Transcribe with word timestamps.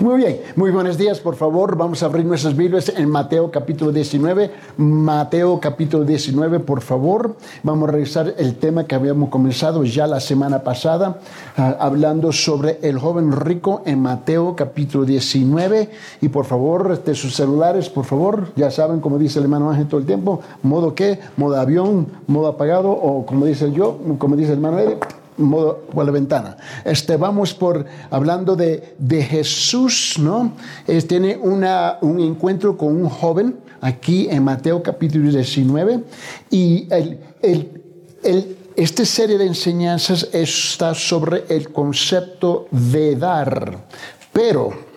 Muy 0.00 0.16
bien, 0.16 0.40
muy 0.56 0.70
buenos 0.70 0.96
días, 0.96 1.20
por 1.20 1.36
favor. 1.36 1.76
Vamos 1.76 2.02
a 2.02 2.06
abrir 2.06 2.24
nuestras 2.24 2.56
Biblias 2.56 2.90
en 2.96 3.10
Mateo 3.10 3.50
capítulo 3.50 3.92
19. 3.92 4.50
Mateo 4.78 5.60
capítulo 5.60 6.04
19, 6.04 6.60
por 6.60 6.80
favor. 6.80 7.36
Vamos 7.62 7.86
a 7.86 7.92
revisar 7.92 8.34
el 8.38 8.54
tema 8.54 8.84
que 8.84 8.94
habíamos 8.94 9.28
comenzado 9.28 9.84
ya 9.84 10.06
la 10.06 10.20
semana 10.20 10.62
pasada, 10.62 11.20
ah, 11.58 11.76
hablando 11.78 12.32
sobre 12.32 12.78
el 12.80 12.98
joven 12.98 13.30
rico 13.30 13.82
en 13.84 14.00
Mateo 14.00 14.56
capítulo 14.56 15.04
19. 15.04 15.90
Y 16.22 16.30
por 16.30 16.46
favor, 16.46 17.04
de 17.04 17.14
sus 17.14 17.36
celulares, 17.36 17.90
por 17.90 18.06
favor, 18.06 18.54
ya 18.56 18.70
saben, 18.70 19.00
como 19.00 19.18
dice 19.18 19.38
el 19.38 19.44
hermano 19.44 19.70
Ángel 19.70 19.86
todo 19.86 20.00
el 20.00 20.06
tiempo, 20.06 20.40
modo 20.62 20.94
qué, 20.94 21.20
modo 21.36 21.56
avión, 21.56 22.06
modo 22.26 22.46
apagado, 22.46 22.90
o 22.90 23.26
como 23.26 23.44
dice 23.44 23.70
yo, 23.70 23.98
como 24.16 24.34
dice 24.34 24.52
el 24.52 24.60
hermano 24.60 24.78
Ede, 24.78 24.98
modo 25.36 25.78
por 25.92 26.04
la 26.04 26.12
ventana. 26.12 26.56
Este, 26.84 27.16
vamos 27.16 27.54
por 27.54 27.84
hablando 28.10 28.56
de, 28.56 28.94
de 28.98 29.22
Jesús, 29.22 30.16
¿no? 30.18 30.52
tiene 31.08 31.36
una, 31.36 31.98
un 32.00 32.20
encuentro 32.20 32.76
con 32.76 32.94
un 32.94 33.08
joven 33.08 33.56
aquí 33.80 34.28
en 34.30 34.44
Mateo 34.44 34.82
capítulo 34.82 35.30
19 35.30 36.04
y 36.50 36.86
el, 36.90 37.20
el, 37.42 37.82
el, 38.22 38.56
esta 38.76 39.04
serie 39.04 39.38
de 39.38 39.46
enseñanzas 39.46 40.28
está 40.32 40.94
sobre 40.94 41.44
el 41.48 41.72
concepto 41.72 42.66
de 42.70 43.16
dar, 43.16 43.86
pero 44.32 44.89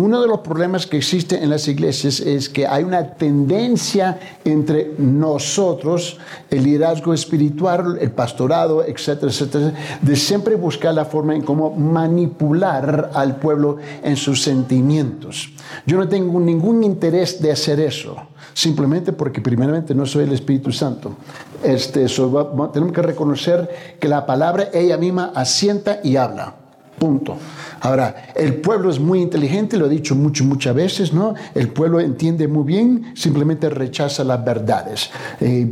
uno 0.00 0.22
de 0.22 0.28
los 0.28 0.40
problemas 0.40 0.86
que 0.86 0.96
existe 0.96 1.42
en 1.42 1.50
las 1.50 1.68
iglesias 1.68 2.20
es 2.20 2.48
que 2.48 2.66
hay 2.66 2.84
una 2.84 3.14
tendencia 3.14 4.18
entre 4.44 4.94
nosotros, 4.98 6.18
el 6.50 6.64
liderazgo 6.64 7.12
espiritual, 7.12 7.98
el 8.00 8.10
pastorado, 8.10 8.84
etcétera, 8.84 9.30
etcétera, 9.30 9.74
de 10.00 10.16
siempre 10.16 10.54
buscar 10.54 10.94
la 10.94 11.04
forma 11.04 11.34
en 11.34 11.42
cómo 11.42 11.70
manipular 11.70 13.10
al 13.14 13.36
pueblo 13.36 13.76
en 14.02 14.16
sus 14.16 14.42
sentimientos. 14.42 15.52
Yo 15.86 15.98
no 15.98 16.08
tengo 16.08 16.40
ningún 16.40 16.82
interés 16.82 17.40
de 17.42 17.52
hacer 17.52 17.78
eso, 17.80 18.16
simplemente 18.54 19.12
porque 19.12 19.40
primeramente 19.40 19.94
no 19.94 20.06
soy 20.06 20.24
el 20.24 20.32
Espíritu 20.32 20.72
Santo. 20.72 21.16
Este, 21.62 22.06
tenemos 22.06 22.92
que 22.92 23.02
reconocer 23.02 23.96
que 24.00 24.08
la 24.08 24.24
palabra 24.24 24.70
ella 24.72 24.96
misma 24.96 25.32
asienta 25.34 26.00
y 26.02 26.16
habla. 26.16 26.59
Punto. 27.00 27.34
Ahora, 27.80 28.30
el 28.34 28.56
pueblo 28.56 28.90
es 28.90 29.00
muy 29.00 29.22
inteligente, 29.22 29.78
lo 29.78 29.86
he 29.86 29.88
dicho 29.88 30.14
mucho, 30.14 30.44
muchas 30.44 30.74
veces, 30.74 31.14
¿no? 31.14 31.34
El 31.54 31.68
pueblo 31.68 31.98
entiende 31.98 32.46
muy 32.46 32.64
bien, 32.64 33.12
simplemente 33.14 33.70
rechaza 33.70 34.22
las 34.22 34.44
verdades. 34.44 35.10
Eh, 35.40 35.66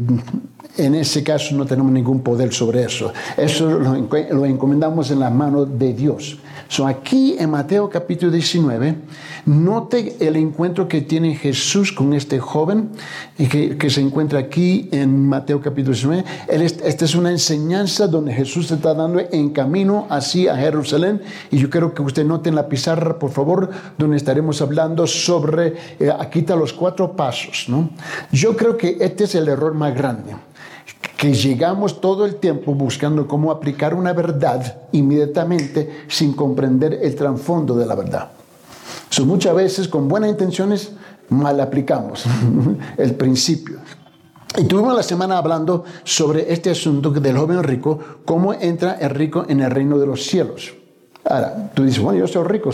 en 0.79 0.95
ese 0.95 1.23
caso 1.23 1.55
no 1.55 1.67
tenemos 1.67 1.93
ningún 1.93 2.21
poder 2.21 2.55
sobre 2.55 2.85
eso. 2.85 3.13
Eso 3.37 3.69
lo, 3.69 3.95
encomendamos 4.47 5.11
en 5.11 5.21
las 5.21 5.31
manos 5.31 5.79
de 5.79 5.93
Dios. 5.93 6.39
So, 6.71 6.87
aquí 6.87 7.35
en 7.39 7.49
Mateo 7.49 7.89
capítulo 7.89 8.31
19, 8.31 8.95
note 9.47 10.17
el 10.21 10.37
encuentro 10.37 10.87
que 10.87 11.01
tiene 11.01 11.35
Jesús 11.35 11.93
con 11.93 12.13
este 12.13 12.39
joven 12.41 12.91
que, 13.39 13.79
que 13.79 13.89
se 13.89 14.03
encuentra 14.03 14.39
aquí 14.39 14.87
en 14.93 15.27
Mateo 15.27 15.63
capítulo 15.63 15.95
19. 15.95 16.25
esta 16.49 17.05
es 17.07 17.15
una 17.15 17.31
enseñanza 17.31 18.07
donde 18.07 18.35
Jesús 18.35 18.67
se 18.67 18.75
está 18.75 18.93
dando 18.93 19.19
en 19.19 19.49
camino 19.49 20.07
así 20.11 20.47
a 20.47 20.57
Jerusalén. 20.57 21.23
Y 21.51 21.57
yo 21.57 21.71
quiero 21.71 21.95
que 21.95 22.03
usted 22.03 22.27
note 22.27 22.51
en 22.51 22.55
la 22.55 22.69
pizarra, 22.69 23.19
por 23.19 23.31
favor, 23.31 23.71
donde 23.97 24.19
estaremos 24.19 24.61
hablando 24.61 25.07
sobre, 25.07 25.75
eh, 25.99 26.13
aquí 26.19 26.41
está 26.41 26.55
los 26.55 26.75
cuatro 26.75 27.17
pasos. 27.17 27.65
¿no? 27.69 27.89
Yo 28.31 28.55
creo 28.59 28.77
que 28.77 28.99
este 29.01 29.25
es 29.25 29.35
el 29.35 29.49
error 29.49 29.73
más 29.73 29.95
grande 29.95 30.35
que 31.19 31.35
llegamos 31.35 32.01
todo 32.01 32.25
el 32.25 32.37
tiempo 32.37 32.75
buscando 32.75 33.27
cómo 33.27 33.51
aplicar 33.51 33.93
una 33.93 34.13
verdad 34.13 34.83
inmediatamente 34.93 36.05
sin 36.07 36.33
comprender 36.33 37.01
el 37.03 37.17
trasfondo 37.17 37.75
de 37.75 37.85
la 37.85 37.97
verdad. 37.97 38.31
So, 39.11 39.27
muchas 39.27 39.53
veces 39.53 39.89
con 39.89 40.07
buenas 40.07 40.31
intenciones 40.31 40.93
mal 41.31 41.61
aplicamos 41.61 42.25
el 42.97 43.17
principio. 43.17 43.81
Y 44.57 44.65
tuvimos 44.65 44.95
la 44.95 45.03
semana 45.03 45.39
hablando 45.39 45.85
sobre 46.05 46.53
este 46.53 46.71
asunto 46.71 47.11
del 47.11 47.37
joven 47.37 47.65
rico, 47.65 47.99
cómo 48.25 48.55
entra 48.55 48.93
el 49.01 49.11
rico 49.11 49.45
en 49.49 49.61
el 49.61 49.73
reino 49.73 49.99
de 49.99 50.07
los 50.07 50.25
cielos. 50.25 50.73
Ahora, 51.25 51.73
tú 51.75 51.83
dices, 51.83 52.01
bueno, 52.01 52.21
yo 52.21 52.29
soy 52.29 52.45
rico, 52.45 52.71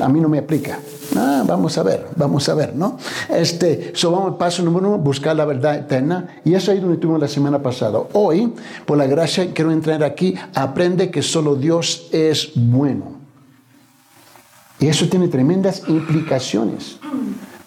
a 0.00 0.08
mí 0.08 0.20
no 0.20 0.28
me 0.28 0.38
aplica. 0.38 0.78
Ah, 1.16 1.44
vamos 1.46 1.78
a 1.78 1.82
ver, 1.82 2.08
vamos 2.16 2.48
a 2.48 2.54
ver, 2.54 2.74
¿no? 2.74 2.98
Este, 3.28 3.92
so 3.94 4.10
vamos, 4.10 4.36
paso 4.36 4.62
número 4.62 4.88
uno, 4.88 4.98
buscar 4.98 5.36
la 5.36 5.44
verdad 5.44 5.76
eterna. 5.76 6.40
Y 6.44 6.54
eso 6.54 6.72
ahí 6.72 6.80
donde 6.80 6.98
tuvimos 6.98 7.20
la 7.20 7.28
semana 7.28 7.62
pasada. 7.62 8.00
Hoy, 8.12 8.52
por 8.84 8.98
la 8.98 9.06
gracia, 9.06 9.52
quiero 9.54 9.70
entrar 9.70 10.04
aquí, 10.04 10.34
aprende 10.54 11.10
que 11.10 11.22
solo 11.22 11.56
Dios 11.56 12.08
es 12.12 12.52
bueno. 12.54 13.16
Y 14.78 14.88
eso 14.88 15.08
tiene 15.08 15.28
tremendas 15.28 15.82
implicaciones. 15.88 16.98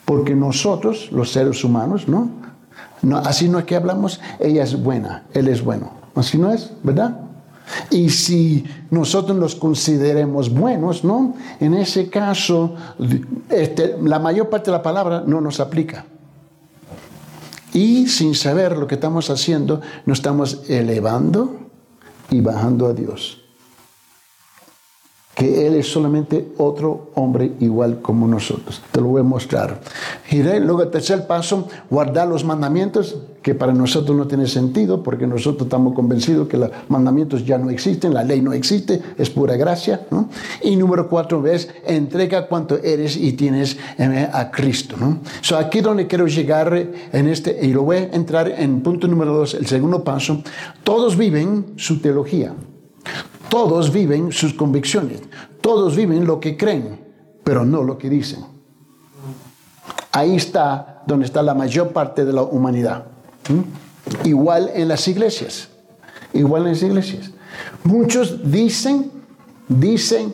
Porque 0.05 0.35
nosotros, 0.35 1.11
los 1.11 1.31
seres 1.31 1.63
humanos, 1.63 2.07
¿no? 2.07 2.29
no 3.01 3.17
así 3.17 3.49
no 3.49 3.59
es 3.59 3.65
que 3.65 3.75
hablamos, 3.75 4.19
ella 4.39 4.63
es 4.63 4.81
buena, 4.81 5.23
él 5.33 5.47
es 5.47 5.63
bueno. 5.63 5.91
Así 6.15 6.37
no 6.37 6.51
es, 6.51 6.71
¿verdad? 6.83 7.28
Y 7.89 8.09
si 8.09 8.65
nosotros 8.89 9.37
nos 9.37 9.55
consideremos 9.55 10.49
buenos, 10.49 11.03
¿no? 11.03 11.35
En 11.59 11.73
ese 11.73 12.09
caso, 12.09 12.75
este, 13.49 13.95
la 14.01 14.19
mayor 14.19 14.49
parte 14.49 14.71
de 14.71 14.77
la 14.77 14.83
palabra 14.83 15.23
no 15.25 15.41
nos 15.41 15.59
aplica. 15.59 16.05
Y 17.73 18.07
sin 18.07 18.33
saber 18.35 18.77
lo 18.77 18.87
que 18.87 18.95
estamos 18.95 19.29
haciendo, 19.29 19.81
nos 20.05 20.19
estamos 20.19 20.63
elevando 20.69 21.69
y 22.31 22.41
bajando 22.41 22.87
a 22.87 22.93
Dios 22.93 23.38
que 25.39 25.65
Él 25.65 25.75
es 25.75 25.89
solamente 25.89 26.49
otro 26.57 27.11
hombre 27.15 27.53
igual 27.61 28.01
como 28.01 28.27
nosotros. 28.27 28.81
Te 28.91 28.99
lo 28.99 29.07
voy 29.07 29.21
a 29.21 29.23
mostrar. 29.23 29.79
Y 30.29 30.43
luego 30.43 30.83
el 30.83 30.89
tercer 30.89 31.27
paso, 31.27 31.65
guardar 31.89 32.27
los 32.27 32.43
mandamientos, 32.43 33.15
que 33.41 33.55
para 33.55 33.71
nosotros 33.71 34.17
no 34.17 34.27
tiene 34.27 34.47
sentido, 34.47 35.01
porque 35.01 35.25
nosotros 35.25 35.67
estamos 35.67 35.93
convencidos 35.93 36.49
que 36.49 36.57
los 36.57 36.69
mandamientos 36.89 37.45
ya 37.45 37.57
no 37.57 37.69
existen, 37.69 38.13
la 38.13 38.25
ley 38.25 38.41
no 38.41 38.51
existe, 38.51 39.01
es 39.17 39.29
pura 39.29 39.55
gracia. 39.55 40.01
Y 40.61 40.75
número 40.75 41.07
cuatro 41.07 41.41
ves, 41.41 41.69
entrega 41.87 42.47
cuanto 42.47 42.77
eres 42.77 43.15
y 43.15 43.31
tienes 43.31 43.77
eh, 43.97 44.29
a 44.33 44.51
Cristo. 44.51 44.97
¿no? 44.99 45.19
So 45.39 45.55
aquí 45.55 45.79
donde 45.79 46.05
quiero 46.05 46.27
llegar 46.27 46.73
en 47.13 47.27
este, 47.29 47.57
y 47.65 47.71
lo 47.71 47.83
voy 47.83 47.95
a 47.95 48.03
entrar 48.11 48.49
en 48.49 48.81
punto 48.81 49.07
número 49.07 49.33
dos, 49.33 49.53
el 49.53 49.67
segundo 49.67 50.03
paso, 50.03 50.43
todos 50.83 51.15
viven 51.15 51.67
su 51.77 52.01
teología. 52.01 52.53
Todos 53.49 53.91
viven 53.91 54.31
sus 54.31 54.53
convicciones, 54.53 55.21
todos 55.61 55.95
viven 55.95 56.25
lo 56.25 56.39
que 56.39 56.55
creen, 56.55 56.99
pero 57.43 57.65
no 57.65 57.83
lo 57.83 57.97
que 57.97 58.09
dicen. 58.09 58.45
Ahí 60.11 60.35
está 60.35 61.01
donde 61.05 61.25
está 61.25 61.41
la 61.41 61.53
mayor 61.53 61.91
parte 61.91 62.25
de 62.25 62.33
la 62.33 62.43
humanidad. 62.43 63.05
¿Mm? 63.49 64.27
Igual 64.27 64.71
en 64.73 64.87
las 64.87 65.07
iglesias, 65.07 65.69
igual 66.33 66.63
en 66.63 66.73
las 66.73 66.83
iglesias. 66.83 67.31
Muchos 67.83 68.51
dicen, 68.51 69.11
dicen, 69.67 70.33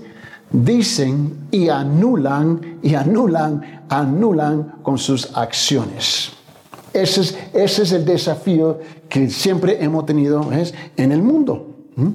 dicen 0.51 1.47
y 1.51 1.69
anulan, 1.69 2.79
y 2.81 2.95
anulan, 2.95 3.83
anulan 3.89 4.75
con 4.81 4.97
sus 4.97 5.35
acciones. 5.35 6.31
Ese 6.93 7.21
es, 7.21 7.37
ese 7.53 7.83
es 7.83 7.91
el 7.91 8.05
desafío 8.05 8.79
que 9.09 9.29
siempre 9.29 9.83
hemos 9.83 10.05
tenido 10.05 10.49
en 10.95 11.11
el 11.11 11.21
mundo. 11.21 11.75
¿Mm? 11.95 12.09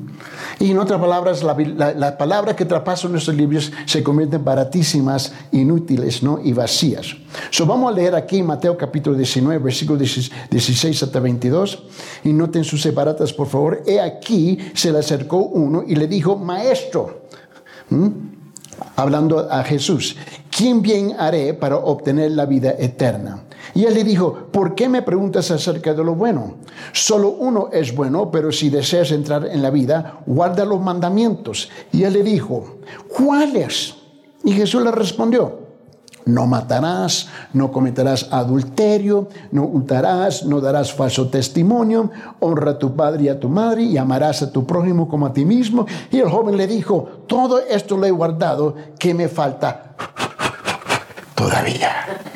Y 0.58 0.70
en 0.72 0.78
otras 0.78 1.00
palabras, 1.00 1.42
la, 1.42 2.18
palabra 2.18 2.54
que 2.54 2.66
traspasa 2.66 3.08
nuestros 3.08 3.34
libros 3.34 3.72
se 3.86 4.02
convierten 4.02 4.44
baratísimas, 4.44 5.32
inútiles 5.52 6.22
¿no? 6.22 6.38
y 6.42 6.52
vacías. 6.52 7.16
So, 7.50 7.64
vamos 7.64 7.90
a 7.90 7.96
leer 7.96 8.14
aquí 8.14 8.42
Mateo 8.42 8.76
capítulo 8.76 9.16
19, 9.16 9.58
versículo 9.58 9.98
16 9.98 11.02
hasta 11.02 11.18
22. 11.18 11.84
Y 12.24 12.32
noten 12.34 12.64
sus 12.64 12.82
separatas, 12.82 13.32
por 13.32 13.46
favor. 13.46 13.82
He 13.86 14.00
aquí 14.00 14.58
se 14.74 14.92
le 14.92 14.98
acercó 14.98 15.38
uno 15.38 15.82
y 15.86 15.96
le 15.96 16.06
dijo, 16.06 16.36
maestro, 16.36 17.22
hablando 18.96 19.50
a 19.50 19.64
Jesús, 19.64 20.16
¿quién 20.54 20.82
bien 20.82 21.14
haré 21.18 21.54
para 21.54 21.76
obtener 21.76 22.32
la 22.32 22.44
vida 22.44 22.74
eterna? 22.78 23.44
Y 23.74 23.84
él 23.84 23.94
le 23.94 24.04
dijo, 24.04 24.48
¿por 24.50 24.74
qué 24.74 24.88
me 24.88 25.02
preguntas 25.02 25.50
acerca 25.50 25.94
de 25.94 26.04
lo 26.04 26.14
bueno? 26.14 26.56
Solo 26.92 27.30
uno 27.30 27.68
es 27.72 27.94
bueno, 27.94 28.30
pero 28.30 28.50
si 28.52 28.70
deseas 28.70 29.10
entrar 29.12 29.46
en 29.46 29.62
la 29.62 29.70
vida, 29.70 30.20
guarda 30.26 30.64
los 30.64 30.80
mandamientos. 30.80 31.70
Y 31.92 32.04
él 32.04 32.14
le 32.14 32.22
dijo, 32.22 32.78
¿cuáles? 33.08 33.94
Y 34.44 34.52
Jesús 34.52 34.82
le 34.82 34.90
respondió, 34.90 35.60
no 36.26 36.46
matarás, 36.46 37.28
no 37.52 37.72
cometerás 37.72 38.28
adulterio, 38.30 39.28
no 39.52 39.64
hurtarás, 39.64 40.44
no 40.44 40.60
darás 40.60 40.92
falso 40.92 41.28
testimonio, 41.28 42.10
honra 42.40 42.72
a 42.72 42.78
tu 42.78 42.94
padre 42.94 43.24
y 43.24 43.28
a 43.28 43.40
tu 43.40 43.48
madre 43.48 43.82
y 43.82 43.96
amarás 43.96 44.42
a 44.42 44.52
tu 44.52 44.66
prójimo 44.66 45.08
como 45.08 45.26
a 45.26 45.32
ti 45.32 45.44
mismo. 45.44 45.86
Y 46.10 46.18
el 46.18 46.28
joven 46.28 46.56
le 46.56 46.66
dijo, 46.66 47.24
todo 47.26 47.60
esto 47.60 47.96
lo 47.96 48.06
he 48.06 48.10
guardado, 48.10 48.74
¿qué 48.98 49.14
me 49.14 49.28
falta? 49.28 49.94
Todavía. 51.34 52.29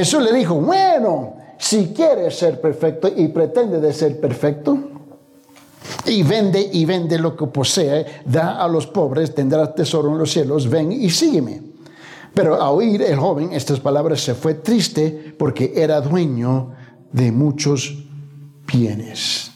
Jesús 0.00 0.22
le 0.22 0.32
dijo, 0.32 0.54
bueno, 0.54 1.34
si 1.58 1.88
quieres 1.88 2.38
ser 2.38 2.58
perfecto 2.58 3.12
y 3.14 3.28
pretende 3.28 3.82
de 3.82 3.92
ser 3.92 4.18
perfecto, 4.18 4.78
y 6.06 6.22
vende 6.22 6.70
y 6.72 6.86
vende 6.86 7.18
lo 7.18 7.36
que 7.36 7.46
posee, 7.48 8.06
da 8.24 8.64
a 8.64 8.66
los 8.66 8.86
pobres, 8.86 9.34
tendrá 9.34 9.74
tesoro 9.74 10.10
en 10.10 10.16
los 10.16 10.32
cielos, 10.32 10.70
ven 10.70 10.90
y 10.90 11.10
sígueme. 11.10 11.60
Pero 12.32 12.54
a 12.54 12.70
oír 12.70 13.02
el 13.02 13.18
joven 13.18 13.52
estas 13.52 13.78
palabras 13.78 14.22
se 14.22 14.34
fue 14.34 14.54
triste 14.54 15.34
porque 15.38 15.74
era 15.76 16.00
dueño 16.00 16.70
de 17.12 17.30
muchos 17.30 18.02
bienes. 18.72 19.50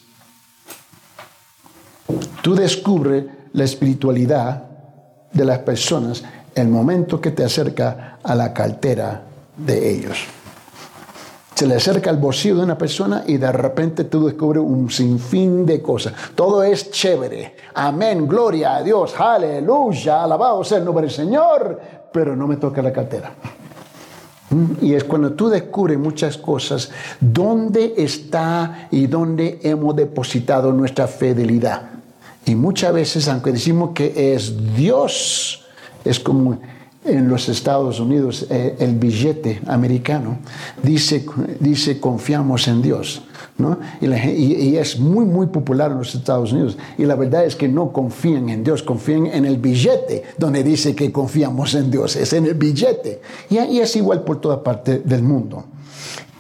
Tú 2.43 2.55
descubres 2.55 3.25
la 3.55 3.64
espiritualidad 3.64 4.62
de 5.32 5.44
las 5.46 5.61
personas 5.61 6.23
el 6.55 6.69
momento 6.69 7.19
que 7.19 7.31
te 7.31 7.44
acerca 7.44 8.19
a 8.23 8.35
la 8.35 8.52
cartera 8.52 9.29
de 9.56 9.90
ellos. 9.90 10.18
Se 11.54 11.68
le 11.68 11.76
acerca 11.76 12.10
al 12.10 12.16
bolsillo 12.16 12.56
de 12.56 12.64
una 12.64 12.76
persona 12.76 13.22
y 13.26 13.36
de 13.36 13.52
repente 13.52 14.04
tú 14.04 14.26
descubres 14.26 14.62
un 14.64 14.90
sinfín 14.90 15.64
de 15.64 15.80
cosas. 15.80 16.12
Todo 16.34 16.64
es 16.64 16.90
chévere. 16.90 17.54
Amén, 17.74 18.26
gloria 18.26 18.76
a 18.76 18.82
Dios, 18.82 19.14
aleluya, 19.16 20.24
alabado 20.24 20.64
sea 20.64 20.78
el 20.78 20.84
nombre 20.84 21.06
del 21.06 21.14
Señor, 21.14 21.80
pero 22.12 22.34
no 22.34 22.48
me 22.48 22.56
toca 22.56 22.82
la 22.82 22.92
cartera. 22.92 23.32
Y 24.82 24.94
es 24.94 25.04
cuando 25.04 25.32
tú 25.32 25.48
descubres 25.48 25.98
muchas 25.98 26.38
cosas, 26.38 26.90
dónde 27.20 27.94
está 27.98 28.88
y 28.90 29.06
dónde 29.06 29.60
hemos 29.62 29.94
depositado 29.94 30.72
nuestra 30.72 31.06
fidelidad. 31.06 31.82
Y 32.46 32.54
muchas 32.56 32.92
veces, 32.92 33.28
aunque 33.28 33.52
decimos 33.52 33.90
que 33.94 34.34
es 34.34 34.74
Dios, 34.74 35.64
es 36.04 36.20
como 36.20 36.58
en 37.04 37.28
los 37.28 37.48
Estados 37.48 38.00
Unidos 38.00 38.46
eh, 38.50 38.76
el 38.78 38.94
billete 38.96 39.60
americano 39.66 40.38
dice, 40.82 41.24
dice 41.60 42.00
confiamos 42.00 42.68
en 42.68 42.82
Dios. 42.82 43.22
¿no? 43.56 43.78
Y, 44.00 44.76
es 44.76 44.98
muy, 44.98 45.24
muy 45.24 45.46
popular 45.46 45.92
en 45.92 45.98
los 45.98 46.14
Estados 46.14 46.52
Unidos. 46.52 46.76
Y 46.98 47.04
la 47.04 47.14
verdad 47.14 47.44
es 47.44 47.54
que 47.54 47.68
no 47.68 47.92
confían 47.92 48.48
en 48.48 48.64
Dios, 48.64 48.82
confían 48.82 49.26
en 49.26 49.44
el 49.44 49.58
billete 49.58 50.24
donde 50.38 50.64
dice 50.64 50.94
que 50.94 51.12
confiamos 51.12 51.74
en 51.74 51.90
Dios. 51.90 52.16
Es 52.16 52.32
en 52.32 52.46
el 52.46 52.54
billete. 52.54 53.20
Y 53.50 53.58
es 53.58 53.96
igual 53.96 54.22
por 54.24 54.40
toda 54.40 54.62
parte 54.62 54.98
del 55.04 55.22
mundo. 55.22 55.64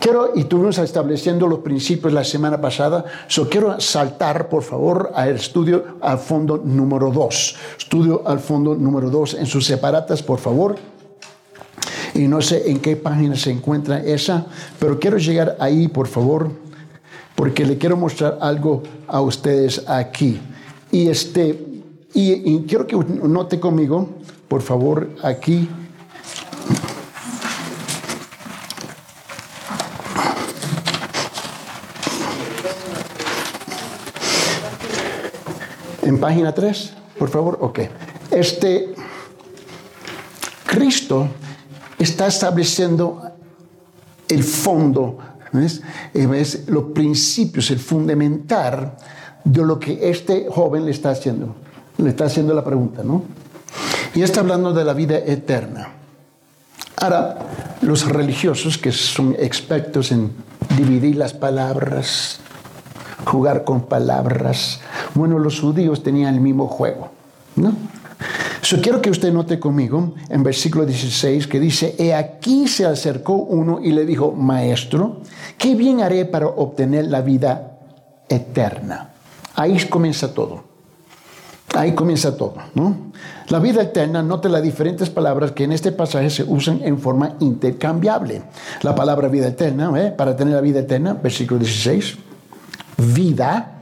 Quiero, 0.04 0.32
y 0.34 0.40
estuvimos 0.40 0.76
estableciendo 0.76 1.48
los 1.48 1.60
principios 1.60 2.12
la 2.12 2.24
semana 2.24 2.60
pasada, 2.60 3.06
so 3.26 3.48
quiero 3.48 3.80
saltar, 3.80 4.50
por 4.50 4.62
favor, 4.62 5.10
al 5.14 5.36
estudio 5.36 5.96
al 6.02 6.18
fondo 6.18 6.60
número 6.62 7.10
2. 7.10 7.56
Estudio 7.78 8.20
al 8.28 8.38
fondo 8.38 8.74
número 8.74 9.08
2 9.08 9.32
en 9.32 9.46
sus 9.46 9.64
separatas, 9.64 10.22
por 10.22 10.38
favor. 10.38 10.76
Y 12.12 12.28
no 12.28 12.42
sé 12.42 12.70
en 12.70 12.80
qué 12.80 12.96
página 12.96 13.34
se 13.34 13.50
encuentra 13.50 14.04
esa, 14.04 14.44
pero 14.78 15.00
quiero 15.00 15.16
llegar 15.16 15.56
ahí, 15.58 15.88
por 15.88 16.06
favor, 16.06 16.50
porque 17.34 17.64
le 17.64 17.78
quiero 17.78 17.96
mostrar 17.96 18.36
algo 18.42 18.82
a 19.08 19.22
ustedes 19.22 19.88
aquí. 19.88 20.38
Y, 20.92 21.08
este, 21.08 21.66
y, 22.12 22.52
y 22.52 22.64
quiero 22.68 22.86
que 22.86 22.94
note 22.94 23.58
conmigo, 23.58 24.10
por 24.48 24.60
favor, 24.60 25.08
aquí 25.22 25.66
En 36.04 36.13
página 36.24 36.54
3, 36.54 36.92
por 37.18 37.28
favor. 37.28 37.58
Ok. 37.60 37.80
Este, 38.30 38.94
Cristo 40.64 41.28
está 41.98 42.28
estableciendo 42.28 43.30
el 44.26 44.42
fondo, 44.42 45.18
¿ves? 45.52 45.82
¿ves? 46.14 46.64
los 46.66 46.84
principios, 46.94 47.70
el 47.70 47.78
fundamental 47.78 48.96
de 49.44 49.66
lo 49.66 49.78
que 49.78 50.08
este 50.08 50.46
joven 50.48 50.86
le 50.86 50.92
está 50.92 51.10
haciendo. 51.10 51.56
Le 51.98 52.08
está 52.08 52.24
haciendo 52.24 52.54
la 52.54 52.64
pregunta, 52.64 53.02
¿no? 53.04 53.22
Y 54.14 54.22
está 54.22 54.40
hablando 54.40 54.72
de 54.72 54.82
la 54.82 54.94
vida 54.94 55.18
eterna. 55.18 55.90
Ahora, 57.02 57.38
los 57.82 58.08
religiosos 58.08 58.78
que 58.78 58.92
son 58.92 59.36
expertos 59.38 60.10
en 60.10 60.32
dividir 60.74 61.16
las 61.16 61.34
palabras, 61.34 62.40
jugar 63.26 63.64
con 63.64 63.82
palabras. 63.82 64.80
Bueno, 65.14 65.38
los 65.38 65.60
judíos 65.60 66.02
tenían 66.02 66.34
el 66.34 66.40
mismo 66.40 66.66
juego, 66.66 67.10
¿no? 67.56 67.72
Yo 68.62 68.80
quiero 68.80 69.02
que 69.02 69.10
usted 69.10 69.32
note 69.32 69.60
conmigo 69.60 70.14
en 70.30 70.42
versículo 70.42 70.86
16 70.86 71.46
que 71.46 71.60
dice, 71.60 71.94
He 71.98 72.14
aquí 72.14 72.66
se 72.66 72.86
acercó 72.86 73.34
uno 73.34 73.78
y 73.82 73.92
le 73.92 74.06
dijo, 74.06 74.32
Maestro, 74.32 75.20
¿qué 75.58 75.74
bien 75.74 76.00
haré 76.00 76.24
para 76.24 76.46
obtener 76.46 77.06
la 77.06 77.20
vida 77.20 77.78
eterna? 78.28 79.10
Ahí 79.54 79.76
comienza 79.86 80.32
todo. 80.32 80.64
Ahí 81.74 81.92
comienza 81.92 82.36
todo, 82.36 82.54
¿no? 82.74 82.96
La 83.48 83.58
vida 83.58 83.82
eterna, 83.82 84.22
note 84.22 84.48
las 84.48 84.62
diferentes 84.62 85.10
palabras 85.10 85.52
que 85.52 85.64
en 85.64 85.72
este 85.72 85.92
pasaje 85.92 86.30
se 86.30 86.44
usan 86.44 86.80
en 86.82 86.98
forma 86.98 87.34
intercambiable. 87.40 88.42
La 88.82 88.94
palabra 88.94 89.28
vida 89.28 89.48
eterna, 89.48 89.92
¿eh? 90.00 90.12
para 90.12 90.36
tener 90.36 90.54
la 90.54 90.60
vida 90.60 90.80
eterna, 90.80 91.14
versículo 91.14 91.60
16 91.60 92.16
vida, 92.96 93.73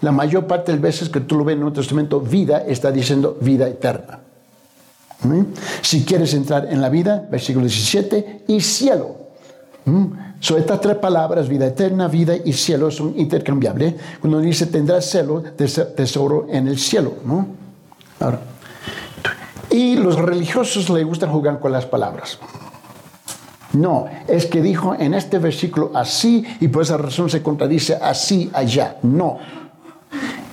la 0.00 0.12
mayor 0.12 0.46
parte 0.46 0.72
de 0.72 0.78
las 0.78 0.82
veces 0.82 1.08
que 1.08 1.20
tú 1.20 1.36
lo 1.36 1.44
ves 1.44 1.54
en 1.54 1.58
el 1.58 1.60
Nuevo 1.64 1.76
Testamento, 1.76 2.20
vida 2.20 2.64
está 2.66 2.90
diciendo 2.90 3.36
vida 3.40 3.68
eterna. 3.68 4.20
¿Mm? 5.22 5.42
Si 5.82 6.04
quieres 6.04 6.32
entrar 6.34 6.68
en 6.70 6.80
la 6.80 6.88
vida, 6.88 7.26
versículo 7.30 7.66
17, 7.66 8.44
y 8.48 8.60
cielo. 8.60 9.16
¿Mm? 9.84 10.06
So, 10.40 10.56
estas 10.56 10.80
tres 10.80 10.96
palabras, 10.96 11.48
vida 11.48 11.66
eterna, 11.66 12.08
vida 12.08 12.34
y 12.34 12.52
cielo, 12.54 12.90
son 12.90 13.14
intercambiables. 13.18 13.94
Cuando 14.20 14.40
dice 14.40 14.66
tendrás 14.66 15.10
cielo, 15.10 15.42
tesoro 15.96 16.46
en 16.48 16.68
el 16.68 16.78
cielo. 16.78 17.14
¿no? 17.24 17.60
y 19.70 19.96
los 19.96 20.16
religiosos 20.16 20.90
les 20.90 21.06
gustan 21.06 21.30
jugar 21.30 21.58
con 21.60 21.72
las 21.72 21.86
palabras. 21.86 22.38
No, 23.72 24.06
es 24.26 24.46
que 24.46 24.60
dijo 24.60 24.96
en 24.98 25.14
este 25.14 25.38
versículo 25.38 25.92
así 25.94 26.44
y 26.60 26.68
por 26.68 26.82
esa 26.82 26.96
razón 26.96 27.30
se 27.30 27.42
contradice 27.42 27.94
así 27.94 28.50
allá. 28.52 28.98
No. 29.02 29.38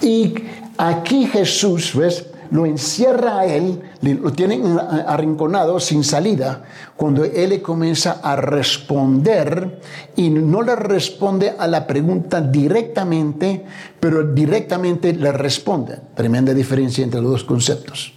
Y 0.02 0.36
aquí 0.78 1.26
Jesús, 1.26 1.96
¿ves? 1.96 2.26
Lo 2.50 2.66
encierra 2.66 3.40
a 3.40 3.46
él, 3.46 3.82
lo 4.02 4.32
tienen 4.32 4.80
arrinconado 4.80 5.82
sin 5.82 6.04
salida, 6.04 6.64
cuando 6.96 7.26
él 7.26 7.50
le 7.50 7.62
comienza 7.62 8.22
a 8.24 8.38
responder 8.38 9.82
y 10.16 10.30
no 10.30 10.62
le 10.62 10.76
responde 10.76 11.54
a 11.58 11.68
la 11.68 11.86
pregunta 11.86 12.40
directamente, 12.40 13.66
pero 14.00 14.34
directamente 14.34 15.14
le 15.14 15.34
responde. 15.34 16.00
Tremenda 16.16 16.54
diferencia 16.54 17.04
entre 17.04 17.22
los 17.22 17.32
dos 17.32 17.44
conceptos. 17.44 18.14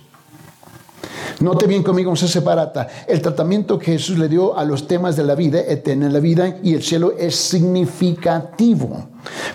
Note 1.40 1.66
bien 1.66 1.82
conmigo, 1.82 2.14
se 2.14 2.28
separata. 2.28 2.86
El 3.08 3.22
tratamiento 3.22 3.78
que 3.78 3.92
Jesús 3.92 4.18
le 4.18 4.28
dio 4.28 4.56
a 4.56 4.64
los 4.64 4.86
temas 4.86 5.16
de 5.16 5.24
la 5.24 5.34
vida 5.34 5.58
eterna, 5.60 6.08
la 6.08 6.20
vida 6.20 6.58
y 6.62 6.74
el 6.74 6.82
cielo 6.82 7.14
es 7.18 7.34
significativo. 7.34 9.08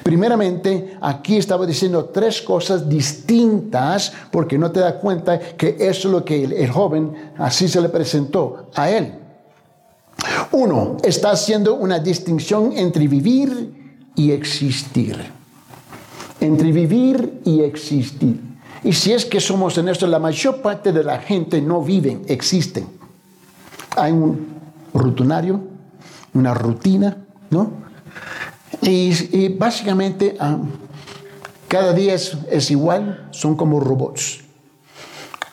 Primeramente, 0.04 0.98
aquí 1.02 1.38
estaba 1.38 1.66
diciendo 1.66 2.06
tres 2.06 2.42
cosas 2.42 2.88
distintas 2.88 4.14
porque 4.32 4.58
no 4.58 4.72
te 4.72 4.80
das 4.80 4.94
cuenta 4.96 5.40
que 5.40 5.76
eso 5.80 6.08
es 6.08 6.14
lo 6.14 6.26
que 6.26 6.44
el, 6.44 6.70
joven 6.70 7.32
así 7.38 7.68
se 7.68 7.82
le 7.82 7.90
presentó 7.90 8.70
a 8.76 8.90
él. 8.90 9.14
Uno, 10.52 10.98
está 11.04 11.32
haciendo 11.32 11.76
una 11.76 12.00
distinción 12.00 12.74
entre 12.76 13.08
vivir 13.08 14.10
y 14.16 14.32
existir. 14.32 15.18
Entre 16.40 16.72
vivir 16.72 17.42
y 17.44 17.62
existir. 17.62 18.40
Y 18.84 18.94
si 18.94 19.14
es 19.14 19.26
que 19.26 19.40
somos 19.40 19.78
en 19.78 19.90
esto, 19.90 20.06
la 20.06 20.20
mayor 20.20 20.62
parte 20.62 20.92
de 20.92 21.04
la 21.04 21.20
gente 21.20 21.62
no 21.62 21.82
viven, 21.82 22.24
existen. 22.28 22.88
Hay 23.98 24.12
un 24.12 24.48
rutinario, 24.94 25.62
una 26.34 26.54
rutina, 26.54 27.18
¿no? 27.50 27.85
Y, 28.82 29.50
básicamente 29.50 30.36
ah, 30.40 30.58
cada 31.68 31.94
día 31.94 32.14
es 32.16 32.72
igual, 32.72 33.28
son 33.32 33.56
como 33.56 33.80
robots. 33.80 34.46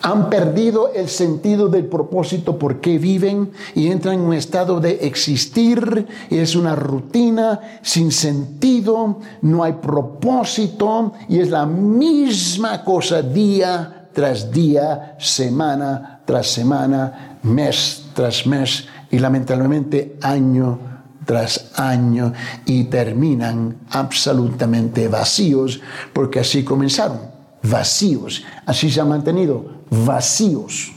Han 0.02 0.30
perdido 0.30 0.92
el 0.92 1.08
sentido 1.08 1.68
del 1.68 1.86
propósito 1.86 2.58
por 2.58 2.80
qué 2.80 2.98
viven 2.98 3.52
y 3.74 3.86
entran 3.86 4.16
en 4.16 4.20
un 4.22 4.34
estado 4.34 4.80
de 4.80 5.06
existir 5.06 6.08
y 6.28 6.38
es 6.38 6.56
una 6.56 6.74
rutina 6.74 7.78
sin 7.82 8.10
sentido, 8.10 9.20
no 9.42 9.62
hay 9.62 9.74
propósito 9.74 11.12
y 11.28 11.38
es 11.38 11.50
la 11.50 11.66
misma 11.66 12.82
cosa 12.82 13.22
día 13.22 14.08
tras 14.12 14.50
día, 14.50 15.16
semana 15.20 16.20
tras 16.24 16.48
semana, 16.48 17.38
mes 17.44 18.06
tras 18.12 18.44
mes 18.44 18.86
y 19.08 19.20
lamentablemente 19.20 20.16
año 20.20 20.91
tras 21.24 21.72
año 21.76 22.32
y 22.66 22.84
terminan 22.84 23.76
absolutamente 23.90 25.08
vacíos 25.08 25.80
porque 26.12 26.40
así 26.40 26.64
comenzaron 26.64 27.32
vacíos. 27.62 28.44
Así 28.66 28.90
se 28.90 29.00
han 29.00 29.08
mantenido 29.08 29.64
vacíos. 29.90 30.92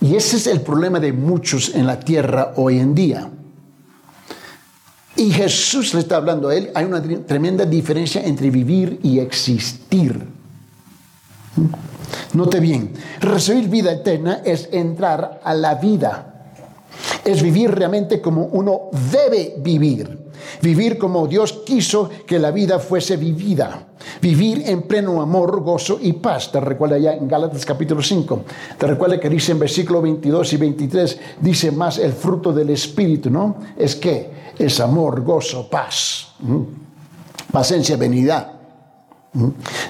Y 0.00 0.14
ese 0.14 0.36
es 0.36 0.46
el 0.46 0.60
problema 0.62 1.00
de 1.00 1.12
muchos 1.12 1.74
en 1.74 1.86
la 1.86 2.00
tierra 2.00 2.52
hoy 2.56 2.78
en 2.78 2.94
día. 2.94 3.30
Y 5.16 5.30
Jesús 5.30 5.92
le 5.92 6.00
está 6.00 6.16
hablando 6.16 6.48
a 6.48 6.54
él. 6.54 6.70
Hay 6.74 6.84
una 6.84 7.02
tremenda 7.02 7.64
diferencia 7.64 8.22
entre 8.22 8.50
vivir 8.50 9.00
y 9.02 9.18
existir. 9.18 10.26
Note 12.32 12.60
bien, 12.60 12.92
recibir 13.20 13.68
vida 13.68 13.92
eterna 13.92 14.40
es 14.44 14.68
entrar 14.72 15.40
a 15.44 15.52
la 15.52 15.74
vida. 15.74 16.29
Es 17.24 17.42
vivir 17.42 17.70
realmente 17.70 18.20
como 18.20 18.46
uno 18.46 18.90
debe 19.12 19.54
vivir. 19.58 20.30
Vivir 20.62 20.98
como 20.98 21.26
Dios 21.26 21.62
quiso 21.64 22.08
que 22.26 22.38
la 22.38 22.50
vida 22.50 22.78
fuese 22.78 23.16
vivida. 23.16 23.88
Vivir 24.20 24.62
en 24.66 24.82
pleno 24.82 25.20
amor, 25.20 25.60
gozo 25.62 25.98
y 26.00 26.14
paz. 26.14 26.50
Te 26.50 26.60
recuerda 26.60 26.98
ya 26.98 27.14
en 27.14 27.28
Gálatas 27.28 27.64
capítulo 27.64 28.02
5. 28.02 28.44
Te 28.78 28.86
recuerda 28.86 29.20
que 29.20 29.28
dice 29.28 29.52
en 29.52 29.58
versículo 29.58 30.00
22 30.00 30.52
y 30.52 30.56
23, 30.56 31.20
dice 31.40 31.70
más 31.72 31.98
el 31.98 32.12
fruto 32.12 32.52
del 32.52 32.70
Espíritu, 32.70 33.30
¿no? 33.30 33.56
Es 33.76 33.96
que 33.96 34.30
es 34.58 34.80
amor, 34.80 35.22
gozo, 35.22 35.68
paz. 35.68 36.28
Paciencia, 37.52 37.96
venidad 37.96 38.59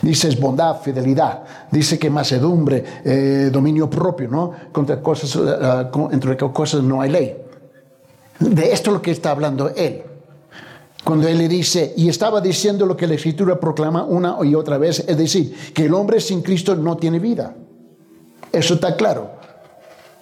Dice 0.03 0.29
es 0.29 0.39
bondad, 0.39 0.81
fidelidad. 0.83 1.43
Dice 1.71 1.99
que 1.99 2.11
macedumbre, 2.11 2.85
eh, 3.05 3.49
dominio 3.51 3.89
propio, 3.89 4.29
¿no? 4.29 4.53
Contra 4.71 5.01
cosas, 5.01 5.35
eh, 5.37 5.91
entre 6.13 6.37
cosas 6.37 6.83
no 6.83 7.01
hay 7.01 7.11
ley. 7.11 7.37
De 8.39 8.73
esto 8.73 8.91
es 8.91 8.95
lo 8.95 9.03
que 9.03 9.11
está 9.13 9.31
hablando 9.31 9.71
él. 9.75 10.03
Cuando 11.05 11.27
él 11.27 11.39
le 11.39 11.49
dice, 11.49 11.95
y 11.97 12.11
estaba 12.11 12.43
diciendo 12.43 12.85
lo 12.85 12.97
que 12.97 13.07
la 13.07 13.15
escritura 13.15 13.59
proclama 13.59 14.05
una 14.05 14.37
y 14.45 14.55
otra 14.55 14.77
vez, 14.77 15.03
es 15.09 15.17
decir, 15.17 15.73
que 15.73 15.87
el 15.87 15.95
hombre 15.95 16.21
sin 16.21 16.43
Cristo 16.43 16.77
no 16.77 16.99
tiene 16.99 17.19
vida. 17.19 17.55
Eso 18.53 18.75
está 18.75 18.95
claro. 18.97 19.31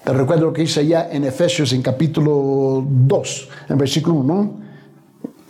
Te 0.04 0.12
recuerdo 0.12 0.46
lo 0.46 0.52
que 0.52 0.62
dice 0.62 0.80
allá 0.80 1.08
en 1.10 1.24
Efesios 1.24 1.72
en 1.72 1.82
capítulo 1.82 2.84
2, 2.88 3.48
en 3.70 3.78
versículo 3.78 4.16
1, 4.16 4.60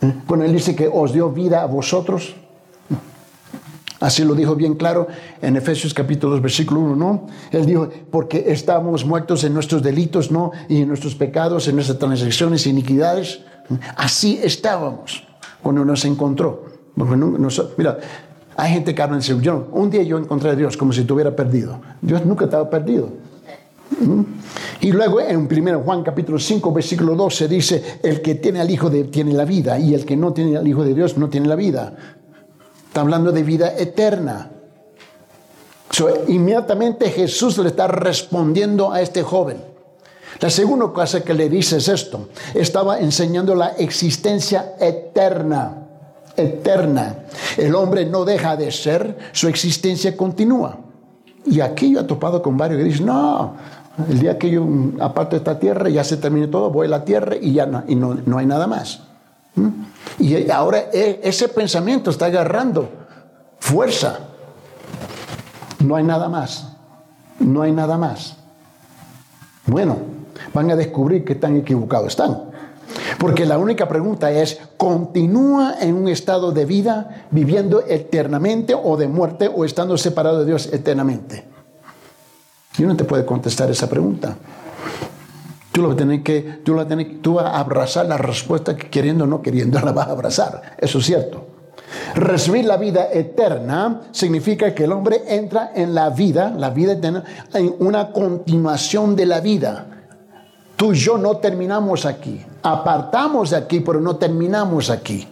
¿Eh? 0.01 0.13
cuando 0.25 0.45
él 0.45 0.53
dice 0.53 0.75
que 0.75 0.89
os 0.91 1.13
dio 1.13 1.29
vida 1.29 1.61
a 1.61 1.65
vosotros 1.67 2.35
Así 3.99 4.23
lo 4.23 4.33
dijo 4.33 4.55
bien 4.55 4.75
claro 4.75 5.07
en 5.41 5.57
Efesios 5.57 5.93
capítulo 5.93 6.33
2, 6.33 6.41
versículo 6.41 6.81
1, 6.81 6.95
¿no? 6.95 7.27
Él 7.51 7.65
dijo, 7.65 7.89
porque 8.09 8.45
estamos 8.47 9.05
muertos 9.05 9.43
en 9.43 9.53
nuestros 9.53 9.83
delitos, 9.83 10.31
¿no? 10.31 10.51
Y 10.69 10.81
en 10.81 10.87
nuestros 10.87 11.15
pecados, 11.15 11.67
en 11.67 11.75
nuestras 11.75 11.99
transgresiones 11.99 12.65
e 12.65 12.69
iniquidades. 12.69 13.41
Así 13.97 14.39
estábamos 14.41 15.27
cuando 15.61 15.83
nos 15.83 16.05
encontró. 16.05 16.65
mira, 17.77 17.97
hay 18.55 18.73
gente 18.73 18.95
que 18.95 19.01
habla 19.01 19.17
en 19.17 19.41
yo, 19.41 19.67
un 19.71 19.89
día 19.89 20.03
yo 20.03 20.17
encontré 20.17 20.49
a 20.49 20.55
Dios 20.55 20.77
como 20.77 20.93
si 20.93 21.01
estuviera 21.01 21.35
perdido. 21.35 21.79
Dios 22.01 22.25
nunca 22.25 22.45
estaba 22.45 22.69
perdido. 22.69 23.09
¿Mm? 23.99 24.21
Y 24.81 24.91
luego 24.91 25.19
en 25.19 25.47
1 25.51 25.79
Juan 25.81 26.03
capítulo 26.03 26.39
5 26.39 26.71
versículo 26.71 27.15
12 27.15 27.47
dice, 27.47 27.83
el 28.03 28.21
que 28.21 28.35
tiene 28.35 28.61
al 28.61 28.69
Hijo 28.69 28.89
de, 28.89 29.05
tiene 29.05 29.33
la 29.33 29.45
vida 29.45 29.77
y 29.77 29.93
el 29.93 30.05
que 30.05 30.15
no 30.15 30.31
tiene 30.31 30.57
al 30.57 30.67
Hijo 30.67 30.83
de 30.83 30.93
Dios 30.93 31.17
no 31.17 31.29
tiene 31.29 31.47
la 31.47 31.55
vida. 31.55 32.18
Está 32.89 33.01
hablando 33.01 33.31
de 33.31 33.43
vida 33.43 33.77
eterna. 33.77 34.49
inmediatamente 36.27 37.11
Jesús 37.11 37.59
le 37.59 37.69
está 37.69 37.87
respondiendo 37.87 38.91
a 38.91 38.99
este 39.01 39.21
joven. 39.21 39.57
La 40.39 40.49
segunda 40.49 40.91
cosa 40.91 41.21
que 41.21 41.35
le 41.35 41.49
dice 41.49 41.77
es 41.77 41.87
esto. 41.87 42.29
Estaba 42.55 42.99
enseñando 42.99 43.53
la 43.53 43.69
existencia 43.77 44.73
eterna. 44.79 45.85
Eterna. 46.35 47.25
El 47.57 47.75
hombre 47.75 48.07
no 48.07 48.25
deja 48.25 48.55
de 48.57 48.71
ser, 48.71 49.17
su 49.33 49.47
existencia 49.47 50.17
continúa. 50.17 50.79
Y 51.45 51.59
aquí 51.59 51.93
yo 51.93 51.99
he 51.99 52.03
topado 52.05 52.41
con 52.41 52.57
varios 52.57 52.79
que 52.79 52.85
dicen, 52.85 53.05
no, 53.05 53.55
el 54.09 54.19
día 54.19 54.39
que 54.39 54.49
yo 54.49 54.65
aparte 54.99 55.35
esta 55.35 55.59
tierra 55.59 55.89
ya 55.89 56.03
se 56.03 56.17
termine 56.17 56.47
todo, 56.47 56.71
voy 56.71 56.87
a 56.87 56.89
la 56.89 57.05
tierra 57.05 57.35
y 57.39 57.53
ya 57.53 57.67
no, 57.67 57.83
y 57.87 57.93
no, 57.93 58.15
no 58.25 58.39
hay 58.39 58.47
nada 58.47 58.65
más. 58.65 59.08
¿Mm? 59.55 59.69
Y 60.19 60.49
ahora 60.51 60.85
e, 60.93 61.21
ese 61.23 61.49
pensamiento 61.49 62.09
está 62.11 62.25
agarrando 62.25 62.89
fuerza. 63.59 64.19
No 65.79 65.95
hay 65.95 66.03
nada 66.03 66.29
más. 66.29 66.73
No 67.39 67.61
hay 67.61 67.71
nada 67.71 67.97
más. 67.97 68.35
Bueno, 69.65 69.97
van 70.53 70.71
a 70.71 70.75
descubrir 70.75 71.23
que 71.23 71.35
tan 71.35 71.57
equivocados 71.57 72.09
están. 72.09 72.49
Porque 73.17 73.45
la 73.45 73.57
única 73.57 73.87
pregunta 73.87 74.31
es, 74.31 74.59
¿continúa 74.77 75.75
en 75.79 75.95
un 75.95 76.07
estado 76.07 76.51
de 76.51 76.65
vida 76.65 77.25
viviendo 77.31 77.83
eternamente 77.87 78.73
o 78.73 78.97
de 78.97 79.07
muerte 79.07 79.49
o 79.53 79.65
estando 79.65 79.97
separado 79.97 80.39
de 80.39 80.45
Dios 80.45 80.69
eternamente? 80.71 81.45
Yo 82.77 82.87
no 82.87 82.95
te 82.95 83.03
puedo 83.03 83.25
contestar 83.25 83.69
esa 83.69 83.89
pregunta. 83.89 84.35
Tú, 85.71 85.83
lo 85.83 85.95
que, 85.95 86.59
tú, 86.63 86.75
tú 87.21 87.33
vas 87.35 87.45
a 87.45 87.59
abrazar 87.59 88.05
la 88.07 88.17
respuesta 88.17 88.75
que 88.75 88.89
queriendo 88.89 89.25
o 89.25 89.27
no 89.27 89.41
queriendo 89.41 89.79
la 89.83 89.91
vas 89.91 90.07
a 90.07 90.11
abrazar. 90.11 90.75
Eso 90.77 90.99
es 90.99 91.05
cierto. 91.05 91.47
Recibir 92.15 92.65
la 92.65 92.77
vida 92.77 93.09
eterna 93.11 94.01
significa 94.11 94.73
que 94.73 94.83
el 94.83 94.91
hombre 94.91 95.21
entra 95.27 95.71
en 95.75 95.93
la 95.93 96.09
vida, 96.09 96.53
la 96.55 96.69
vida 96.69 96.93
eterna, 96.93 97.23
en 97.53 97.75
una 97.79 98.11
continuación 98.11 99.15
de 99.15 99.25
la 99.25 99.39
vida. 99.39 99.87
Tú 100.75 100.93
y 100.93 100.97
yo 100.97 101.17
no 101.17 101.37
terminamos 101.37 102.05
aquí. 102.05 102.41
Apartamos 102.63 103.51
de 103.51 103.57
aquí, 103.57 103.79
pero 103.81 103.99
no 103.99 104.15
terminamos 104.15 104.89
aquí. 104.89 105.27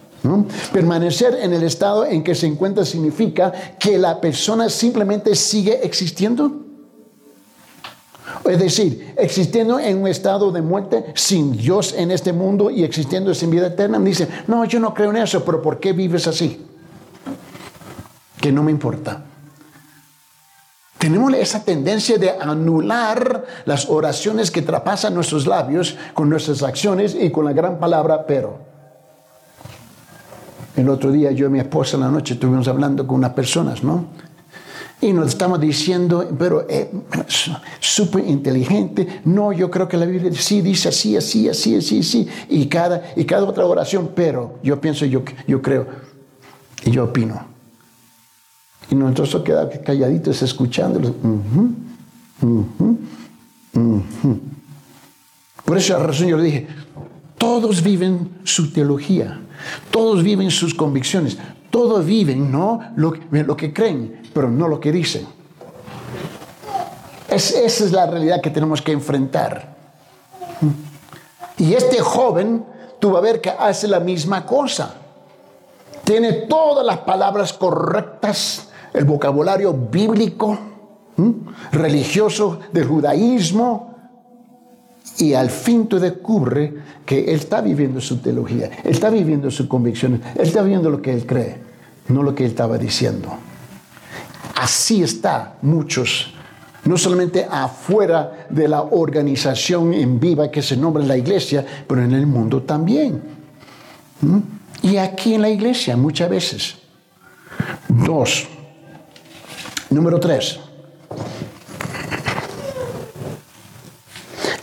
Permanecer 0.74 1.38
en 1.42 1.54
el 1.54 1.64
estado 1.64 2.06
en 2.06 2.24
que 2.24 2.36
se 2.36 2.48
encuentra 2.48 2.84
significa 2.84 3.52
que 3.80 3.98
la 3.98 4.20
persona 4.20 4.70
simplemente 4.70 5.36
sigue 5.36 5.86
existiendo 5.86 6.67
es 8.50 8.60
decir, 8.60 9.14
existiendo 9.18 9.80
en 9.80 10.02
un 10.02 10.08
estado 10.08 10.52
de 10.52 10.62
muerte 10.62 11.06
sin 11.16 11.56
Dios 11.56 11.94
en 11.98 12.12
este 12.12 12.34
mundo 12.34 12.70
y 12.70 12.84
existiendo 12.84 13.34
sin 13.34 13.50
vida 13.50 13.68
eterna, 13.68 14.00
dice, 14.00 14.28
no, 14.48 14.66
yo 14.66 14.80
no 14.80 14.94
creo 14.94 15.10
en 15.12 15.18
eso, 15.18 15.44
pero 15.44 15.62
¿por 15.62 15.80
qué 15.80 15.94
vives 15.94 16.28
así? 16.28 16.66
Que 18.40 18.52
no 18.52 18.64
me 18.64 18.72
importa. 18.72 19.24
Tenemos 20.98 21.34
esa 21.36 21.64
tendencia 21.64 22.18
de 22.18 22.32
anular 22.32 23.46
las 23.66 23.88
oraciones 23.88 24.50
que 24.50 24.64
traspasan 24.64 25.14
nuestros 25.14 25.46
labios 25.46 25.96
con 26.14 26.30
nuestras 26.30 26.64
acciones 26.64 27.16
y 27.20 27.30
con 27.30 27.46
la 27.46 27.54
gran 27.54 27.80
palabra 27.80 28.26
pero. 28.26 28.60
El 30.76 30.90
otro 30.90 31.12
día 31.12 31.32
yo 31.32 31.48
y 31.48 31.50
mi 31.50 31.60
esposa 31.60 31.98
en 31.98 32.02
la 32.02 32.10
noche 32.10 32.34
estuvimos 32.34 32.68
hablando 32.68 33.06
con 33.06 33.18
unas 33.18 33.34
personas, 33.34 33.84
¿no? 33.84 34.06
Y 35.00 35.14
nos 35.14 35.28
estamos 35.28 35.60
diciendo, 35.60 36.28
pero 36.40 36.66
eh, 36.68 36.90
súper 37.80 38.28
inteligente. 38.28 39.22
No, 39.26 39.54
yo 39.54 39.70
creo 39.70 39.88
que 39.88 39.96
la 39.96 40.06
Biblia 40.06 40.32
sí 40.34 40.62
dice 40.62 40.90
así, 40.90 41.16
así, 41.16 41.48
así, 41.48 41.76
así, 41.76 42.00
así. 42.00 42.28
Y 42.50 42.68
cada, 42.68 43.14
y 43.16 43.24
cada 43.26 43.44
otra 43.44 43.66
oración, 43.66 44.12
pero 44.16 44.58
yo 44.64 44.82
pienso, 44.82 45.06
yo, 45.06 45.22
yo 45.48 45.62
creo 45.62 45.86
y 46.84 46.92
yo 46.92 47.04
opino. 47.04 47.46
Y 48.90 48.96
nosotros 48.96 49.44
quedamos 49.44 49.76
calladitos 49.86 50.42
escuchándolos. 50.42 51.12
Por 55.66 55.78
eso 55.78 55.94
la 55.94 56.04
razón 56.06 56.28
yo 56.28 56.38
le 56.38 56.44
dije, 56.44 56.68
todos 57.38 57.84
viven 57.84 58.40
su 58.44 58.72
teología, 58.72 59.42
todos 59.92 60.24
viven 60.24 60.50
sus 60.50 60.74
convicciones, 60.74 61.38
todos 61.78 62.04
viven 62.04 62.52
¿no? 62.52 62.80
lo, 62.96 63.56
que 63.56 63.72
creen, 63.72 64.24
pero 64.34 64.50
no 64.50 64.68
lo 64.68 64.80
que 64.80 64.92
dicen. 64.92 65.28
esa 67.30 67.60
es 67.60 67.92
la 67.92 68.08
realidad 68.08 68.42
que 68.42 68.50
tenemos 68.50 68.82
que 68.82 68.94
enfrentar. 68.94 69.76
Y 71.60 71.76
este 71.76 72.00
joven, 72.00 72.66
tú 72.98 73.16
a 73.16 73.22
ver 73.22 73.42
que 73.42 73.52
hace 73.52 73.88
la 73.88 74.00
misma 74.00 74.44
cosa. 74.44 74.96
Tiene 76.04 76.32
todas 76.50 76.84
las 76.84 76.98
palabras 76.98 77.54
correctas, 77.54 78.70
el 78.92 79.06
vocabulario 79.06 79.72
bíblico, 79.72 80.58
religioso 81.72 82.60
del 82.74 82.88
judaísmo, 82.88 83.94
y 85.20 85.36
al 85.36 85.52
fin 85.52 85.86
tú 85.86 86.00
descubre 86.00 86.74
que 87.06 87.26
él 87.26 87.36
está 87.36 87.62
viviendo 87.62 88.02
su 88.02 88.18
teología, 88.18 88.72
él 88.84 88.92
está 88.92 89.12
viviendo 89.12 89.52
sus 89.52 89.68
convicciones, 89.68 90.22
él 90.34 90.48
está 90.48 90.64
viviendo 90.64 90.90
lo 90.90 91.04
que 91.04 91.14
él 91.14 91.28
cree, 91.28 91.67
no 92.10 92.24
lo 92.24 92.34
que 92.34 92.44
él 92.44 92.52
estaba 92.52 92.78
diciendo. 92.78 93.30
Así 94.56 95.04
está 95.04 95.58
muchos, 95.62 96.34
no 96.86 96.98
solamente 96.98 97.46
afuera 97.50 98.48
de 98.50 98.68
la 98.68 98.82
organización 98.82 99.94
en 99.94 100.20
viva 100.20 100.50
que 100.50 100.62
se 100.62 100.78
nombra 100.78 101.04
la 101.04 101.18
iglesia, 101.18 101.66
pero 101.88 102.04
en 102.04 102.14
el 102.14 102.26
mundo 102.26 102.64
también. 102.64 103.22
¿Mm? 104.22 104.40
Y 104.84 104.98
aquí 104.98 105.34
en 105.34 105.42
la 105.42 105.50
iglesia 105.50 105.98
muchas 105.98 106.30
veces. 106.30 106.76
Dos. 107.88 108.48
Número 109.90 110.20
tres. 110.20 110.60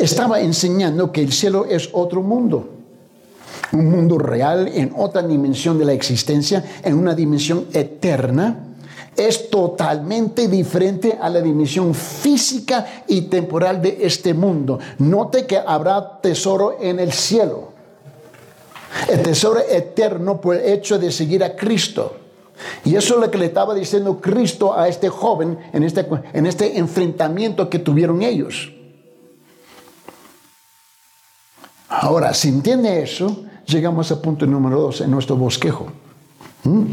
estaba 0.04 0.40
enseñando 0.40 1.10
que 1.10 1.22
el 1.22 1.32
cielo 1.32 1.66
es 1.66 1.88
otro 1.92 2.22
mundo, 2.22 2.73
un 3.74 3.90
mundo 3.90 4.18
real 4.18 4.68
en 4.68 4.92
otra 4.96 5.22
dimensión 5.22 5.78
de 5.78 5.84
la 5.84 5.92
existencia, 5.92 6.64
en 6.82 6.96
una 6.96 7.14
dimensión 7.14 7.66
eterna. 7.72 8.68
Es 9.16 9.48
totalmente 9.48 10.48
diferente 10.48 11.16
a 11.20 11.28
la 11.28 11.40
dimensión 11.40 11.94
física 11.94 13.04
y 13.06 13.22
temporal 13.22 13.80
de 13.80 13.98
este 14.00 14.34
mundo. 14.34 14.78
Note 14.98 15.46
que 15.46 15.58
habrá 15.58 16.20
tesoro 16.20 16.78
en 16.80 16.98
el 16.98 17.12
cielo. 17.12 17.72
El 19.08 19.22
tesoro 19.22 19.60
eterno 19.60 20.40
por 20.40 20.56
el 20.56 20.72
hecho 20.72 20.98
de 20.98 21.12
seguir 21.12 21.44
a 21.44 21.54
Cristo. 21.54 22.16
Y 22.84 22.96
eso 22.96 23.14
es 23.14 23.20
lo 23.20 23.30
que 23.30 23.38
le 23.38 23.46
estaba 23.46 23.74
diciendo 23.74 24.20
Cristo 24.20 24.76
a 24.76 24.88
este 24.88 25.08
joven 25.08 25.58
en 25.72 25.82
este, 25.82 26.06
en 26.32 26.46
este 26.46 26.78
enfrentamiento 26.78 27.68
que 27.68 27.78
tuvieron 27.78 28.22
ellos. 28.22 28.72
Ahora, 31.88 32.34
si 32.34 32.48
entiende 32.48 33.02
eso, 33.02 33.44
llegamos 33.66 34.10
al 34.10 34.20
punto 34.20 34.46
número 34.46 34.80
dos 34.80 35.00
en 35.00 35.10
nuestro 35.10 35.36
bosquejo. 35.36 35.86
¿Mm? 36.64 36.84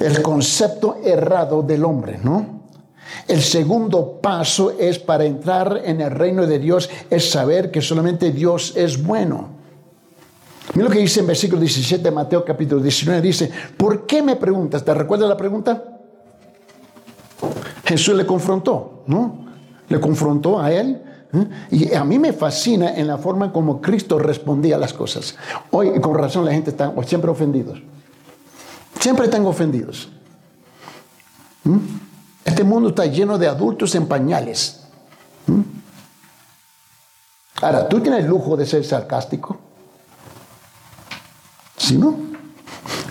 El 0.00 0.22
concepto 0.22 0.98
errado 1.02 1.62
del 1.62 1.84
hombre, 1.84 2.18
¿no? 2.22 2.58
El 3.26 3.42
segundo 3.42 4.18
paso 4.20 4.72
es 4.78 4.98
para 4.98 5.24
entrar 5.24 5.82
en 5.84 6.00
el 6.00 6.10
reino 6.10 6.46
de 6.46 6.58
Dios, 6.58 6.90
es 7.08 7.30
saber 7.30 7.70
que 7.70 7.80
solamente 7.80 8.32
Dios 8.32 8.74
es 8.76 9.02
bueno. 9.02 9.48
Mira 10.74 10.88
lo 10.88 10.94
que 10.94 11.00
dice 11.00 11.20
en 11.20 11.26
versículo 11.26 11.60
17 11.60 12.02
de 12.02 12.10
Mateo 12.10 12.44
capítulo 12.44 12.82
19, 12.82 13.22
dice, 13.22 13.50
¿por 13.76 14.06
qué 14.06 14.22
me 14.22 14.36
preguntas? 14.36 14.84
¿Te 14.84 14.92
recuerdas 14.92 15.28
la 15.28 15.36
pregunta? 15.36 15.82
Jesús 17.84 18.14
le 18.14 18.26
confrontó, 18.26 19.04
¿no? 19.06 19.46
Le 19.88 19.98
confrontó 19.98 20.60
a 20.60 20.70
él. 20.70 21.02
¿Eh? 21.32 21.48
Y 21.70 21.94
a 21.94 22.04
mí 22.04 22.18
me 22.18 22.32
fascina 22.32 22.94
en 22.96 23.06
la 23.06 23.18
forma 23.18 23.52
como 23.52 23.80
Cristo 23.80 24.18
respondía 24.18 24.76
a 24.76 24.78
las 24.78 24.92
cosas. 24.92 25.36
Hoy, 25.70 26.00
con 26.00 26.14
razón, 26.14 26.44
la 26.44 26.52
gente 26.52 26.70
está 26.70 26.92
siempre 27.06 27.30
ofendidos. 27.30 27.82
Siempre 29.00 29.26
están 29.26 29.46
ofendidos. 29.46 30.08
¿Mm? 31.64 31.78
Este 32.44 32.64
mundo 32.64 32.90
está 32.90 33.06
lleno 33.06 33.38
de 33.38 33.46
adultos 33.46 33.94
en 33.94 34.06
pañales. 34.06 34.80
¿Mm? 35.46 35.60
Ahora, 37.62 37.88
¿tú 37.88 38.00
tienes 38.00 38.24
el 38.24 38.30
lujo 38.30 38.56
de 38.56 38.66
ser 38.66 38.84
sarcástico? 38.84 39.58
¿Sí 41.76 41.96
o 41.96 42.00
no? 42.00 42.16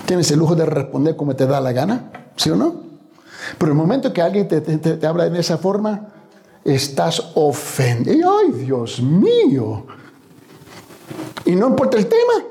¿Tienes 0.05 0.31
el 0.31 0.39
lujo 0.39 0.55
de 0.55 0.65
responder 0.65 1.15
como 1.15 1.35
te 1.35 1.45
da 1.45 1.59
la 1.59 1.71
gana? 1.71 2.11
¿Sí 2.35 2.49
o 2.49 2.55
no? 2.55 2.87
Pero 3.57 3.71
el 3.71 3.77
momento 3.77 4.11
que 4.13 4.21
alguien 4.21 4.47
te, 4.47 4.61
te 4.61 5.07
habla 5.07 5.29
de 5.29 5.39
esa 5.39 5.57
forma, 5.57 6.07
estás 6.67 7.31
ofendido. 7.35 8.37
¡Ay, 8.39 8.51
Dios 8.51 9.01
mío! 9.01 9.85
Y 11.45 11.55
no 11.55 11.67
importa 11.67 11.97
el 11.97 12.07
tema. 12.07 12.43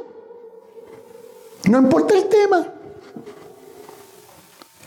No 1.68 1.78
importa 1.78 2.16
el 2.16 2.26
tema. 2.28 2.66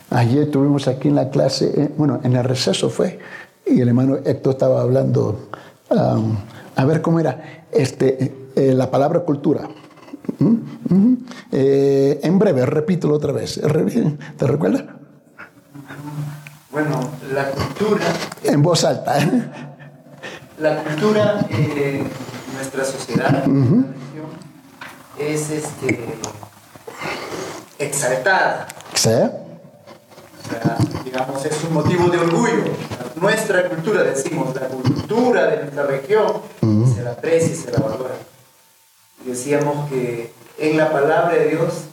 Ayer 0.09 0.49
tuvimos 0.49 0.87
aquí 0.87 1.07
en 1.09 1.15
la 1.15 1.29
clase, 1.29 1.71
eh, 1.75 1.89
bueno, 1.95 2.19
en 2.23 2.35
el 2.35 2.43
receso 2.43 2.89
fue, 2.89 3.19
y 3.65 3.79
el 3.79 3.89
hermano 3.89 4.17
Héctor 4.25 4.53
estaba 4.53 4.81
hablando, 4.81 5.49
a 5.89 6.85
ver 6.85 7.01
cómo 7.01 7.19
era, 7.19 7.67
este, 7.71 8.23
eh, 8.23 8.33
eh, 8.55 8.73
la 8.73 8.89
palabra 8.89 9.19
cultura. 9.19 9.69
¿Mm? 10.39 10.55
¿Mm? 10.89 11.17
en 11.51 12.39
breve, 12.39 12.65
repítelo 12.65 13.15
otra 13.15 13.31
vez. 13.33 13.59
¿Te 14.37 14.47
recuerdas? 14.47 14.83
Bueno, 16.71 16.99
la 17.33 17.49
cultura. 17.49 18.05
En 18.43 18.61
voz 18.61 18.83
alta. 18.83 19.17
La 20.59 20.83
cultura 20.83 21.45
en 21.49 22.07
nuestra 22.53 22.85
sociedad 22.85 23.43
es 25.17 25.49
este, 25.49 26.05
exaltada. 27.79 28.67
¿Sí? 28.93 29.09
digamos, 31.03 31.43
es 31.45 31.63
un 31.63 31.73
motivo 31.73 32.09
de 32.09 32.17
orgullo. 32.17 32.63
Nuestra 33.15 33.67
cultura, 33.67 34.03
decimos, 34.03 34.53
la 34.55 34.67
cultura 34.67 35.47
de 35.47 35.57
nuestra 35.57 35.83
región, 35.83 36.41
se 36.95 37.01
la 37.01 37.11
aprecia 37.11 37.51
y 37.51 37.55
se 37.55 37.71
la 37.71 37.79
valora. 37.79 38.15
Decíamos 39.25 39.89
que 39.89 40.31
en 40.57 40.77
la 40.77 40.91
palabra 40.91 41.33
de 41.33 41.49
Dios, 41.49 41.85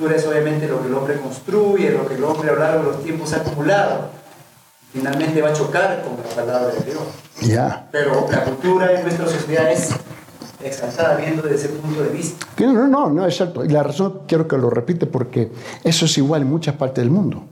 cultura 0.00 0.16
es 0.16 0.26
obviamente 0.26 0.66
lo 0.66 0.80
que 0.80 0.88
el 0.88 0.94
hombre 0.94 1.20
construye, 1.20 1.90
lo 1.90 2.08
que 2.08 2.14
el 2.14 2.24
hombre 2.24 2.48
a 2.48 2.52
lo 2.54 2.58
largo 2.58 2.84
de 2.84 2.92
los 2.92 3.02
tiempos 3.02 3.34
ha 3.34 3.36
acumulado. 3.36 4.08
Finalmente 4.94 5.42
va 5.42 5.50
a 5.50 5.52
chocar 5.52 6.02
con 6.02 6.16
la 6.16 6.34
palabra 6.34 6.72
de 6.74 6.90
Dios. 6.90 7.02
Ya. 7.42 7.86
Pero 7.92 8.26
la 8.30 8.44
cultura 8.44 8.92
en 8.92 9.02
nuestra 9.02 9.26
sociedad 9.28 9.70
es 9.70 9.90
exaltada 10.64 11.16
viendo 11.16 11.42
desde 11.42 11.56
ese 11.56 11.68
punto 11.68 12.02
de 12.02 12.08
vista. 12.08 12.46
No, 12.58 12.88
no, 12.88 13.10
no, 13.10 13.26
es 13.26 13.36
cierto. 13.36 13.62
Y 13.62 13.68
la 13.68 13.82
razón 13.82 14.22
quiero 14.26 14.48
que 14.48 14.56
lo 14.56 14.70
repite 14.70 15.04
porque 15.04 15.52
eso 15.84 16.06
es 16.06 16.16
igual 16.16 16.42
en 16.42 16.48
muchas 16.48 16.76
partes 16.76 17.04
del 17.04 17.10
mundo. 17.10 17.42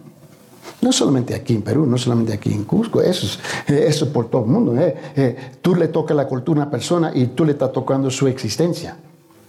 No 0.81 0.91
solamente 0.91 1.35
aquí 1.35 1.55
en 1.55 1.63
Perú, 1.63 1.85
no 1.85 1.99
solamente 1.99 2.33
aquí 2.33 2.53
en 2.53 2.65
Cusco, 2.65 3.03
eso 3.03 3.27
es, 3.27 3.39
eh, 3.71 3.85
eso 3.89 4.11
por 4.11 4.31
todo 4.31 4.45
el 4.45 4.49
mundo. 4.49 4.81
Eh. 4.81 4.97
Eh, 5.17 5.37
tú 5.61 5.75
le 5.75 5.89
tocas 5.89 6.17
la 6.17 6.27
cultura 6.27 6.61
a 6.61 6.63
una 6.63 6.71
persona 6.71 7.13
y 7.15 7.27
tú 7.27 7.45
le 7.45 7.53
estás 7.53 7.73
tocando 7.73 8.11
su 8.11 8.27
existencia. 8.27 8.97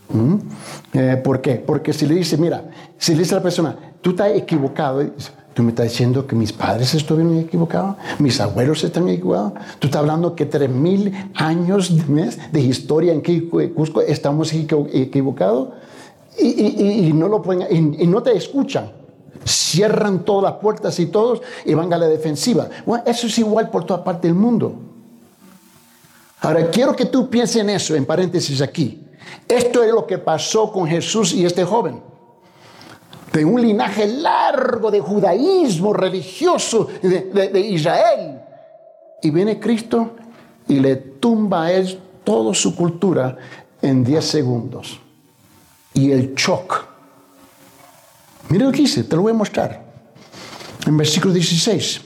¿Mm? 0.09 0.35
¿Por 1.23 1.41
qué? 1.41 1.55
Porque 1.55 1.93
si 1.93 2.07
le 2.07 2.15
dices, 2.15 2.39
mira, 2.39 2.69
si 2.97 3.13
le 3.13 3.19
dice 3.19 3.35
a 3.35 3.37
la 3.37 3.43
persona, 3.43 3.75
tú 4.01 4.11
estás 4.11 4.31
equivocado, 4.31 5.03
tú 5.53 5.63
me 5.63 5.69
estás 5.69 5.89
diciendo 5.89 6.25
que 6.25 6.35
mis 6.35 6.51
padres 6.51 6.93
estuvieron 6.95 7.37
equivocados, 7.37 7.95
mis 8.17 8.39
abuelos 8.41 8.83
están 8.83 9.07
equivocados, 9.07 9.53
tú 9.77 9.87
estás 9.87 9.99
hablando 9.99 10.35
que 10.35 10.45
tres 10.45 10.69
mil 10.69 11.13
años 11.35 11.93
de 12.51 12.59
historia 12.59 13.13
en 13.13 13.21
Cusco 13.69 14.01
estamos 14.01 14.51
equivocados 14.53 15.69
y, 16.39 17.11
no, 17.13 17.43
y 17.69 18.07
no 18.07 18.23
te 18.23 18.35
escuchan 18.35 18.99
cierran 19.45 20.25
todas 20.25 20.51
las 20.51 20.61
puertas 20.61 20.99
y 20.99 21.07
todos 21.07 21.41
y 21.65 21.73
van 21.73 21.91
a 21.93 21.97
la 21.97 22.07
defensiva. 22.07 22.69
Bueno, 22.85 23.03
eso 23.07 23.27
es 23.27 23.39
igual 23.39 23.69
por 23.69 23.85
toda 23.85 24.03
parte 24.03 24.27
del 24.27 24.35
mundo. 24.35 24.75
Ahora, 26.41 26.69
quiero 26.69 26.95
que 26.95 27.05
tú 27.05 27.29
pienses 27.29 27.57
en 27.57 27.69
eso, 27.69 27.95
en 27.95 28.05
paréntesis 28.05 28.61
aquí. 28.61 29.01
Esto 29.47 29.83
es 29.83 29.91
lo 29.91 30.05
que 30.05 30.17
pasó 30.17 30.71
con 30.71 30.87
Jesús 30.87 31.33
y 31.33 31.45
este 31.45 31.63
joven. 31.63 32.01
De 33.31 33.45
un 33.45 33.61
linaje 33.61 34.07
largo 34.07 34.89
de 34.89 34.99
judaísmo 34.99 35.93
religioso 35.93 36.87
de, 37.01 37.59
Israel. 37.59 38.41
Y 39.21 39.29
viene 39.29 39.59
Cristo 39.59 40.11
y 40.67 40.79
le 40.79 40.95
tumba 40.95 41.65
a 41.65 41.71
él 41.71 41.99
toda 42.23 42.53
su 42.53 42.75
cultura 42.75 43.37
en 43.81 44.03
10 44.03 44.25
segundos. 44.25 44.99
Y 45.93 46.11
el 46.11 46.33
shock 46.35 46.89
Mira 48.49 48.65
lo 48.65 48.71
que 48.71 48.79
dice, 48.79 49.03
te 49.03 49.15
lo 49.15 49.21
voy 49.21 49.31
a 49.31 49.35
mostrar. 49.35 49.83
En 50.85 50.97
versículo 50.97 51.33
16, 51.33 52.01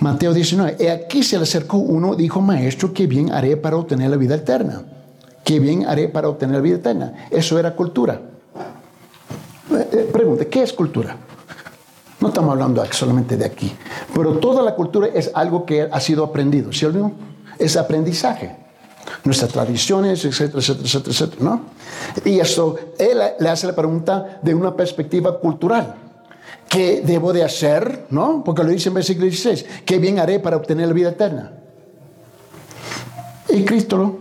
Mateo 0.00 0.34
19. 0.34 0.76
Y 0.80 0.86
aquí 0.88 1.22
se 1.22 1.36
le 1.36 1.44
acercó 1.44 1.76
uno, 1.76 2.16
dijo, 2.16 2.40
maestro, 2.40 2.92
¿qué 2.92 3.06
bien 3.06 3.32
haré 3.32 3.56
para 3.56 3.76
obtener 3.76 4.10
la 4.10 4.16
vida 4.16 4.34
eterna? 4.34 4.82
¿Qué 5.44 5.58
bien 5.58 5.86
haré 5.86 6.08
para 6.08 6.28
obtener 6.28 6.56
la 6.56 6.62
vida 6.62 6.76
eterna? 6.76 7.26
Eso 7.30 7.58
era 7.58 7.74
cultura. 7.74 8.20
Eh, 9.72 9.88
eh, 9.92 10.10
pregunta, 10.12 10.44
¿qué 10.44 10.62
es 10.62 10.72
cultura? 10.72 11.16
No 12.20 12.28
estamos 12.28 12.52
hablando 12.52 12.84
solamente 12.92 13.36
de 13.36 13.46
aquí, 13.46 13.72
pero 14.14 14.34
toda 14.34 14.62
la 14.62 14.74
cultura 14.74 15.08
es 15.14 15.30
algo 15.32 15.64
que 15.64 15.88
ha 15.90 16.00
sido 16.00 16.22
aprendido, 16.24 16.72
¿cierto? 16.72 17.12
Es 17.58 17.76
aprendizaje 17.76 18.56
nuestras 19.24 19.50
tradiciones, 19.50 20.24
etcétera, 20.24 20.58
etcétera, 20.58 20.84
etcétera, 20.84 21.12
etcétera, 21.12 21.42
¿no? 21.42 21.60
Y 22.24 22.40
eso, 22.40 22.76
él 22.98 23.18
le 23.38 23.48
hace 23.48 23.66
la 23.66 23.74
pregunta 23.74 24.40
de 24.42 24.54
una 24.54 24.76
perspectiva 24.76 25.38
cultural. 25.38 25.94
¿Qué 26.68 27.02
debo 27.04 27.32
de 27.32 27.42
hacer? 27.42 28.06
¿No? 28.10 28.44
Porque 28.44 28.62
lo 28.62 28.70
dice 28.70 28.88
en 28.88 28.94
versículo 28.94 29.24
16. 29.24 29.66
¿Qué 29.84 29.98
bien 29.98 30.18
haré 30.18 30.38
para 30.38 30.56
obtener 30.56 30.86
la 30.86 30.94
vida 30.94 31.08
eterna? 31.10 31.52
Y 33.48 33.64
Cristo 33.64 34.19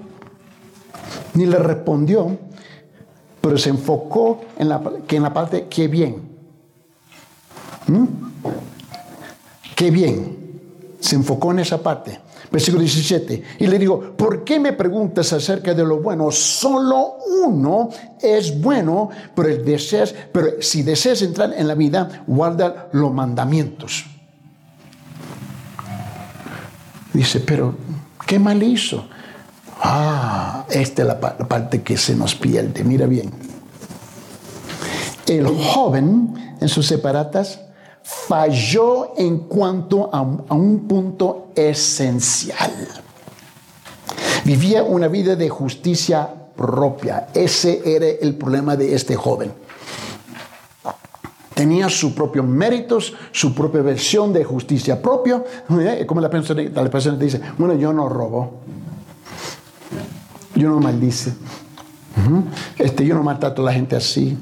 ni 1.39 1.45
le 1.45 1.57
respondió, 1.57 2.37
pero 3.39 3.57
se 3.57 3.69
enfocó 3.69 4.41
en 4.57 4.67
la, 4.67 4.81
que 5.07 5.15
en 5.15 5.23
la 5.23 5.33
parte 5.33 5.67
qué 5.69 5.87
bien. 5.87 6.21
¿Mm? 7.87 8.05
Qué 9.73 9.89
bien. 9.89 10.37
Se 10.99 11.15
enfocó 11.15 11.51
en 11.51 11.59
esa 11.59 11.81
parte. 11.81 12.19
Versículo 12.51 12.81
17. 12.81 13.43
Y 13.59 13.67
le 13.67 13.79
digo, 13.79 14.17
¿por 14.17 14.43
qué 14.43 14.59
me 14.59 14.73
preguntas 14.73 15.31
acerca 15.31 15.73
de 15.73 15.85
lo 15.85 16.01
bueno? 16.01 16.29
Solo 16.29 17.19
uno 17.45 17.89
es 18.21 18.59
bueno, 18.59 19.09
pero, 19.33 19.63
deseas, 19.63 20.13
pero 20.33 20.61
si 20.61 20.83
deseas 20.83 21.21
entrar 21.21 21.53
en 21.55 21.69
la 21.69 21.75
vida, 21.75 22.23
guarda 22.27 22.89
los 22.91 23.13
mandamientos. 23.13 24.05
Dice, 27.13 27.39
pero 27.39 27.75
¿qué 28.27 28.37
mal 28.39 28.61
hizo? 28.61 29.07
Ah, 29.81 30.65
esta 30.69 31.01
es 31.01 31.07
la 31.07 31.19
parte 31.19 31.81
que 31.81 31.97
se 31.97 32.15
nos 32.15 32.35
pierde. 32.35 32.83
Mira 32.83 33.05
bien. 33.05 33.31
El 35.25 35.47
joven 35.47 36.57
en 36.59 36.67
sus 36.67 36.87
separatas 36.87 37.59
falló 38.01 39.13
en 39.17 39.39
cuanto 39.39 40.09
a, 40.11 40.21
un 40.21 40.87
punto 40.87 41.49
esencial. 41.55 42.71
Vivía 44.43 44.83
una 44.83 45.07
vida 45.07 45.35
de 45.35 45.49
justicia 45.49 46.27
propia. 46.55 47.27
Ese 47.33 47.81
era 47.85 48.07
el 48.07 48.35
problema 48.35 48.75
de 48.75 48.95
este 48.95 49.15
joven. 49.15 49.53
Tenía 51.53 51.89
sus 51.89 52.13
propios 52.13 52.45
méritos, 52.45 53.13
su 53.31 53.53
propia 53.53 53.81
versión 53.81 54.33
de 54.33 54.43
justicia 54.43 55.01
propia. 55.01 55.43
Eh, 55.79 56.05
como 56.07 56.21
la 56.21 56.29
persona, 56.29 56.63
la 56.63 56.89
persona 56.89 57.17
dice, 57.17 57.39
bueno, 57.57 57.75
yo 57.75 57.93
no 57.93 58.09
robo, 58.09 58.61
yo 60.59 60.69
no 60.69 60.79
maldice, 60.79 61.33
este, 62.77 63.05
yo 63.05 63.15
no 63.15 63.23
maltrato 63.23 63.61
a 63.61 63.65
la 63.65 63.73
gente 63.73 63.95
así. 63.95 64.37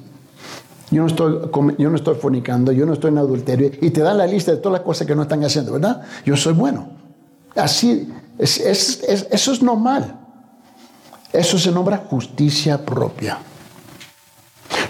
Yo 0.90 1.02
no, 1.02 1.08
estoy, 1.08 1.50
yo 1.78 1.90
no 1.90 1.96
estoy 1.98 2.16
fornicando, 2.16 2.72
yo 2.72 2.86
no 2.86 2.94
estoy 2.94 3.12
en 3.12 3.18
adulterio. 3.18 3.72
Y 3.82 3.90
te 3.90 4.02
dan 4.02 4.18
la 4.18 4.26
lista 4.26 4.52
de 4.52 4.58
todas 4.58 4.80
las 4.80 4.86
cosas 4.86 5.06
que 5.06 5.16
no 5.16 5.24
están 5.24 5.44
haciendo, 5.44 5.74
¿verdad? 5.74 6.02
Yo 6.26 6.38
soy 6.38 6.54
bueno. 6.54 6.90
Así, 7.56 8.10
eso 8.40 9.52
es 9.52 9.62
normal. 9.62 10.18
Eso 11.34 11.60
se 11.60 11.72
nombra 11.72 11.98
justicia 12.10 12.84
propia. 12.84 13.38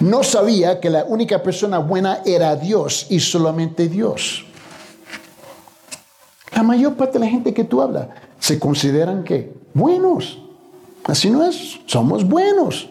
No 0.00 0.22
sabía 0.22 0.78
que 0.78 0.88
la 0.88 1.04
única 1.04 1.42
persona 1.42 1.78
buena 1.78 2.20
era 2.24 2.54
Dios 2.54 3.06
y 3.10 3.18
solamente 3.18 3.88
Dios. 3.88 4.46
La 6.54 6.62
mayor 6.62 6.94
parte 6.94 7.14
de 7.14 7.24
la 7.24 7.30
gente 7.30 7.52
que 7.52 7.64
tú 7.64 7.82
hablas 7.82 8.06
se 8.38 8.58
consideran 8.58 9.24
que 9.24 9.52
buenos. 9.74 10.47
Así 11.08 11.30
no 11.30 11.42
es, 11.42 11.80
somos 11.86 12.22
buenos. 12.28 12.90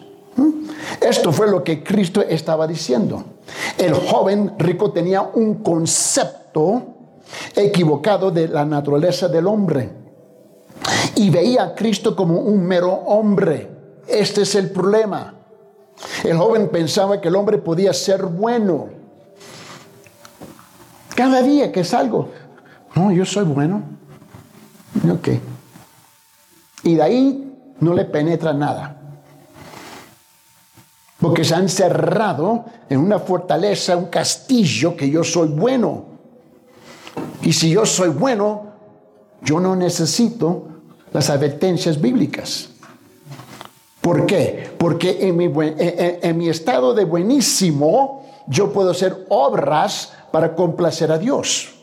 Esto 1.00 1.32
fue 1.32 1.48
lo 1.48 1.62
que 1.62 1.84
Cristo 1.84 2.20
estaba 2.20 2.66
diciendo. 2.66 3.24
El 3.78 3.94
joven 3.94 4.54
rico 4.58 4.90
tenía 4.90 5.22
un 5.22 5.62
concepto 5.62 6.82
equivocado 7.54 8.32
de 8.32 8.48
la 8.48 8.64
naturaleza 8.64 9.28
del 9.28 9.46
hombre 9.46 9.90
y 11.14 11.30
veía 11.30 11.62
a 11.62 11.74
Cristo 11.76 12.16
como 12.16 12.40
un 12.40 12.66
mero 12.66 12.92
hombre. 12.92 13.70
Este 14.08 14.42
es 14.42 14.54
el 14.56 14.70
problema. 14.70 15.34
El 16.24 16.36
joven 16.36 16.68
pensaba 16.70 17.20
que 17.20 17.28
el 17.28 17.36
hombre 17.36 17.58
podía 17.58 17.92
ser 17.92 18.24
bueno. 18.24 18.88
Cada 21.14 21.40
día 21.42 21.70
que 21.70 21.84
salgo, 21.84 22.30
no, 22.96 23.12
yo 23.12 23.24
soy 23.24 23.44
bueno. 23.44 23.82
Ok. 25.08 25.28
Y 26.82 26.94
de 26.94 27.02
ahí 27.02 27.47
no 27.80 27.94
le 27.94 28.04
penetra 28.04 28.52
nada. 28.52 28.96
Porque 31.20 31.44
se 31.44 31.54
han 31.54 31.68
cerrado 31.68 32.64
en 32.88 33.00
una 33.00 33.18
fortaleza, 33.18 33.96
un 33.96 34.06
castillo, 34.06 34.96
que 34.96 35.10
yo 35.10 35.24
soy 35.24 35.48
bueno. 35.48 36.04
Y 37.42 37.52
si 37.52 37.70
yo 37.70 37.84
soy 37.84 38.10
bueno, 38.10 38.72
yo 39.42 39.58
no 39.58 39.74
necesito 39.74 40.68
las 41.12 41.28
advertencias 41.30 42.00
bíblicas. 42.00 42.70
¿Por 44.00 44.26
qué? 44.26 44.70
Porque 44.78 45.28
en 45.28 45.36
mi, 45.36 45.50
en 45.56 46.38
mi 46.38 46.48
estado 46.48 46.94
de 46.94 47.04
buenísimo, 47.04 48.24
yo 48.46 48.72
puedo 48.72 48.90
hacer 48.90 49.26
obras 49.28 50.12
para 50.30 50.54
complacer 50.54 51.10
a 51.10 51.18
Dios. 51.18 51.74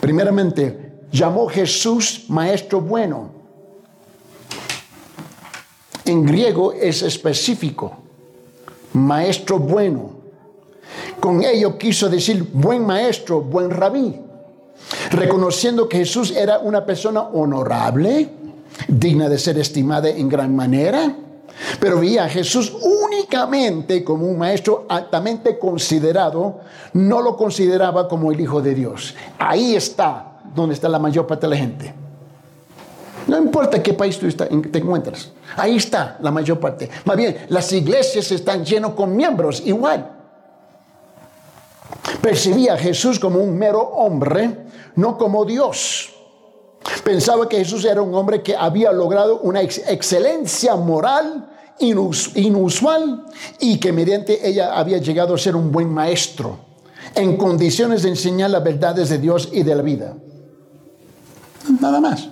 Primeramente, 0.00 1.06
llamó 1.12 1.46
Jesús 1.46 2.24
maestro 2.28 2.80
bueno. 2.80 3.41
En 6.04 6.26
griego 6.26 6.72
es 6.72 7.02
específico, 7.02 7.92
maestro 8.92 9.58
bueno. 9.58 10.10
Con 11.20 11.44
ello 11.44 11.78
quiso 11.78 12.08
decir 12.08 12.42
buen 12.52 12.84
maestro, 12.84 13.40
buen 13.40 13.70
rabí, 13.70 14.20
reconociendo 15.10 15.88
que 15.88 15.98
Jesús 15.98 16.32
era 16.32 16.58
una 16.58 16.84
persona 16.84 17.22
honorable, 17.22 18.28
digna 18.88 19.28
de 19.28 19.38
ser 19.38 19.58
estimada 19.58 20.08
en 20.08 20.28
gran 20.28 20.54
manera, 20.56 21.16
pero 21.78 22.00
veía 22.00 22.24
a 22.24 22.28
Jesús 22.28 22.72
únicamente 22.82 24.02
como 24.02 24.26
un 24.26 24.38
maestro 24.38 24.86
altamente 24.88 25.58
considerado, 25.58 26.60
no 26.94 27.22
lo 27.22 27.36
consideraba 27.36 28.08
como 28.08 28.32
el 28.32 28.40
Hijo 28.40 28.60
de 28.60 28.74
Dios. 28.74 29.14
Ahí 29.38 29.76
está 29.76 30.40
donde 30.54 30.74
está 30.74 30.88
la 30.88 30.98
mayor 30.98 31.26
parte 31.26 31.46
de 31.46 31.50
la 31.50 31.56
gente. 31.56 31.94
No 33.28 33.38
importa 33.38 33.82
qué 33.82 33.94
país 33.94 34.18
tú 34.18 34.28
te 34.28 34.78
encuentras, 34.78 35.30
ahí 35.56 35.76
está 35.76 36.18
la 36.20 36.30
mayor 36.30 36.58
parte. 36.60 36.88
Más 37.04 37.16
bien, 37.16 37.46
las 37.48 37.72
iglesias 37.72 38.30
están 38.32 38.64
llenas 38.64 38.92
con 38.92 39.14
miembros 39.14 39.62
igual. 39.64 40.18
Percibía 42.20 42.74
a 42.74 42.78
Jesús 42.78 43.18
como 43.18 43.40
un 43.40 43.56
mero 43.56 43.80
hombre, 43.80 44.66
no 44.96 45.18
como 45.18 45.44
Dios. 45.44 46.12
Pensaba 47.04 47.48
que 47.48 47.58
Jesús 47.58 47.84
era 47.84 48.02
un 48.02 48.14
hombre 48.14 48.42
que 48.42 48.56
había 48.56 48.92
logrado 48.92 49.40
una 49.40 49.60
excelencia 49.60 50.76
moral 50.76 51.48
inusual 51.78 53.26
y 53.58 53.78
que 53.78 53.92
mediante 53.92 54.46
ella 54.46 54.74
había 54.74 54.98
llegado 54.98 55.34
a 55.34 55.38
ser 55.38 55.56
un 55.56 55.72
buen 55.72 55.92
maestro 55.92 56.58
en 57.14 57.36
condiciones 57.36 58.02
de 58.02 58.10
enseñar 58.10 58.50
las 58.50 58.62
verdades 58.62 59.08
de 59.08 59.18
Dios 59.18 59.48
y 59.52 59.62
de 59.62 59.74
la 59.74 59.82
vida. 59.82 60.14
Nada 61.80 62.00
más. 62.00 62.28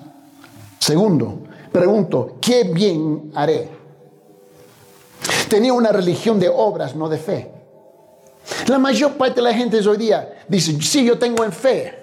Segundo, 0.79 1.43
pregunto, 1.73 2.37
¿qué 2.41 2.65
bien 2.65 3.33
haré? 3.35 3.69
Tenía 5.49 5.73
una 5.73 5.93
religión 5.93 6.39
de 6.39 6.49
obras, 6.49 6.95
no 6.95 7.09
de 7.09 7.19
fe. 7.19 7.51
La 8.67 8.79
mayor 8.79 9.13
parte 9.15 9.37
de 9.37 9.43
la 9.43 9.55
gente 9.55 9.87
hoy 9.87 9.97
día 9.97 10.45
dice, 10.49 10.81
sí, 10.81 11.05
yo 11.05 11.19
tengo 11.19 11.45
en 11.45 11.53
fe, 11.53 11.95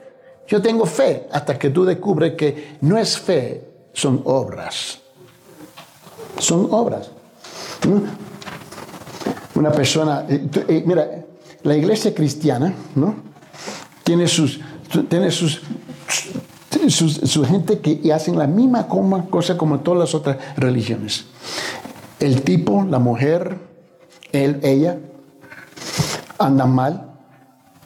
yo 0.48 0.62
tengo 0.62 0.86
fe, 0.86 1.28
hasta 1.32 1.58
que 1.58 1.70
tú 1.70 1.86
descubres 1.86 2.36
que 2.36 2.78
no 2.82 2.98
es 2.98 3.18
fe, 3.18 3.64
son 3.94 4.22
obras. 4.26 5.00
Son 6.40 6.68
obras. 6.72 7.10
Una 9.56 9.72
persona, 9.72 10.26
eh, 10.30 10.48
eh, 10.68 10.84
mira, 10.86 11.26
la 11.64 11.76
iglesia 11.76 12.14
cristiana, 12.14 12.74
¿no? 12.96 13.16
Tiene 14.04 14.28
sus, 14.28 14.60
tiene 15.10 15.32
sus, 15.32 15.62
su 16.90 17.46
gente 17.46 17.80
que 17.80 18.14
hacen 18.14 18.38
la 18.38 18.48
misma 18.48 18.88
cosa 18.88 19.58
como 19.58 19.80
todas 19.80 20.00
las 20.00 20.16
otras 20.16 20.38
religiones. 20.56 21.26
El 22.20 22.42
tipo, 22.42 22.84
la 22.84 23.00
mujer, 23.00 23.58
él, 24.32 24.60
ella, 24.64 24.98
andan 26.40 26.74
mal, 26.74 27.12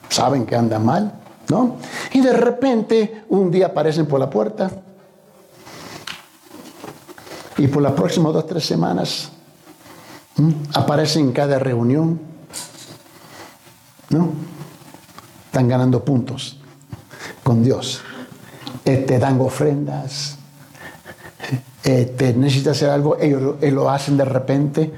saben 0.08 0.46
que 0.46 0.56
andan 0.56 0.84
mal, 0.84 1.12
¿no? 1.48 1.76
Y 2.12 2.20
de 2.20 2.32
repente 2.32 3.24
un 3.28 3.50
día 3.50 3.66
aparecen 3.66 4.06
por 4.06 4.20
la 4.20 4.30
puerta 4.30 4.70
y 7.58 7.66
por 7.68 7.82
las 7.82 7.92
próximas 7.92 8.32
dos, 8.32 8.46
tres 8.46 8.64
semanas 8.64 9.30
aparecen 10.74 11.26
en 11.26 11.32
cada 11.32 11.58
reunión, 11.58 12.20
¿no? 14.08 14.30
Están 15.46 15.68
ganando 15.68 16.04
puntos 16.04 16.58
con 17.42 17.62
Dios. 17.62 18.02
Eh, 18.84 18.96
te 18.98 19.18
dan 19.18 19.40
ofrendas. 19.40 20.36
Eh, 21.84 22.14
te 22.16 22.32
necesitas 22.34 22.76
hacer 22.76 22.90
algo, 22.90 23.16
ellos 23.18 23.56
lo 23.60 23.90
hacen 23.90 24.16
de 24.16 24.24
repente 24.24 24.92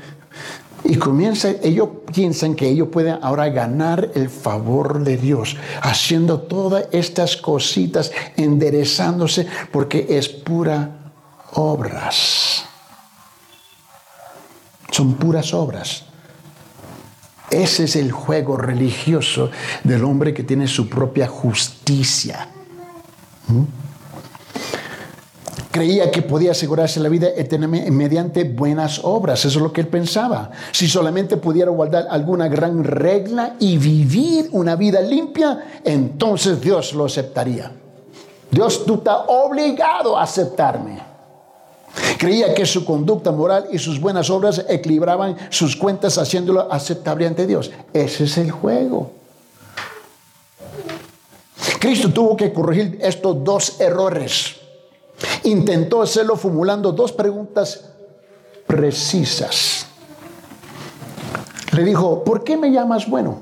y 0.85 0.97
comienza, 0.97 1.49
ellos 1.62 1.88
piensan 2.12 2.55
que 2.55 2.68
ellos 2.68 2.88
pueden 2.88 3.18
ahora 3.23 3.49
ganar 3.49 4.11
el 4.14 4.29
favor 4.29 5.03
de 5.03 5.16
Dios, 5.16 5.57
haciendo 5.81 6.40
todas 6.40 6.85
estas 6.92 7.38
cositas, 7.38 8.12
enderezándose, 8.37 9.47
porque 9.73 10.07
es 10.11 10.29
pura 10.29 11.12
obras. 11.55 12.66
Son 14.90 15.14
puras 15.14 15.55
obras. 15.55 16.05
Ese 17.51 17.85
es 17.85 17.97
el 17.97 18.12
juego 18.12 18.59
religioso 18.59 19.51
del 19.85 20.05
hombre 20.05 20.35
que 20.35 20.44
tiene 20.44 20.68
su 20.68 20.90
propia 20.90 21.27
justicia. 21.29 22.49
Creía 25.70 26.09
que 26.12 26.22
podía 26.22 26.52
asegurarse 26.52 27.00
la 27.00 27.09
vida 27.09 27.28
eternamente 27.37 27.90
mediante 27.90 28.44
buenas 28.44 29.00
obras. 29.02 29.44
Eso 29.44 29.59
es 29.59 29.62
lo 29.62 29.72
que 29.72 29.80
él 29.80 29.88
pensaba. 29.88 30.52
Si 30.70 30.87
solamente 30.87 31.37
pudiera 31.37 31.72
guardar 31.72 32.07
alguna 32.11 32.46
gran 32.46 32.85
regla 32.85 33.57
y 33.59 33.76
vivir 33.76 34.50
una 34.52 34.76
vida 34.76 35.00
limpia, 35.00 35.80
entonces 35.83 36.61
Dios 36.61 36.94
lo 36.94 37.07
aceptaría. 37.07 37.72
Dios, 38.52 38.87
tú 38.87 38.94
estás 38.94 39.18
obligado 39.26 40.16
a 40.16 40.22
aceptarme. 40.22 41.00
Creía 42.18 42.54
que 42.54 42.66
su 42.66 42.85
conducta 42.85 43.33
moral 43.33 43.66
y 43.72 43.78
sus 43.78 44.00
buenas 44.00 44.30
obras 44.30 44.64
equilibraban 44.68 45.37
sus 45.50 45.74
cuentas 45.74 46.18
haciéndolo 46.18 46.72
aceptable 46.72 47.26
ante 47.26 47.48
Dios. 47.48 47.72
Ese 47.92 48.24
es 48.24 48.38
el 48.38 48.52
juego. 48.52 49.11
Cristo 51.85 52.09
tuvo 52.14 52.35
que 52.35 52.51
corregir 52.51 52.97
estos 53.03 53.44
dos 53.44 53.79
errores. 53.79 54.57
Intentó 55.42 56.01
hacerlo 56.01 56.35
formulando 56.35 56.92
dos 56.92 57.12
preguntas 57.12 57.90
precisas. 58.66 59.85
Le 61.77 61.85
dijo, 61.85 62.25
¿por 62.25 62.42
qué 62.42 62.57
me 62.57 62.70
llamas 62.73 63.07
bueno? 63.07 63.38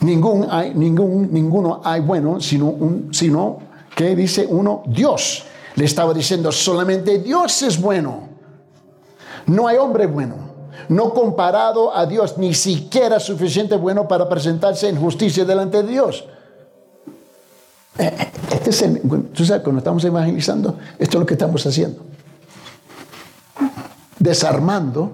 Ningún 0.00 0.46
hay, 0.50 0.74
ningún, 0.74 1.32
ninguno 1.32 1.80
hay 1.82 2.02
bueno, 2.02 2.38
sino, 2.38 2.66
un, 2.66 3.14
sino 3.14 3.60
que 3.94 4.14
dice 4.14 4.46
uno, 4.46 4.82
Dios. 4.88 5.42
Le 5.74 5.86
estaba 5.86 6.12
diciendo, 6.12 6.52
solamente 6.52 7.18
Dios 7.18 7.62
es 7.62 7.80
bueno. 7.80 8.28
No 9.46 9.68
hay 9.68 9.78
hombre 9.78 10.06
bueno. 10.06 10.36
No 10.88 11.12
comparado 11.14 11.94
a 11.94 12.06
Dios, 12.06 12.38
ni 12.38 12.54
siquiera 12.54 13.20
suficiente 13.20 13.76
bueno 13.76 14.06
para 14.06 14.28
presentarse 14.28 14.88
en 14.88 15.00
justicia 15.00 15.44
delante 15.44 15.82
de 15.82 15.88
Dios. 15.88 16.24
Este 18.50 18.70
es 18.70 18.84
tú 19.32 19.44
sabes, 19.44 19.62
cuando 19.62 19.78
estamos 19.78 20.04
evangelizando, 20.04 20.78
esto 20.98 21.16
es 21.16 21.20
lo 21.20 21.26
que 21.26 21.34
estamos 21.34 21.66
haciendo. 21.66 22.02
desarmando. 24.18 25.12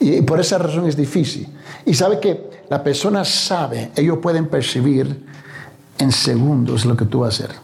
Y 0.00 0.22
por 0.22 0.40
esa 0.40 0.58
razón 0.58 0.86
es 0.86 0.96
difícil. 0.96 1.48
Y 1.84 1.94
sabe 1.94 2.20
que 2.20 2.64
la 2.68 2.82
persona 2.82 3.24
sabe, 3.24 3.90
ellos 3.96 4.18
pueden 4.18 4.48
percibir 4.48 5.26
en 5.98 6.12
segundos 6.12 6.84
lo 6.84 6.96
que 6.96 7.04
tú 7.04 7.20
vas 7.20 7.40
a 7.40 7.44
hacer. 7.44 7.56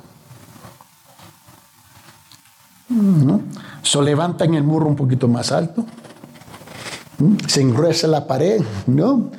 ¿No? 2.89 3.41
So 3.85 4.01
levantan 4.01 4.55
el 4.55 4.63
muro 4.63 4.87
un 4.87 4.97
poquito 4.97 5.29
más 5.29 5.53
alto, 5.53 5.85
se 7.47 7.61
engruesa 7.61 8.09
la 8.09 8.27
pared, 8.27 8.63
¿no? 8.87 9.31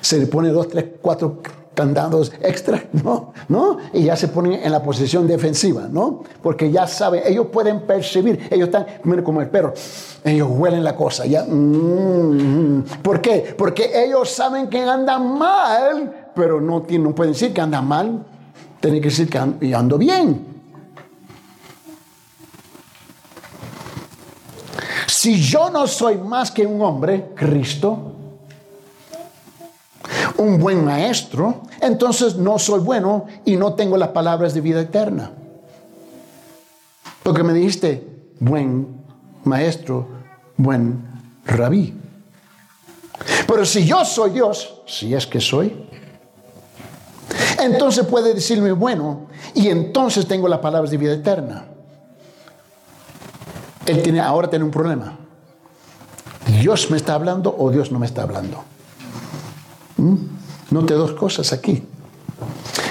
Se 0.00 0.18
le 0.18 0.26
pone 0.26 0.48
dos, 0.48 0.68
tres, 0.68 0.86
cuatro 1.00 1.40
candados 1.72 2.32
extra, 2.42 2.82
¿no? 3.04 3.32
¿no? 3.48 3.78
Y 3.92 4.02
ya 4.02 4.16
se 4.16 4.26
ponen 4.26 4.54
en 4.54 4.72
la 4.72 4.82
posición 4.82 5.28
defensiva, 5.28 5.88
¿no? 5.88 6.24
Porque 6.42 6.72
ya 6.72 6.88
saben, 6.88 7.22
ellos 7.24 7.46
pueden 7.52 7.82
percibir, 7.82 8.48
ellos 8.50 8.68
están 8.68 8.86
como 9.22 9.40
el 9.40 9.48
perro, 9.48 9.72
ellos 10.24 10.48
huelen 10.50 10.82
la 10.82 10.96
cosa, 10.96 11.24
ya. 11.24 11.44
Mm, 11.44 12.82
¿Por 13.02 13.20
qué? 13.20 13.54
Porque 13.56 13.88
ellos 14.04 14.28
saben 14.30 14.68
que 14.68 14.82
andan 14.82 15.38
mal, 15.38 16.30
pero 16.34 16.60
no, 16.60 16.82
tienen, 16.82 17.08
no 17.08 17.14
pueden 17.14 17.34
decir 17.34 17.54
que 17.54 17.60
andan 17.60 17.86
mal, 17.86 18.26
tienen 18.80 19.00
que 19.00 19.10
decir 19.10 19.30
que 19.30 19.38
ando 19.38 19.96
bien. 19.96 20.51
Si 25.22 25.40
yo 25.40 25.70
no 25.70 25.86
soy 25.86 26.18
más 26.18 26.50
que 26.50 26.66
un 26.66 26.82
hombre, 26.82 27.30
Cristo, 27.36 27.96
un 30.36 30.58
buen 30.58 30.84
maestro, 30.84 31.62
entonces 31.80 32.34
no 32.34 32.58
soy 32.58 32.80
bueno 32.80 33.26
y 33.44 33.54
no 33.54 33.74
tengo 33.74 33.96
las 33.96 34.08
palabras 34.08 34.52
de 34.52 34.60
vida 34.60 34.80
eterna. 34.80 35.30
Porque 37.22 37.44
me 37.44 37.52
dijiste, 37.52 38.04
buen 38.40 39.04
maestro, 39.44 40.08
buen 40.56 41.06
rabí. 41.44 41.96
Pero 43.46 43.64
si 43.64 43.86
yo 43.86 44.04
soy 44.04 44.30
Dios, 44.30 44.82
si 44.88 45.14
es 45.14 45.24
que 45.28 45.40
soy, 45.40 45.86
entonces 47.60 48.04
puede 48.06 48.34
decirme 48.34 48.72
bueno 48.72 49.28
y 49.54 49.68
entonces 49.68 50.26
tengo 50.26 50.48
las 50.48 50.58
palabras 50.58 50.90
de 50.90 50.96
vida 50.96 51.12
eterna. 51.12 51.66
Él 53.86 54.02
tiene, 54.02 54.20
ahora 54.20 54.48
tiene 54.48 54.64
un 54.64 54.70
problema. 54.70 55.16
¿Dios 56.60 56.90
me 56.90 56.96
está 56.96 57.14
hablando 57.14 57.54
o 57.56 57.70
Dios 57.70 57.90
no 57.92 57.98
me 57.98 58.06
está 58.06 58.22
hablando? 58.22 58.62
¿Mm? 59.96 60.16
Note 60.70 60.94
dos 60.94 61.12
cosas 61.12 61.52
aquí. 61.52 61.82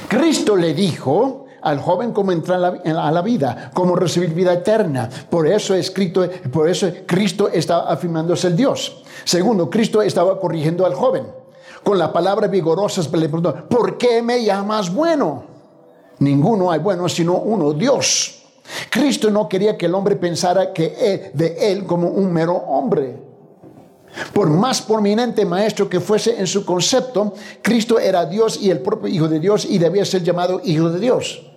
Cristo 0.08 0.56
le 0.56 0.74
dijo 0.74 1.46
al 1.62 1.80
joven 1.80 2.12
cómo 2.12 2.32
entrar 2.32 2.58
a 2.64 3.12
la, 3.12 3.22
vida, 3.22 3.72
cómo 3.74 3.96
recibir 3.96 4.34
vida 4.34 4.54
eterna. 4.54 5.10
Por 5.30 5.48
eso, 5.48 5.76
escrito, 5.76 6.28
por 6.52 6.68
eso 6.68 6.90
Cristo 7.06 7.48
estaba 7.50 7.90
afirmándose 7.92 8.48
el 8.48 8.56
Dios. 8.56 9.04
Segundo, 9.24 9.70
Cristo 9.70 10.02
estaba 10.02 10.40
corrigiendo 10.40 10.86
al 10.86 10.96
joven. 10.96 11.26
Con 11.84 11.98
las 11.98 12.10
palabras 12.10 12.50
vigorosas 12.52 13.12
le 13.12 13.30
preguntó, 13.30 13.68
¿por 13.68 13.98
qué 13.98 14.22
me 14.22 14.44
llamas 14.44 14.94
bueno? 14.94 15.44
Ninguno 16.20 16.72
hay 16.72 16.80
bueno 16.80 17.10
sino 17.10 17.38
uno, 17.38 17.74
Dios. 17.74 18.41
Cristo 18.90 19.30
no 19.32 19.50
quería 19.50 19.78
que 19.78 19.86
el 19.86 19.96
hombre 19.96 20.16
pensara 20.16 20.74
que 20.74 21.32
de 21.34 21.72
él 21.72 21.86
como 21.86 22.10
un 22.10 22.32
mero 22.32 22.56
hombre. 22.56 23.32
Por 24.34 24.50
más 24.50 24.82
prominente 24.82 25.46
maestro 25.46 25.90
que 25.90 26.00
fuese 26.00 26.38
en 26.40 26.48
su 26.48 26.66
concepto, 26.66 27.34
Cristo 27.62 27.98
era 27.98 28.26
Dios 28.26 28.60
y 28.62 28.70
el 28.70 28.80
propio 28.80 29.08
Hijo 29.08 29.28
de 29.28 29.40
Dios 29.40 29.66
y 29.66 29.78
debía 29.78 30.06
ser 30.06 30.24
llamado 30.24 30.62
Hijo 30.64 30.90
de 30.90 31.00
Dios. 31.00 31.48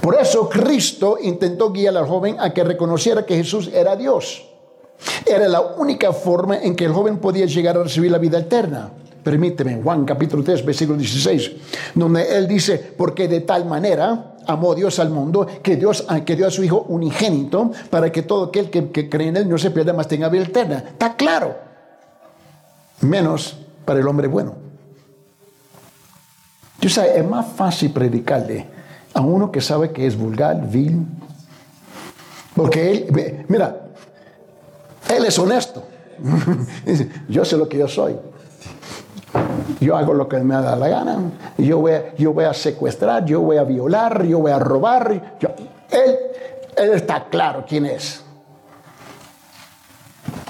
Por 0.00 0.14
eso 0.20 0.48
Cristo 0.48 1.18
intentó 1.20 1.70
guiar 1.70 1.96
al 1.96 2.06
joven 2.06 2.36
a 2.38 2.52
que 2.52 2.64
reconociera 2.64 3.24
que 3.24 3.36
Jesús 3.36 3.70
era 3.72 3.96
Dios. 3.96 4.46
Era 5.24 5.48
la 5.48 5.60
única 5.60 6.12
forma 6.12 6.58
en 6.58 6.76
que 6.76 6.84
el 6.84 6.92
joven 6.92 7.18
podía 7.18 7.46
llegar 7.46 7.76
a 7.76 7.84
recibir 7.84 8.10
la 8.10 8.18
vida 8.18 8.38
eterna. 8.38 8.90
Permíteme, 9.22 9.80
Juan 9.82 10.04
capítulo 10.04 10.42
3, 10.42 10.64
versículo 10.64 10.98
16, 10.98 11.52
donde 11.94 12.36
él 12.36 12.48
dice, 12.48 12.78
porque 12.96 13.28
de 13.28 13.40
tal 13.40 13.66
manera 13.66 14.36
amó 14.46 14.74
Dios 14.74 14.98
al 14.98 15.10
mundo, 15.10 15.46
que 15.62 15.76
Dios 15.76 16.06
que 16.24 16.36
dio 16.36 16.46
a 16.46 16.50
su 16.50 16.64
Hijo 16.64 16.86
unigénito, 16.88 17.70
para 17.90 18.10
que 18.10 18.22
todo 18.22 18.44
aquel 18.44 18.70
que, 18.70 18.90
que 18.90 19.08
cree 19.08 19.28
en 19.28 19.36
Él 19.36 19.48
no 19.48 19.58
se 19.58 19.70
pierda, 19.70 19.92
más 19.92 20.08
tenga 20.08 20.28
vida 20.28 20.44
eterna. 20.44 20.78
Está 20.78 21.16
claro. 21.16 21.56
Menos 23.02 23.58
para 23.84 24.00
el 24.00 24.08
hombre 24.08 24.26
bueno. 24.26 24.54
Yo 26.80 26.88
sé, 26.88 27.18
es 27.18 27.28
más 27.28 27.46
fácil 27.54 27.92
predicarle 27.92 28.66
a 29.12 29.20
uno 29.20 29.52
que 29.52 29.60
sabe 29.60 29.90
que 29.92 30.06
es 30.06 30.16
vulgar, 30.16 30.66
vil, 30.70 31.04
porque 32.54 32.90
él, 32.90 33.44
mira, 33.48 33.88
él 35.14 35.24
es 35.24 35.38
honesto. 35.38 35.84
yo 37.28 37.44
sé 37.44 37.56
lo 37.56 37.68
que 37.68 37.78
yo 37.78 37.88
soy. 37.88 38.16
Yo 39.80 39.96
hago 39.96 40.12
lo 40.14 40.28
que 40.28 40.38
me 40.38 40.54
da 40.54 40.76
la 40.76 40.88
gana. 40.88 41.18
Yo 41.56 41.78
voy, 41.78 41.92
a, 41.92 42.14
yo 42.16 42.32
voy 42.32 42.44
a 42.44 42.54
secuestrar, 42.54 43.24
yo 43.24 43.40
voy 43.40 43.56
a 43.56 43.64
violar, 43.64 44.24
yo 44.24 44.38
voy 44.38 44.52
a 44.52 44.58
robar. 44.58 45.38
él, 45.90 46.18
él 46.76 46.90
está 46.92 47.24
claro 47.24 47.64
quién 47.66 47.86
es. 47.86 48.22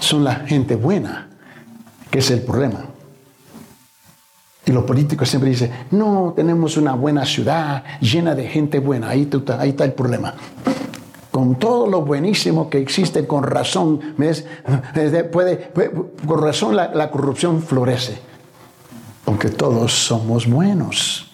Son 0.00 0.24
la 0.24 0.34
gente 0.34 0.74
buena, 0.74 1.28
que 2.10 2.18
es 2.18 2.30
el 2.30 2.40
problema. 2.40 2.86
Y 4.64 4.72
los 4.72 4.84
políticos 4.84 5.28
siempre 5.28 5.50
dicen, 5.50 5.70
no, 5.92 6.32
tenemos 6.34 6.76
una 6.76 6.94
buena 6.94 7.24
ciudad 7.24 7.84
llena 8.00 8.34
de 8.34 8.48
gente 8.48 8.80
buena. 8.80 9.10
Ahí, 9.10 9.28
ahí 9.58 9.70
está 9.70 9.84
el 9.84 9.92
problema. 9.92 10.34
Con 11.30 11.56
todo 11.56 11.86
lo 11.86 12.02
buenísimo 12.02 12.68
que 12.68 12.78
existe, 12.78 13.26
con 13.26 13.44
razón, 13.44 14.16
Puede, 15.32 15.70
con 16.26 16.42
razón 16.42 16.74
la 16.74 17.10
corrupción 17.10 17.62
florece 17.62 18.30
aunque 19.30 19.48
todos 19.48 19.92
somos 19.92 20.48
buenos. 20.48 21.30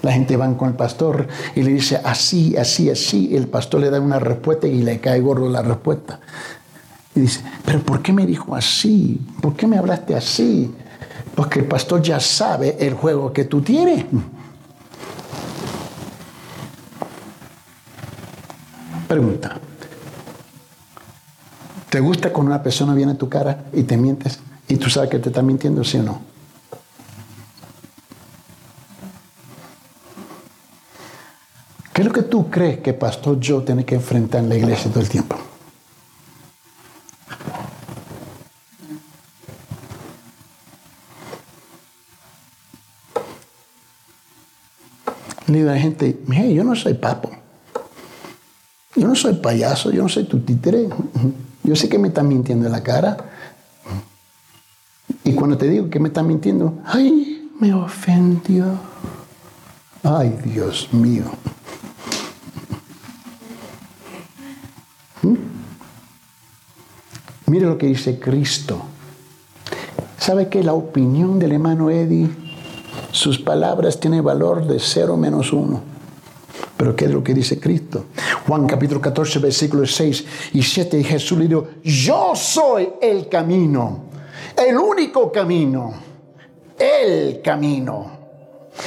La 0.00 0.12
gente 0.12 0.38
va 0.38 0.56
con 0.56 0.70
el 0.70 0.74
pastor 0.74 1.28
y 1.54 1.62
le 1.62 1.72
dice 1.72 2.00
así, 2.02 2.56
así, 2.56 2.88
así. 2.88 3.36
El 3.36 3.48
pastor 3.48 3.82
le 3.82 3.90
da 3.90 4.00
una 4.00 4.18
respuesta 4.18 4.66
y 4.66 4.80
le 4.80 5.00
cae 5.00 5.20
gordo 5.20 5.50
la 5.50 5.60
respuesta. 5.60 6.20
Y 7.14 7.20
dice, 7.20 7.42
pero 7.62 7.80
¿por 7.80 8.00
qué 8.00 8.14
me 8.14 8.24
dijo 8.24 8.54
así? 8.54 9.20
¿Por 9.42 9.54
qué 9.54 9.66
me 9.66 9.76
hablaste 9.76 10.14
así? 10.14 10.74
Porque 11.34 11.58
el 11.58 11.66
pastor 11.66 12.00
ya 12.00 12.18
sabe 12.18 12.78
el 12.80 12.94
juego 12.94 13.30
que 13.34 13.44
tú 13.44 13.60
tienes. 13.60 14.06
Pregunta, 19.08 19.60
¿Te 21.90 22.00
gusta 22.00 22.32
cuando 22.32 22.52
una 22.52 22.62
persona 22.62 22.94
viene 22.94 23.12
a 23.12 23.18
tu 23.18 23.28
cara 23.28 23.64
y 23.72 23.82
te 23.84 23.96
mientes 23.96 24.38
y 24.68 24.76
tú 24.76 24.90
sabes 24.90 25.08
que 25.08 25.18
te 25.18 25.30
está 25.30 25.40
mintiendo, 25.42 25.82
sí 25.84 25.98
o 25.98 26.02
no? 26.02 26.20
¿Qué 31.92 32.02
es 32.02 32.06
lo 32.06 32.12
que 32.12 32.22
tú 32.22 32.48
crees 32.50 32.78
que 32.80 32.92
Pastor 32.92 33.40
Joe 33.42 33.64
tiene 33.64 33.84
que 33.84 33.94
enfrentar 33.94 34.42
en 34.42 34.50
la 34.50 34.56
iglesia 34.56 34.90
todo 34.90 35.00
el 35.00 35.08
tiempo? 35.08 35.36
A 45.48 45.50
la 45.50 45.78
gente, 45.78 46.20
hey, 46.30 46.54
yo 46.54 46.62
no 46.62 46.76
soy 46.76 46.94
papo. 46.94 47.30
Yo 48.94 49.08
no 49.08 49.14
soy 49.14 49.34
payaso, 49.34 49.90
yo 49.90 50.02
no 50.02 50.08
soy 50.08 50.24
tu 50.24 50.40
títere. 50.40 50.88
Yo 51.68 51.76
sé 51.76 51.90
que 51.90 51.98
me 51.98 52.08
están 52.08 52.28
mintiendo 52.28 52.64
en 52.64 52.72
la 52.72 52.82
cara. 52.82 53.18
Y 55.22 55.34
cuando 55.34 55.58
te 55.58 55.68
digo 55.68 55.90
que 55.90 56.00
me 56.00 56.08
están 56.08 56.26
mintiendo, 56.26 56.78
ay, 56.86 57.50
me 57.60 57.74
ofendió. 57.74 58.64
Ay, 60.02 60.34
Dios 60.46 60.88
mío. 60.94 61.24
¿Mm? 65.20 65.34
Mire 67.48 67.66
lo 67.66 67.76
que 67.76 67.88
dice 67.88 68.18
Cristo. 68.18 68.80
¿Sabe 70.18 70.48
que 70.48 70.64
la 70.64 70.72
opinión 70.72 71.38
del 71.38 71.52
hermano 71.52 71.90
Eddie, 71.90 72.30
sus 73.12 73.38
palabras 73.38 74.00
tienen 74.00 74.24
valor 74.24 74.66
de 74.66 74.78
cero 74.80 75.18
menos 75.18 75.52
uno? 75.52 75.97
Pero 76.78 76.94
¿qué 76.94 77.06
es 77.06 77.10
lo 77.10 77.24
que 77.24 77.34
dice 77.34 77.58
Cristo? 77.58 78.06
Juan 78.46 78.68
capítulo 78.68 79.00
14, 79.00 79.40
versículos 79.40 79.92
6 79.96 80.24
y 80.54 80.62
7, 80.62 81.02
Jesús 81.02 81.36
le 81.36 81.48
dijo, 81.48 81.66
yo 81.82 82.32
soy 82.36 82.88
el 83.02 83.28
camino, 83.28 84.04
el 84.56 84.76
único 84.78 85.32
camino, 85.32 85.92
el 86.78 87.42
camino. 87.42 88.16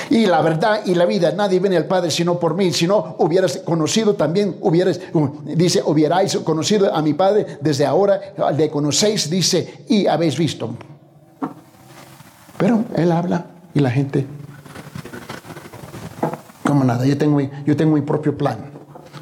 Y 0.10 0.26
la 0.26 0.42
verdad 0.42 0.86
y 0.86 0.96
la 0.96 1.06
vida, 1.06 1.34
nadie 1.34 1.60
viene 1.60 1.76
al 1.76 1.86
Padre 1.86 2.12
sino 2.12 2.40
por 2.40 2.56
mí. 2.56 2.72
Si 2.72 2.88
no 2.88 3.18
hubieras 3.20 3.58
conocido 3.58 4.16
también, 4.16 4.56
hubieras, 4.62 5.02
dice, 5.44 5.84
hubierais 5.86 6.38
conocido 6.38 6.96
a 6.96 7.02
mi 7.02 7.14
Padre, 7.14 7.58
desde 7.60 7.86
ahora 7.86 8.22
le 8.56 8.70
conocéis, 8.70 9.30
dice, 9.30 9.84
y 9.90 10.08
habéis 10.08 10.38
visto. 10.38 10.74
Pero 12.58 12.86
Él 12.96 13.12
habla 13.12 13.48
y 13.74 13.82
la 13.82 13.92
gente, 13.92 14.26
como 16.72 16.86
nada, 16.86 17.06
yo 17.06 17.18
tengo, 17.18 17.40
yo 17.66 17.76
tengo 17.76 17.96
mi 17.96 18.02
propio 18.02 18.38
plan. 18.38 18.72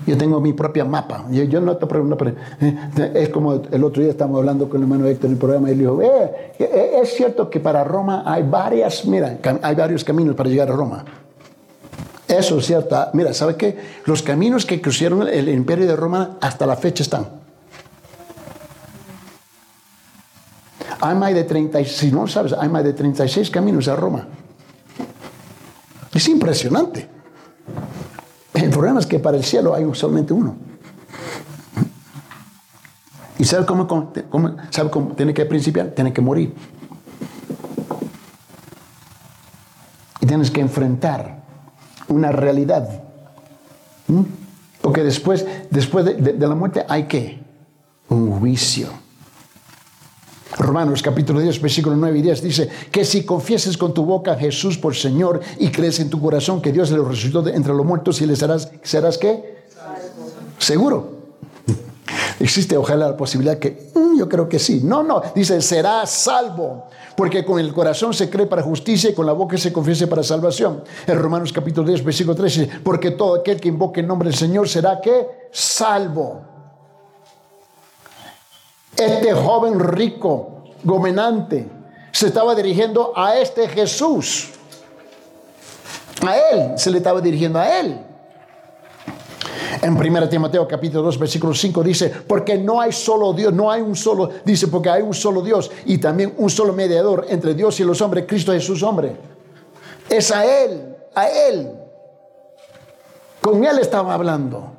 Yo 0.05 0.17
tengo 0.17 0.39
mi 0.39 0.53
propia 0.53 0.85
mapa. 0.85 1.25
Yo, 1.29 1.61
no 1.61 1.77
te 1.77 1.85
pregunto, 1.85 2.17
eh, 2.25 3.11
es 3.15 3.29
como 3.29 3.61
el 3.71 3.83
otro 3.83 4.01
día 4.01 4.11
estábamos 4.11 4.39
hablando 4.39 4.69
con 4.69 4.77
el 4.77 4.83
hermano 4.83 5.05
Héctor 5.05 5.25
en 5.27 5.31
el 5.33 5.37
programa 5.37 5.69
y 5.69 5.73
él 5.73 5.79
dijo, 5.79 6.01
eh, 6.01 6.53
eh, 6.57 6.99
es 7.01 7.13
cierto 7.13 7.49
que 7.49 7.59
para 7.59 7.83
Roma 7.83 8.23
hay 8.25 8.43
varias, 8.43 9.05
mira, 9.05 9.37
hay 9.61 9.75
varios 9.75 10.03
caminos 10.03 10.35
para 10.35 10.49
llegar 10.49 10.69
a 10.69 10.73
Roma. 10.73 11.05
Eso 12.27 12.59
es 12.59 12.65
cierto. 12.65 12.95
Ah, 12.95 13.09
mira, 13.13 13.33
¿sabe 13.33 13.55
qué? 13.55 13.77
Los 14.05 14.21
caminos 14.21 14.65
que 14.65 14.79
cruzaron 14.79 15.27
el 15.27 15.49
imperio 15.49 15.85
de 15.85 15.95
Roma 15.95 16.37
hasta 16.41 16.65
la 16.65 16.75
fecha 16.75 17.03
están. 17.03 17.27
Hay 21.01 21.15
más 21.15 21.33
de 21.33 21.43
30, 21.43 21.83
si 21.85 22.11
no 22.11 22.27
sabes, 22.27 22.53
hay 22.53 22.69
más 22.69 22.83
de 22.83 22.93
36 22.93 23.49
caminos 23.49 23.87
a 23.87 23.95
Roma. 23.95 24.27
Es 26.13 26.27
impresionante. 26.27 27.18
El 28.63 28.69
problema 28.71 28.99
es 28.99 29.05
que 29.05 29.19
para 29.19 29.37
el 29.37 29.43
cielo 29.43 29.73
hay 29.73 29.87
solamente 29.93 30.33
uno. 30.33 30.55
¿Y 33.37 33.45
sabe 33.45 33.65
cómo, 33.65 34.11
sabe 34.69 34.89
cómo 34.89 35.15
tiene 35.15 35.33
que 35.33 35.45
principiar? 35.45 35.87
Tiene 35.87 36.11
que 36.11 36.21
morir. 36.21 36.53
Y 40.19 40.25
tienes 40.25 40.51
que 40.51 40.59
enfrentar 40.59 41.41
una 42.09 42.33
realidad. 42.33 43.01
¿Mm? 44.07 44.23
Porque 44.81 45.03
después, 45.03 45.45
después 45.69 46.03
de, 46.05 46.35
la 46.37 46.55
muerte 46.55 46.85
hay 46.89 47.03
que 47.03 47.41
un 48.09 48.39
juicio. 48.39 48.89
Romanos 50.59 51.01
capítulo 51.01 51.39
10, 51.39 51.61
versículo 51.61 51.95
9 51.95 52.19
y 52.19 52.21
10 52.21 52.41
dice 52.41 52.69
que 52.91 53.05
si 53.05 53.23
confieses 53.23 53.77
con 53.77 53.93
tu 53.93 54.03
boca 54.03 54.33
a 54.33 54.35
Jesús 54.35 54.77
por 54.77 54.93
Señor 54.93 55.39
y 55.57 55.69
crees 55.69 56.01
en 56.01 56.09
tu 56.09 56.21
corazón 56.21 56.61
que 56.61 56.73
Dios 56.73 56.91
le 56.91 56.97
resucitó 56.97 57.47
entre 57.47 57.73
los 57.73 57.85
muertos 57.85 58.21
y 58.21 58.25
le 58.25 58.35
serás, 58.35 58.69
¿serás 58.83 59.17
qué? 59.17 59.63
Seguro. 60.57 61.17
Existe 62.41 62.75
ojalá 62.75 63.07
la 63.07 63.17
posibilidad 63.17 63.57
que 63.57 63.89
mm, 63.95 64.19
yo 64.19 64.27
creo 64.27 64.49
que 64.49 64.59
sí. 64.59 64.81
No, 64.83 65.01
no, 65.01 65.21
dice 65.33 65.61
será 65.61 66.05
salvo, 66.05 66.87
porque 67.15 67.45
con 67.45 67.57
el 67.57 67.73
corazón 67.73 68.13
se 68.13 68.29
cree 68.29 68.45
para 68.45 68.61
justicia 68.61 69.09
y 69.09 69.13
con 69.13 69.25
la 69.25 69.33
boca 69.33 69.57
se 69.57 69.71
confiese 69.71 70.07
para 70.07 70.23
salvación. 70.23 70.83
En 71.07 71.17
Romanos 71.17 71.53
capítulo 71.53 71.87
10, 71.87 72.03
versículo 72.03 72.35
13, 72.35 72.69
porque 72.83 73.11
todo 73.11 73.39
aquel 73.39 73.61
que 73.61 73.69
invoque 73.69 74.01
el 74.01 74.07
nombre 74.07 74.27
del 74.27 74.37
Señor 74.37 74.67
será 74.67 74.99
que 74.99 75.25
salvo. 75.53 76.58
Este 78.99 79.31
joven 79.31 79.79
rico, 79.79 80.63
gobernante, 80.83 81.65
se 82.11 82.27
estaba 82.27 82.53
dirigiendo 82.53 83.13
a 83.15 83.37
este 83.37 83.69
Jesús. 83.69 84.49
A 86.27 86.37
él, 86.37 86.77
se 86.77 86.91
le 86.91 86.97
estaba 86.97 87.21
dirigiendo 87.21 87.59
a 87.59 87.79
él. 87.79 87.97
En 89.81 89.95
1 89.95 90.27
Timoteo 90.27 90.67
capítulo 90.67 91.03
2 91.03 91.17
versículo 91.17 91.53
5 91.53 91.81
dice, 91.81 92.09
porque 92.27 92.57
no 92.57 92.81
hay 92.81 92.91
solo 92.91 93.31
Dios, 93.31 93.53
no 93.53 93.71
hay 93.71 93.81
un 93.81 93.95
solo, 93.95 94.29
dice, 94.43 94.67
porque 94.67 94.89
hay 94.89 95.01
un 95.01 95.13
solo 95.13 95.41
Dios 95.41 95.71
y 95.85 95.97
también 95.99 96.33
un 96.37 96.49
solo 96.49 96.73
mediador 96.73 97.25
entre 97.29 97.53
Dios 97.53 97.79
y 97.79 97.85
los 97.85 98.01
hombres, 98.01 98.25
Cristo 98.27 98.51
Jesús 98.51 98.83
hombre. 98.83 99.15
Es 100.09 100.29
a 100.31 100.43
Él, 100.43 100.97
a 101.15 101.29
Él. 101.29 101.71
Con 103.39 103.63
Él 103.63 103.79
estaba 103.79 104.13
hablando. 104.13 104.73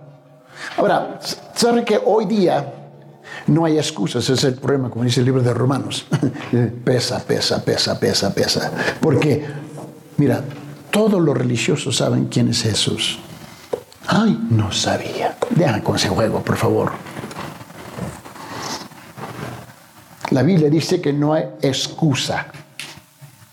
Ahora, 0.76 1.18
¿sabe 1.54 1.83
que 1.87 1.98
hoy 2.04 2.26
día 2.26 2.80
no 3.46 3.64
hay 3.64 3.79
excusas, 3.79 4.24
ese 4.24 4.35
es 4.35 4.44
el 4.44 4.55
problema, 4.55 4.90
como 4.90 5.05
dice 5.05 5.20
el 5.20 5.26
libro 5.26 5.42
de 5.42 5.53
Romanos. 5.53 6.07
pesa, 6.85 7.24
pesa, 7.24 7.64
pesa, 7.64 7.98
pesa, 7.98 8.35
pesa. 8.35 8.72
Porque, 9.00 9.44
mira, 10.16 10.44
todos 10.90 11.20
los 11.20 11.37
religiosos 11.37 11.96
saben 11.96 12.26
quién 12.26 12.48
es 12.48 12.62
Jesús. 12.62 13.18
Ay, 14.07 14.38
no 14.50 14.72
sabía. 14.72 15.37
Deja 15.50 15.83
con 15.83 15.96
ese 15.96 16.09
juego, 16.09 16.42
por 16.42 16.57
favor. 16.57 16.92
La 20.31 20.42
Biblia 20.42 20.70
dice 20.70 21.00
que 21.00 21.12
no 21.12 21.35
hay 21.35 21.44
excusa. 21.62 22.46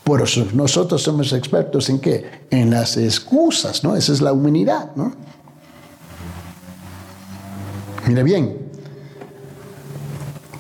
Por 0.04 0.22
eso 0.22 0.48
nosotros 0.54 1.02
somos 1.04 1.34
expertos 1.34 1.90
en 1.90 2.00
qué? 2.00 2.46
En 2.50 2.70
las 2.70 2.98
excusas, 2.98 3.84
¿no? 3.84 3.96
Esa 3.96 4.14
es 4.14 4.22
la 4.22 4.32
humanidad, 4.32 4.92
¿no? 4.96 5.14
Mira 8.08 8.24
bien, 8.24 8.67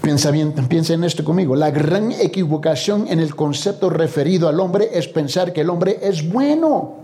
Piensa 0.07 0.31
bien, 0.31 0.53
piensa 0.53 0.93
en 0.93 1.03
esto 1.03 1.25
conmigo. 1.25 1.53
La 1.53 1.69
gran 1.69 2.13
equivocación 2.13 3.09
en 3.09 3.19
el 3.19 3.35
concepto 3.35 3.89
referido 3.89 4.47
al 4.47 4.57
hombre 4.61 4.89
es 4.93 5.05
pensar 5.09 5.51
que 5.51 5.59
el 5.59 5.69
hombre 5.69 5.99
es 6.01 6.25
bueno. 6.31 6.95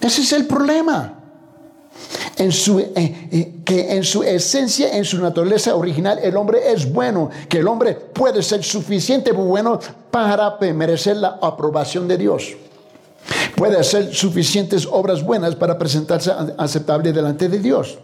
Ese 0.00 0.22
es 0.22 0.32
el 0.32 0.46
problema. 0.46 1.20
En 2.38 2.50
su, 2.50 2.80
eh, 2.80 2.92
eh, 2.96 3.56
que 3.62 3.94
en 3.94 4.04
su 4.04 4.22
esencia, 4.22 4.96
en 4.96 5.04
su 5.04 5.20
naturaleza 5.20 5.74
original, 5.74 6.18
el 6.22 6.34
hombre 6.34 6.72
es 6.72 6.90
bueno, 6.90 7.28
que 7.46 7.58
el 7.58 7.68
hombre 7.68 7.92
puede 7.92 8.42
ser 8.42 8.64
suficiente 8.64 9.32
bueno 9.32 9.78
para 10.10 10.56
merecer 10.72 11.18
la 11.18 11.40
aprobación 11.42 12.08
de 12.08 12.16
Dios. 12.16 12.54
Puede 13.54 13.78
hacer 13.78 14.14
suficientes 14.14 14.88
obras 14.90 15.22
buenas 15.22 15.56
para 15.56 15.76
presentarse 15.76 16.32
aceptable 16.56 17.12
delante 17.12 17.50
de 17.50 17.58
Dios. 17.58 17.98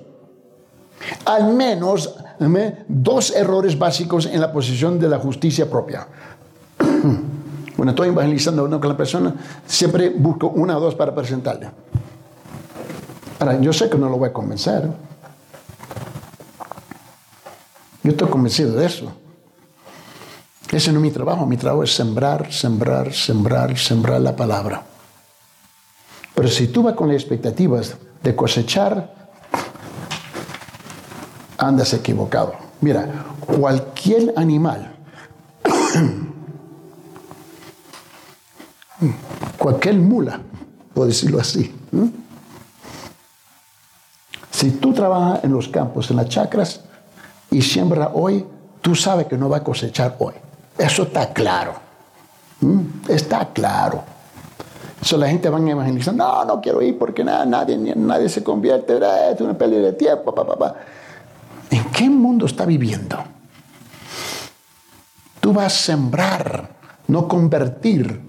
Al 1.25 1.53
menos 1.55 2.15
dos 2.89 3.31
errores 3.31 3.79
básicos 3.79 4.27
en 4.27 4.41
la 4.41 4.53
posición 4.53 4.99
de 4.99 5.09
la 5.09 5.19
justicia 5.19 5.69
propia. 5.69 6.07
Cuando 7.77 7.91
estoy 7.91 8.09
evangelizando 8.09 8.69
con 8.81 8.89
la 8.89 8.97
persona, 8.97 9.35
siempre 9.67 10.11
busco 10.11 10.49
una 10.49 10.77
o 10.77 10.81
dos 10.81 10.95
para 10.95 11.15
presentarle. 11.15 11.71
Ahora, 13.39 13.59
yo 13.61 13.73
sé 13.73 13.89
que 13.89 13.97
no 13.97 14.09
lo 14.09 14.19
voy 14.19 14.29
a 14.29 14.33
convencer. 14.33 14.91
Yo 18.03 18.11
estoy 18.11 18.29
convencido 18.29 18.75
de 18.75 18.87
eso. 18.87 19.13
Ese 20.71 20.93
no 20.93 20.99
es 20.99 21.03
mi 21.03 21.11
trabajo. 21.11 21.47
Mi 21.47 21.57
trabajo 21.57 21.85
es 21.85 21.95
sembrar, 21.95 22.53
sembrar, 22.53 23.13
sembrar, 23.13 23.77
sembrar 23.79 24.21
la 24.21 24.37
palabra. 24.37 24.83
Pero 26.35 26.49
si 26.49 26.69
tú 26.69 26.83
vas 26.83 26.95
con 26.95 27.09
las 27.09 27.17
expectativas 27.17 27.97
de 28.23 28.37
cosechar, 28.37 29.20
andas 31.61 31.92
equivocado. 31.94 32.55
Mira, 32.81 33.07
cualquier 33.46 34.33
animal, 34.37 34.92
cualquier 39.59 39.96
mula, 39.96 40.40
puedo 40.94 41.09
decirlo 41.09 41.40
así, 41.40 41.75
si 44.51 44.70
tú 44.73 44.92
trabajas 44.92 45.44
en 45.44 45.53
los 45.53 45.68
campos, 45.68 46.11
en 46.11 46.16
las 46.16 46.29
chacras, 46.29 46.81
y 47.51 47.62
siembra 47.62 48.11
hoy, 48.14 48.46
tú 48.81 48.94
sabes 48.94 49.27
que 49.27 49.37
no 49.37 49.49
va 49.49 49.59
a 49.59 49.64
cosechar 49.64 50.16
hoy. 50.18 50.35
Eso 50.79 51.03
está 51.05 51.33
claro. 51.33 51.75
Está 53.09 53.49
claro. 53.53 54.03
Eso 55.01 55.16
la 55.16 55.29
gente 55.29 55.49
va 55.49 55.59
a 55.59 55.62
evangelizar. 55.62 56.14
No, 56.14 56.44
no 56.44 56.61
quiero 56.61 56.83
ir 56.83 56.99
porque 56.99 57.25
nada, 57.25 57.46
nadie, 57.46 57.79
nadie 57.96 58.29
se 58.29 58.44
convierte. 58.44 59.01
Es 59.33 59.40
una 59.40 59.57
pérdida 59.57 59.81
de 59.81 59.94
tiempo. 59.94 60.35
Pa, 60.35 60.42
¿En 60.42 60.49
qué 62.01 62.09
mundo 62.09 62.47
está 62.47 62.65
viviendo? 62.65 63.23
Tú 65.39 65.53
vas 65.53 65.67
a 65.67 65.69
sembrar, 65.69 66.71
no 67.09 67.29
convertir. 67.29 68.23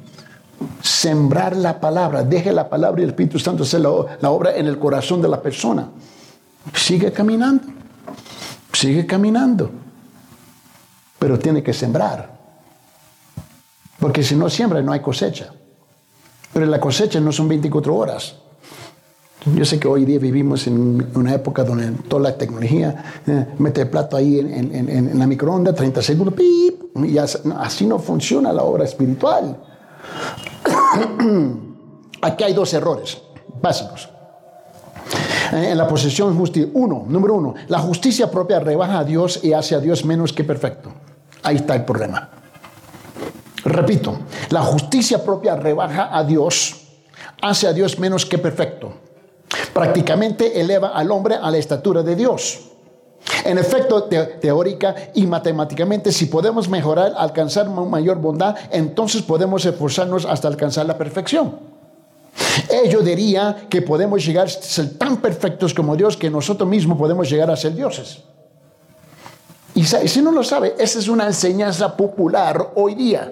Sembrar 0.82 1.56
la 1.56 1.80
palabra. 1.80 2.22
Deje 2.22 2.52
la 2.52 2.70
palabra 2.70 3.00
y 3.00 3.06
el 3.06 3.12
Espíritu 3.12 3.40
Santo 3.40 3.64
hacer 3.64 3.80
la, 3.80 4.30
obra 4.30 4.58
en 4.58 4.68
el 4.68 4.78
corazón 4.78 5.22
de 5.22 5.30
la 5.30 5.42
persona. 5.42 5.88
Sigue 6.74 7.14
caminando. 7.14 7.64
Sigue 8.74 9.06
caminando. 9.08 9.72
Pero 11.18 11.40
tiene 11.40 11.64
que 11.64 11.72
sembrar. 11.72 12.30
Porque 14.00 14.22
si 14.22 14.36
no 14.36 14.50
siembra 14.50 14.82
no 14.82 14.92
hay 14.92 15.00
cosecha. 15.00 15.54
Pero 16.52 16.66
la 16.66 16.82
cosecha 16.82 17.22
no 17.22 17.32
son 17.32 17.48
24 17.48 17.96
horas. 17.96 18.36
Yo 19.44 19.66
sé 19.66 19.80
que 19.80 19.88
hoy 19.88 20.06
día 20.06 20.20
vivimos 20.20 20.68
en 20.68 21.10
una 21.16 21.34
época 21.34 21.64
donde 21.64 21.92
toda 22.08 22.22
la 22.30 22.38
tecnología 22.38 23.22
eh, 23.26 23.48
mete 23.58 23.82
el 23.82 23.90
plato 23.90 24.16
ahí 24.16 24.38
en, 24.38 25.18
la 25.18 25.26
microonda, 25.26 25.74
30 25.74 26.00
segundos, 26.04 26.36
¡pip! 26.36 26.96
y 27.04 27.18
así 27.18 27.88
no 27.88 27.98
funciona 27.98 28.54
la 28.54 28.62
obra 28.62 28.86
espiritual. 28.86 29.58
Aquí 32.22 32.44
hay 32.44 32.54
dos 32.54 32.72
errores 32.76 33.20
básicos. 33.60 34.10
Eh, 35.54 35.72
en 35.72 35.78
la 35.78 35.88
posesión 35.88 36.38
justicia, 36.38 36.70
uno, 36.76 37.06
número 37.08 37.34
uno, 37.34 37.56
la 37.68 37.80
justicia 37.80 38.30
propia 38.30 38.60
rebaja 38.60 39.00
a 39.00 39.04
Dios 39.04 39.40
y 39.44 39.54
hace 39.54 39.74
a 39.74 39.80
Dios 39.80 40.06
menos 40.06 40.34
que 40.34 40.44
perfecto. 40.44 40.92
Ahí 41.42 41.56
está 41.56 41.74
el 41.74 41.84
problema. 41.84 42.30
Repito, 43.66 44.20
la 44.52 44.62
justicia 44.62 45.24
propia 45.24 45.56
rebaja 45.56 46.16
a 46.16 46.24
Dios, 46.24 46.76
hace 47.42 47.66
a 47.66 47.74
Dios 47.74 47.98
menos 47.98 48.28
que 48.28 48.38
perfecto 48.38 49.10
prácticamente 49.74 50.60
eleva 50.60 50.90
al 50.90 51.12
hombre 51.12 51.36
a 51.36 51.50
la 51.52 51.58
estatura 51.58 52.04
de 52.04 52.16
Dios. 52.16 52.72
En 53.46 53.58
efecto, 53.58 54.04
teórica 54.04 54.96
y 55.14 55.26
matemáticamente, 55.28 56.12
si 56.12 56.26
podemos 56.26 56.68
mejorar, 56.70 57.14
alcanzar 57.18 57.70
mayor 57.70 58.18
bondad, 58.18 58.56
entonces 58.72 59.22
podemos 59.22 59.66
esforzarnos 59.66 60.26
hasta 60.26 60.48
alcanzar 60.48 60.86
la 60.86 60.98
perfección. 60.98 61.72
Ello 62.70 63.02
diría 63.02 63.68
que 63.70 63.82
podemos 63.82 64.26
llegar 64.26 64.48
a 64.48 64.50
ser 64.50 64.98
tan 64.98 65.18
perfectos 65.18 65.74
como 65.74 65.96
Dios 65.96 66.18
que 66.18 66.30
nosotros 66.30 66.68
mismos 66.68 66.98
podemos 66.98 67.30
llegar 67.30 67.50
a 67.52 67.56
ser 67.56 67.76
dioses. 67.76 68.24
Y 69.74 69.86
si 69.86 70.22
no 70.22 70.32
lo 70.32 70.44
sabe, 70.44 70.76
esa 70.78 71.00
es 71.00 71.08
una 71.08 71.28
enseñanza 71.28 71.96
popular 71.96 72.72
hoy 72.76 72.96
día. 72.96 73.32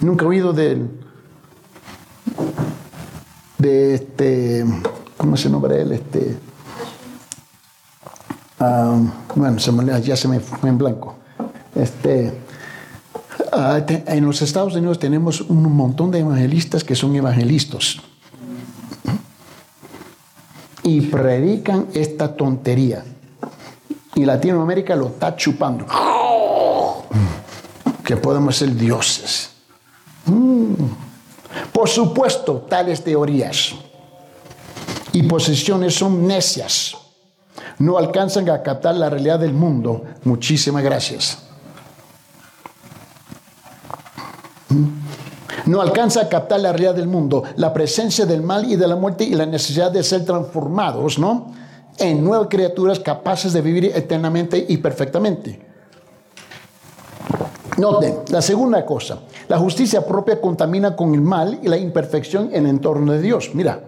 Nunca 0.00 0.24
he 0.24 0.28
oído 0.28 0.52
de, 0.52 0.86
de 3.58 3.94
este, 3.94 4.64
¿cómo 5.16 5.36
se 5.36 5.50
nombra 5.50 5.76
él? 5.76 5.92
Este, 5.92 6.36
ah, 8.60 8.98
bueno, 9.34 9.58
se 9.58 9.72
ya 10.02 10.16
se 10.16 10.28
me 10.28 10.40
fue 10.40 10.68
en 10.68 10.78
blanco. 10.78 11.16
Este, 11.74 12.32
ah, 13.52 13.80
en 13.88 14.24
los 14.24 14.40
Estados 14.42 14.74
Unidos 14.74 14.98
tenemos 14.98 15.40
un 15.42 15.62
montón 15.74 16.10
de 16.10 16.20
evangelistas 16.20 16.84
que 16.84 16.94
son 16.94 17.14
evangelistas 17.16 17.96
y 20.84 21.02
predican 21.02 21.88
esta 21.92 22.34
tontería. 22.34 23.04
Y 24.14 24.24
Latinoamérica 24.24 24.96
lo 24.96 25.08
está 25.08 25.36
chupando. 25.36 25.86
Que 28.04 28.16
podemos 28.16 28.56
ser 28.56 28.74
dioses. 28.74 29.50
Mm. 30.24 31.07
Por 31.78 31.88
supuesto, 31.88 32.66
tales 32.68 33.04
teorías 33.04 33.72
y 35.12 35.22
posiciones 35.22 35.94
son 35.94 36.26
necias. 36.26 36.96
No 37.78 37.96
alcanzan 37.98 38.50
a 38.50 38.64
captar 38.64 38.96
la 38.96 39.08
realidad 39.08 39.38
del 39.38 39.52
mundo. 39.52 40.02
Muchísimas 40.24 40.82
gracias. 40.82 41.38
Mm. 44.70 44.86
No 45.66 45.80
alcanza 45.80 46.22
a 46.22 46.28
captar 46.28 46.58
la 46.58 46.72
realidad 46.72 46.96
del 46.96 47.06
mundo, 47.06 47.44
la 47.54 47.72
presencia 47.72 48.26
del 48.26 48.42
mal 48.42 48.68
y 48.68 48.74
de 48.74 48.88
la 48.88 48.96
muerte 48.96 49.22
y 49.22 49.36
la 49.36 49.46
necesidad 49.46 49.92
de 49.92 50.02
ser 50.02 50.24
transformados, 50.24 51.16
¿no? 51.20 51.54
En 51.96 52.24
nuevas 52.24 52.48
criaturas 52.50 52.98
capaces 52.98 53.52
de 53.52 53.60
vivir 53.62 53.84
eternamente 53.94 54.66
y 54.68 54.78
perfectamente. 54.78 55.64
Noten, 57.76 58.16
la 58.30 58.42
segunda 58.42 58.84
cosa, 58.84 59.20
la 59.48 59.58
justicia 59.58 60.06
propia 60.06 60.40
contamina 60.40 60.94
con 60.94 61.14
el 61.14 61.22
mal 61.22 61.58
y 61.62 61.68
la 61.68 61.78
imperfección 61.78 62.50
en 62.52 62.64
el 62.64 62.70
entorno 62.70 63.12
de 63.12 63.22
Dios. 63.22 63.50
Mira, 63.54 63.82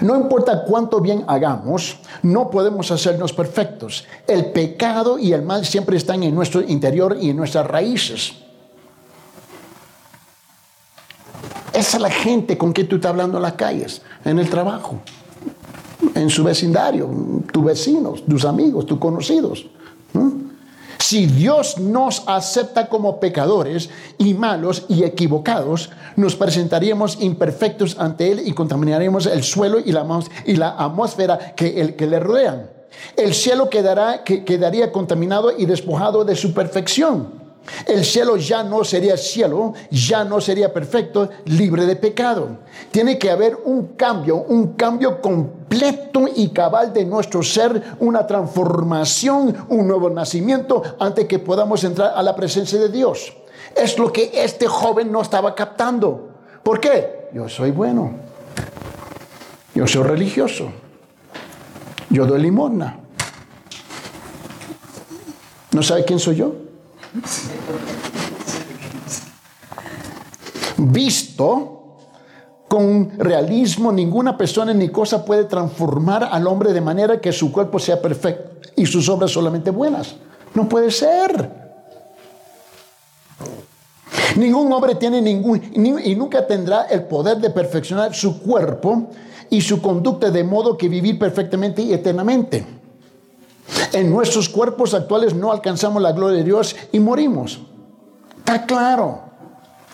no 0.00 0.16
importa 0.16 0.64
cuánto 0.64 1.00
bien 1.00 1.24
hagamos, 1.26 1.98
no 2.22 2.50
podemos 2.50 2.90
hacernos 2.90 3.32
perfectos. 3.32 4.06
El 4.26 4.46
pecado 4.46 5.18
y 5.18 5.32
el 5.32 5.42
mal 5.42 5.64
siempre 5.64 5.96
están 5.96 6.22
en 6.22 6.34
nuestro 6.34 6.62
interior 6.62 7.16
y 7.20 7.30
en 7.30 7.36
nuestras 7.36 7.66
raíces. 7.66 8.34
Esa 11.72 11.96
es 11.96 12.02
la 12.02 12.10
gente 12.10 12.58
con 12.58 12.72
que 12.72 12.84
tú 12.84 12.96
estás 12.96 13.10
hablando 13.10 13.38
en 13.38 13.42
las 13.42 13.54
calles, 13.54 14.02
en 14.24 14.38
el 14.38 14.50
trabajo, 14.50 15.00
en 16.14 16.28
su 16.28 16.42
vecindario, 16.42 17.08
tus 17.52 17.64
vecinos, 17.64 18.24
tus 18.26 18.44
amigos, 18.44 18.86
tus 18.86 18.98
conocidos. 18.98 19.66
Si 21.10 21.26
Dios 21.26 21.78
nos 21.80 22.22
acepta 22.28 22.88
como 22.88 23.18
pecadores 23.18 23.90
y 24.16 24.32
malos 24.32 24.84
y 24.88 25.02
equivocados, 25.02 25.90
nos 26.14 26.36
presentaríamos 26.36 27.20
imperfectos 27.20 27.98
ante 27.98 28.30
Él 28.30 28.42
y 28.46 28.52
contaminaremos 28.52 29.26
el 29.26 29.42
suelo 29.42 29.80
y 29.80 29.90
la, 29.90 30.68
atmósfera 30.78 31.56
que, 31.56 31.96
que 31.96 32.06
le 32.06 32.20
rodean. 32.20 32.70
El 33.16 33.34
cielo 33.34 33.68
quedará, 33.68 34.22
que, 34.22 34.44
quedaría 34.44 34.92
contaminado 34.92 35.50
y 35.58 35.66
despojado 35.66 36.24
de 36.24 36.36
su 36.36 36.54
perfección. 36.54 37.49
El 37.86 38.04
cielo 38.04 38.36
ya 38.36 38.62
no 38.62 38.84
sería 38.84 39.16
cielo, 39.16 39.74
ya 39.90 40.24
no 40.24 40.40
sería 40.40 40.72
perfecto, 40.72 41.28
libre 41.46 41.86
de 41.86 41.96
pecado. 41.96 42.58
Tiene 42.90 43.18
que 43.18 43.30
haber 43.30 43.56
un 43.64 43.94
cambio, 43.94 44.36
un 44.36 44.74
cambio 44.74 45.20
completo 45.20 46.26
y 46.34 46.48
cabal 46.48 46.92
de 46.92 47.04
nuestro 47.04 47.42
ser, 47.42 47.82
una 48.00 48.26
transformación, 48.26 49.66
un 49.68 49.86
nuevo 49.86 50.10
nacimiento 50.10 50.82
antes 50.98 51.26
que 51.26 51.38
podamos 51.38 51.82
entrar 51.84 52.12
a 52.14 52.22
la 52.22 52.34
presencia 52.34 52.78
de 52.78 52.88
Dios. 52.88 53.32
Es 53.74 53.98
lo 53.98 54.12
que 54.12 54.30
este 54.34 54.66
joven 54.66 55.12
no 55.12 55.22
estaba 55.22 55.54
captando. 55.54 56.30
¿Por 56.62 56.80
qué? 56.80 57.28
Yo 57.32 57.48
soy 57.48 57.70
bueno. 57.70 58.12
Yo 59.74 59.86
soy 59.86 60.02
religioso. 60.02 60.70
Yo 62.10 62.26
doy 62.26 62.42
limosna. 62.42 62.98
¿No 65.72 65.82
sabe 65.82 66.04
quién 66.04 66.18
soy 66.18 66.36
yo? 66.36 66.69
Visto 70.76 71.80
con 72.68 73.18
realismo, 73.18 73.90
ninguna 73.90 74.38
persona 74.38 74.72
ni 74.72 74.88
cosa 74.90 75.24
puede 75.24 75.44
transformar 75.44 76.28
al 76.30 76.46
hombre 76.46 76.72
de 76.72 76.80
manera 76.80 77.20
que 77.20 77.32
su 77.32 77.50
cuerpo 77.50 77.78
sea 77.78 78.00
perfecto 78.00 78.68
y 78.76 78.86
sus 78.86 79.08
obras 79.08 79.32
solamente 79.32 79.70
buenas. 79.70 80.14
No 80.54 80.68
puede 80.68 80.90
ser. 80.90 81.50
Ningún 84.36 84.72
hombre 84.72 84.94
tiene 84.94 85.20
ningún 85.20 85.60
y 85.74 86.14
nunca 86.14 86.46
tendrá 86.46 86.84
el 86.84 87.02
poder 87.02 87.38
de 87.38 87.50
perfeccionar 87.50 88.14
su 88.14 88.40
cuerpo 88.40 89.08
y 89.50 89.60
su 89.60 89.82
conducta 89.82 90.30
de 90.30 90.44
modo 90.44 90.78
que 90.78 90.88
vivir 90.88 91.18
perfectamente 91.18 91.82
y 91.82 91.92
eternamente. 91.92 92.79
En 93.92 94.10
nuestros 94.10 94.48
cuerpos 94.48 94.94
actuales 94.94 95.34
no 95.34 95.52
alcanzamos 95.52 96.02
la 96.02 96.12
gloria 96.12 96.38
de 96.38 96.44
Dios 96.44 96.76
y 96.92 97.00
morimos. 97.00 97.60
Está 98.38 98.66
claro. 98.66 99.20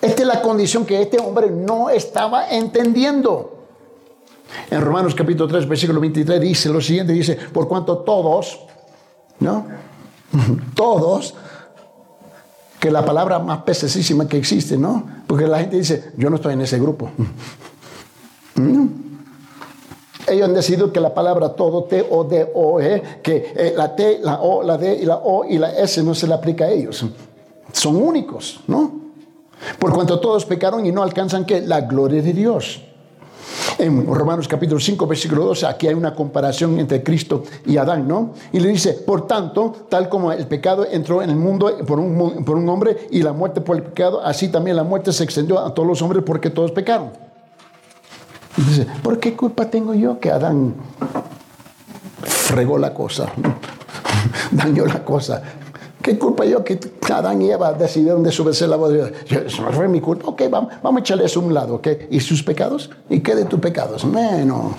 Esta 0.01 0.22
es 0.22 0.29
la 0.29 0.43
condición 0.43 0.85
que 0.85 1.01
este 1.01 1.18
hombre 1.18 1.51
no 1.51 1.89
estaba 1.91 2.51
entendiendo. 2.51 3.57
En 4.70 4.81
Romanos 4.81 5.14
capítulo 5.14 5.49
3, 5.49 5.68
versículo 5.68 6.01
23 6.01 6.41
dice 6.41 6.68
lo 6.68 6.81
siguiente, 6.81 7.12
dice, 7.12 7.37
por 7.53 7.66
cuanto 7.66 7.99
todos, 7.99 8.61
¿no? 9.41 9.66
Todos, 10.74 11.35
que 12.79 12.91
la 12.91 13.05
palabra 13.05 13.39
más 13.39 13.62
pesesísima 13.62 14.29
que 14.29 14.37
existe, 14.37 14.77
¿no? 14.77 15.05
Porque 15.27 15.47
la 15.47 15.61
gente 15.61 15.79
dice, 15.79 16.12
yo 16.16 16.31
no 16.31 16.37
estoy 16.37 16.53
en 16.55 16.61
ese 16.61 16.79
grupo. 16.79 17.11
¿Mm? 18.55 18.87
Ellos 20.29 20.49
han 20.49 20.55
decidido 20.55 20.93
que 20.93 21.01
la 21.01 21.14
palabra 21.14 21.51
todo, 21.51 21.85
T, 21.85 22.07
O, 22.11 22.24
D, 22.24 22.51
O, 22.55 22.81
E, 22.81 23.03
que 23.22 23.53
eh, 23.57 23.74
la 23.77 23.95
T, 23.95 24.18
la 24.22 24.41
O, 24.41 24.62
la 24.62 24.77
D 24.77 24.99
y 25.01 25.05
la 25.05 25.16
O 25.16 25.45
y 25.45 25.59
la 25.59 25.70
S 25.70 26.03
no 26.03 26.14
se 26.14 26.27
le 26.27 26.35
aplica 26.35 26.64
a 26.64 26.70
ellos. 26.70 27.05
Son 27.72 27.97
únicos, 27.97 28.61
¿no? 28.66 29.07
Por 29.79 29.93
cuanto 29.93 30.20
todos 30.20 30.45
pecaron 30.45 30.85
y 30.85 30.93
no 30.93 31.03
alcanzan 31.03 31.45
que 31.45 31.61
la 31.61 31.83
gloria 31.83 32.22
de 32.22 32.33
Dios. 32.33 32.83
En 33.79 34.07
Romanos 34.07 34.49
capítulo 34.49 34.81
5, 34.81 35.07
versículo 35.07 35.45
12, 35.45 35.66
aquí 35.66 35.87
hay 35.87 35.95
una 35.95 36.14
comparación 36.14 36.79
entre 36.81 37.03
Cristo 37.03 37.43
y 37.66 37.77
Adán, 37.77 38.09
¿no? 38.09 38.33
Y 38.53 38.61
le 38.61 38.68
dice, 38.70 38.95
por 38.95 39.27
tanto, 39.27 39.87
tal 39.89 40.09
como 40.09 40.33
el 40.33 40.47
pecado 40.47 40.87
entró 40.91 41.22
en 41.22 41.31
el 41.31 41.37
mundo 41.37 41.77
por 41.87 42.01
un, 42.01 42.45
por 42.45 42.57
un 42.57 42.68
hombre 42.68 43.07
y 43.11 43.22
la 43.22 43.33
muerte 43.33 43.61
por 43.61 43.77
el 43.77 43.83
pecado, 43.83 44.20
así 44.24 44.49
también 44.49 44.77
la 44.77 44.85
muerte 44.85 45.12
se 45.12 45.24
extendió 45.24 45.59
a 45.59 45.74
todos 45.74 45.87
los 45.87 46.03
hombres 46.03 46.22
porque 46.24 46.51
todos 46.51 46.72
pecaron. 46.72 47.26
Dice, 48.57 48.86
¿por 49.02 49.20
qué 49.20 49.36
culpa 49.36 49.68
tengo 49.68 49.94
yo 49.94 50.18
que 50.18 50.30
Adán 50.30 50.74
fregó 52.22 52.78
la 52.78 52.94
cosa? 52.94 53.26
Dañó 54.50 54.86
la 54.86 55.04
cosa. 55.04 55.42
¿Qué 56.00 56.18
culpa 56.18 56.44
yo 56.44 56.64
que 56.64 56.78
Adán 57.12 57.42
y 57.42 57.50
Eva 57.50 57.72
decidieron 57.72 58.22
desobedecer 58.22 58.68
la 58.68 58.76
voz 58.76 58.92
de 58.92 58.96
Dios? 58.96 59.44
Eso 59.46 59.62
no 59.62 59.72
fue 59.72 59.88
mi 59.88 60.00
culpa. 60.00 60.28
Ok, 60.28 60.42
vamos, 60.48 60.72
vamos 60.82 61.00
a 61.00 61.00
echarle 61.00 61.24
eso 61.24 61.40
a 61.40 61.42
un 61.42 61.52
lado. 61.52 61.74
¿ok? 61.74 61.88
¿Y 62.11 62.20
sus 62.20 62.42
pecados? 62.42 62.90
¿Y 63.11 63.20
qué 63.20 63.34
de 63.34 63.44
tus 63.44 63.61
pecados? 63.61 64.11
Bueno. 64.11 64.76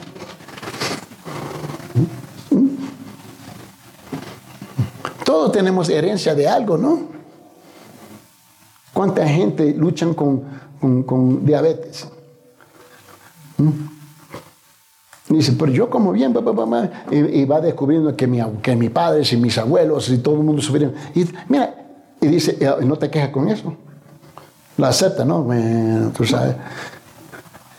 Todos 5.25 5.51
tenemos 5.51 5.89
herencia 5.89 6.33
de 6.33 6.47
algo, 6.47 6.77
¿no? 6.77 7.09
¿Cuánta 8.93 9.27
gente 9.27 9.73
luchan 9.73 10.13
con, 10.13 10.43
con, 10.79 11.03
con 11.03 11.45
diabetes? 11.45 12.07
Dice, 15.29 15.53
pero 15.59 15.71
yo 15.71 15.89
como 15.89 16.13
bien, 16.13 16.33
y, 17.11 17.45
va 17.45 17.59
descubriendo 17.59 18.15
que 18.15 18.27
mi, 18.27 18.41
que 18.61 18.75
mi 18.75 18.89
padre 18.89 19.23
y 19.29 19.35
mis 19.35 19.57
abuelos 19.57 20.09
y 20.09 20.19
todo 20.19 20.35
el 20.35 20.43
mundo 20.43 20.61
subieron. 20.61 20.93
Y 21.13 21.25
mira, 21.49 21.75
y 22.21 22.27
dice, 22.27 22.57
no 22.83 22.97
te 22.97 23.09
quejas 23.09 23.29
con 23.29 23.49
eso. 23.49 23.73
La 24.77 24.89
acepta, 24.89 25.25
¿no? 25.25 25.47
Tú 26.15 26.23
sabes. 26.23 26.55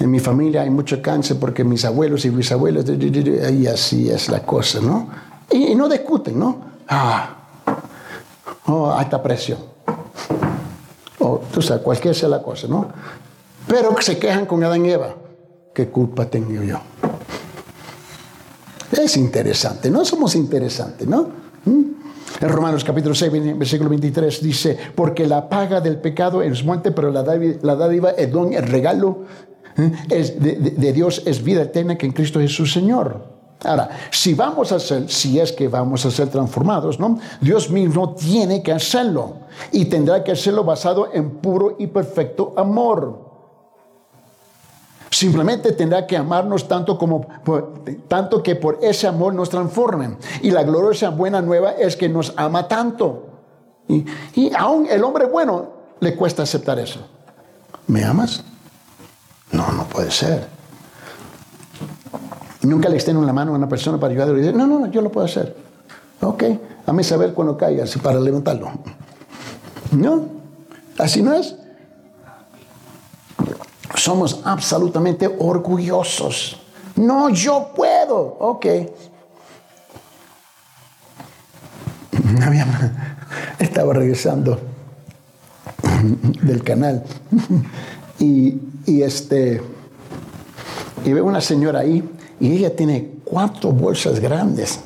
En 0.01 0.11
mi 0.11 0.21
familia 0.21 0.63
hay 0.63 0.71
mucho 0.71 1.01
cáncer 1.03 1.39
porque 1.41 1.65
mis 1.65 1.85
abuelos 1.85 2.25
y 2.25 2.31
mis 2.31 2.53
abuelos, 2.53 2.85
y 2.89 3.67
así 3.67 4.11
es 4.11 4.29
la 4.29 4.41
cosa, 4.41 4.81
¿no? 4.81 5.09
Y, 5.51 5.75
no 5.75 5.89
discuten, 5.89 6.39
¿no? 6.39 6.59
Ah, 6.87 7.37
oh, 8.67 8.97
esta 9.01 9.23
presión. 9.23 9.59
O 11.19 11.41
tú 11.53 11.63
sabes, 11.63 11.83
cualquier 11.83 12.15
sea 12.15 12.29
la 12.29 12.43
cosa, 12.43 12.69
¿no? 12.69 12.89
Pero 13.67 13.97
se 14.01 14.19
quejan 14.19 14.47
con 14.47 14.63
Adán 14.63 14.85
y 14.85 14.91
Eva. 14.91 15.15
¿Qué 15.73 15.89
culpa 15.89 16.27
tengo 16.27 16.63
yo? 16.63 16.79
Es 18.93 19.17
interesante, 19.17 19.91
¿no? 19.91 20.05
Somos 20.05 20.35
interesantes, 20.35 21.07
¿no? 21.07 21.29
¿Mm? 21.65 21.83
En 22.41 22.49
Romanos 22.49 22.85
capítulo 22.85 23.15
6, 23.15 23.59
versículo 23.59 23.91
23 23.91 24.43
dice, 24.43 24.79
porque 24.95 25.27
la 25.27 25.49
paga 25.49 25.81
del 25.81 25.99
pecado 25.99 26.43
es 26.43 26.65
muerte, 26.65 26.93
pero 26.93 27.11
la 27.11 27.23
dádiva, 27.23 28.11
el 28.11 28.31
don, 28.31 28.53
el 28.53 28.63
regalo 28.63 29.25
¿eh? 29.77 30.75
de 30.77 30.93
Dios 30.93 31.23
es 31.27 31.43
vida 31.43 31.63
eterna 31.63 31.99
que 31.99 32.07
en 32.07 32.13
Cristo 32.13 32.39
Jesús 32.39 32.73
Señor. 32.73 33.39
Ahora, 33.65 33.89
si 34.13 34.35
vamos 34.35 34.71
a 34.71 34.79
ser, 34.79 35.11
si 35.11 35.41
es 35.41 35.51
que 35.53 35.67
vamos 35.67 36.07
a 36.07 36.13
ser 36.13 36.29
transformados, 36.29 37.01
¿no? 37.01 37.19
Dios 37.41 37.71
mismo 37.71 38.15
tiene 38.15 38.63
que 38.63 38.71
hacerlo 38.71 39.39
y 39.73 39.87
tendrá 39.87 40.23
que 40.23 40.33
hacerlo 40.33 40.63
basado 40.63 41.11
en 41.13 41.31
puro 41.39 41.75
y 41.79 41.89
perfecto 41.89 42.55
amor. 42.57 43.28
Simplemente 45.11 45.73
tendrá 45.73 46.07
que 46.07 46.17
amarnos 46.17 46.69
tanto 46.69 46.99
como 46.99 47.27
tanto 48.09 48.43
que 48.43 48.57
por 48.57 48.79
ese 48.83 49.07
amor 49.07 49.35
nos 49.35 49.49
transformen. 49.49 50.19
Y 50.43 50.51
la 50.51 50.63
gloriosa 50.63 51.11
buena 51.11 51.41
nueva 51.41 51.73
es 51.73 51.97
que 51.97 52.09
nos 52.09 52.35
ama 52.37 52.69
tanto. 52.69 53.27
Y, 53.89 54.05
y 54.35 54.53
aún 54.55 54.87
el 54.91 55.03
hombre 55.03 55.27
bueno 55.27 55.71
le 56.01 56.15
cuesta 56.15 56.43
aceptar 56.43 56.79
eso. 56.79 57.01
¿Me 57.87 58.05
amas? 58.05 58.45
No, 59.51 59.73
no 59.73 59.85
puede 59.85 60.11
ser. 60.11 60.47
Nunca 62.63 62.89
le 62.89 62.97
extienden 62.97 63.25
la 63.25 63.33
mano 63.33 63.53
a 63.53 63.57
una 63.57 63.69
persona 63.69 63.99
para 63.99 64.13
ayudarlo 64.13 64.37
y 64.37 64.41
decir, 64.41 64.55
no, 64.55 64.67
no, 64.67 64.79
no, 64.79 64.87
yo 64.89 65.01
lo 65.01 65.11
puedo 65.11 65.25
hacer. 65.25 65.57
Ok, 66.21 66.45
a 66.87 66.93
mí 66.93 67.05
saber 67.05 67.33
cuando 67.33 67.57
caiga 67.57 67.85
para 68.03 68.19
levantarlo. 68.19 68.71
No, 69.93 70.27
así 70.99 71.23
no 71.23 71.33
es. 71.33 71.55
Somos 73.95 74.41
absolutamente 74.45 75.29
orgullosos. 75.39 76.61
No, 76.97 77.31
yo 77.31 77.73
puedo. 77.75 78.37
Ok. 78.41 78.67
Estaba 83.59 83.95
regresando 83.95 84.61
del 86.43 86.63
canal 86.63 87.03
y, 88.19 88.61
y 88.87 89.03
este 89.03 89.63
y 91.05 91.13
veo 91.13 91.25
una 91.25 91.41
señora 91.41 91.81
ahí 91.81 92.09
y 92.41 92.53
ella 92.53 92.75
tiene 92.75 93.11
cuatro 93.25 93.73
bolsas 93.73 94.21
grandes. 94.21 94.81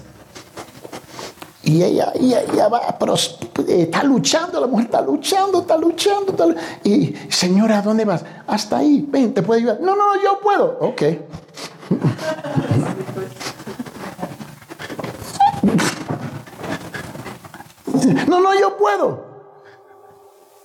Y 1.64 1.82
ella, 1.82 2.12
ella, 2.14 2.68
va, 2.68 2.96
pero 2.98 3.14
eh, 3.14 3.82
está 3.82 4.02
luchando, 4.02 4.60
la 4.60 4.66
mujer 4.66 4.86
está 4.86 5.00
luchando, 5.00 5.60
está 5.60 5.76
luchando. 5.76 6.34
y, 6.82 7.14
señora, 7.28 7.78
¿a 7.78 7.82
dónde 7.82 8.04
vas? 8.04 8.24
Hasta 8.48 8.78
ahí, 8.78 9.06
ven, 9.08 9.32
¿te 9.32 9.42
puedo 9.42 9.60
ayudar? 9.60 9.78
No, 9.80 9.94
no, 9.94 10.20
yo 10.20 10.40
puedo. 10.40 10.76
Ok. 10.80 11.02
no, 18.26 18.40
no, 18.40 18.58
yo 18.58 18.76
puedo. 18.76 19.30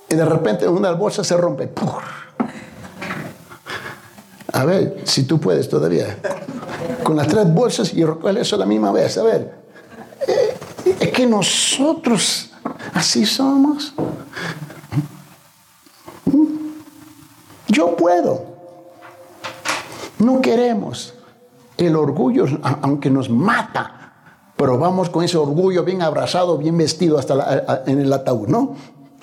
Y 0.09 0.15
de 0.15 0.25
repente 0.25 0.67
una 0.67 0.93
bolsa 0.93 1.23
se 1.23 1.37
rompe. 1.37 1.71
A 4.53 4.65
ver, 4.65 5.01
si 5.03 5.25
tú 5.25 5.39
puedes 5.39 5.69
todavía 5.69 6.17
con 7.03 7.15
las 7.15 7.27
tres 7.27 7.53
bolsas 7.53 7.93
y 7.93 8.03
recoger 8.03 8.37
eso 8.37 8.55
a 8.55 8.59
la 8.59 8.65
misma 8.65 8.91
vez. 8.91 9.17
A 9.17 9.23
ver, 9.23 9.66
que 11.17 11.25
nosotros 11.25 12.51
así 12.93 13.25
somos. 13.25 13.91
Yo 17.67 17.95
puedo. 17.95 18.45
No 20.19 20.39
queremos. 20.41 21.15
El 21.75 21.95
orgullo, 21.95 22.45
aunque 22.83 23.09
nos 23.09 23.31
mata, 23.31 24.13
pero 24.55 24.77
vamos 24.77 25.09
con 25.09 25.23
ese 25.23 25.37
orgullo 25.37 25.83
bien 25.83 26.03
abrazado, 26.03 26.59
bien 26.59 26.77
vestido 26.77 27.17
hasta 27.17 27.83
en 27.87 27.99
el 27.99 28.13
ataúd, 28.13 28.47
¿no? 28.47 28.75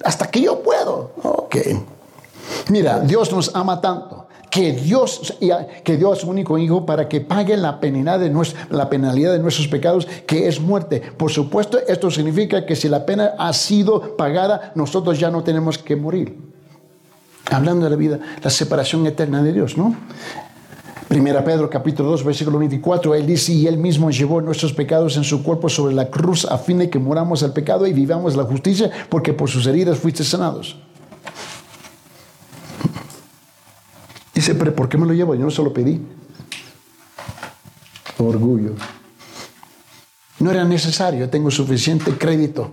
Hasta 0.04 0.28
que 0.28 0.40
yo 0.40 0.64
puedo. 0.64 1.12
Ok. 1.22 1.56
Mira, 2.70 2.98
Dios 2.98 3.30
nos 3.30 3.54
ama 3.54 3.80
tanto 3.80 4.23
que 4.54 4.72
Dios 4.72 5.34
que 5.82 5.96
dio 5.96 6.12
a 6.12 6.16
su 6.16 6.30
único 6.30 6.56
hijo 6.58 6.86
para 6.86 7.08
que 7.08 7.20
pague 7.20 7.56
la 7.56 7.80
penalidad, 7.80 8.20
de 8.20 8.86
penalidad 8.88 9.32
de 9.32 9.40
nuestros 9.40 9.66
pecados, 9.66 10.06
que 10.28 10.46
es 10.46 10.60
muerte. 10.60 11.02
Por 11.16 11.32
supuesto, 11.32 11.80
esto 11.88 12.08
significa 12.08 12.64
que 12.64 12.76
si 12.76 12.88
la 12.88 13.04
pena 13.04 13.32
ha 13.36 13.52
sido 13.52 14.16
pagada, 14.16 14.70
nosotros 14.76 15.18
ya 15.18 15.28
no 15.28 15.42
tenemos 15.42 15.76
que 15.76 15.96
morir. 15.96 16.38
Hablando 17.50 17.86
de 17.86 17.90
la 17.90 17.96
vida, 17.96 18.20
la 18.44 18.48
separación 18.48 19.04
eterna 19.08 19.42
de 19.42 19.52
Dios, 19.52 19.76
¿no? 19.76 19.96
Primera 21.08 21.42
Pedro 21.42 21.68
capítulo 21.68 22.10
2 22.10 22.22
versículo 22.22 22.60
24, 22.60 23.12
él 23.16 23.26
dice, 23.26 23.52
y 23.52 23.66
él 23.66 23.76
mismo 23.76 24.12
llevó 24.12 24.40
nuestros 24.40 24.72
pecados 24.72 25.16
en 25.16 25.24
su 25.24 25.42
cuerpo 25.42 25.68
sobre 25.68 25.96
la 25.96 26.10
cruz 26.10 26.44
a 26.44 26.58
fin 26.58 26.78
de 26.78 26.88
que 26.88 27.00
moramos 27.00 27.42
al 27.42 27.52
pecado 27.52 27.88
y 27.88 27.92
vivamos 27.92 28.36
la 28.36 28.44
justicia, 28.44 28.88
porque 29.08 29.32
por 29.32 29.50
sus 29.50 29.66
heridas 29.66 29.98
fuiste 29.98 30.22
sanados. 30.22 30.76
Dice, 34.34 34.54
pero 34.54 34.74
¿por 34.74 34.88
qué 34.88 34.98
me 34.98 35.06
lo 35.06 35.12
llevo? 35.12 35.34
Yo 35.34 35.44
no 35.44 35.50
se 35.50 35.62
lo 35.62 35.72
pedí. 35.72 36.00
Orgullo. 38.18 38.72
No 40.40 40.50
era 40.50 40.64
necesario, 40.64 41.30
tengo 41.30 41.50
suficiente 41.50 42.12
crédito 42.18 42.72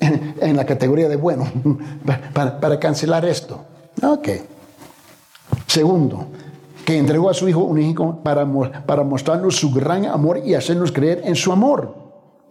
en, 0.00 0.56
la 0.56 0.64
categoría 0.64 1.08
de 1.08 1.16
bueno 1.16 1.50
para, 2.32 2.78
cancelar 2.78 3.24
esto. 3.24 3.64
Ok. 4.02 4.28
Segundo, 5.66 6.28
que 6.84 6.96
entregó 6.96 7.28
a 7.28 7.34
su 7.34 7.48
hijo 7.48 7.64
un 7.64 7.80
hijo 7.80 8.20
para, 8.22 8.46
para 8.86 9.02
mostrarnos 9.02 9.56
su 9.56 9.72
gran 9.72 10.06
amor 10.06 10.40
y 10.44 10.54
hacernos 10.54 10.92
creer 10.92 11.22
en 11.24 11.34
su 11.34 11.52
amor. 11.52 12.05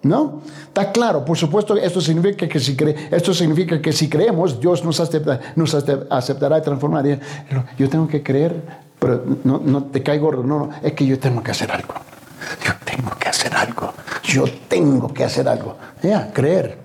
¿No? 0.06 0.41
Está 0.68 0.91
claro, 0.91 1.26
por 1.26 1.36
supuesto, 1.36 1.76
esto 1.76 1.99
significa 1.99 2.47
que 2.47 2.60
si, 2.60 4.08
creemos, 4.08 4.60
Dios 4.60 4.86
nos 4.86 4.99
aceptará 4.99 6.60
y 6.60 6.62
transformará. 6.62 7.20
Yo 7.76 7.89
tengo 7.89 8.08
que 8.08 8.22
creer, 8.22 8.62
pero 8.99 9.24
no, 9.43 9.60
no 9.66 9.86
te 9.86 10.03
caigo, 10.03 10.32
no, 10.32 10.43
no, 10.43 10.70
es 10.84 10.93
que 10.93 11.08
yo 11.08 11.18
tengo 11.18 11.41
que 11.41 11.49
hacer 11.49 11.72
algo. 11.72 11.95
Yo 12.64 12.74
tengo 12.86 13.18
que 13.18 13.30
hacer 13.30 13.56
algo. 13.56 13.93
Yo 14.24 14.45
tengo 14.68 15.12
que 15.12 15.24
hacer 15.24 15.49
algo. 15.49 15.76
Ya, 16.03 16.32
creer. 16.32 16.78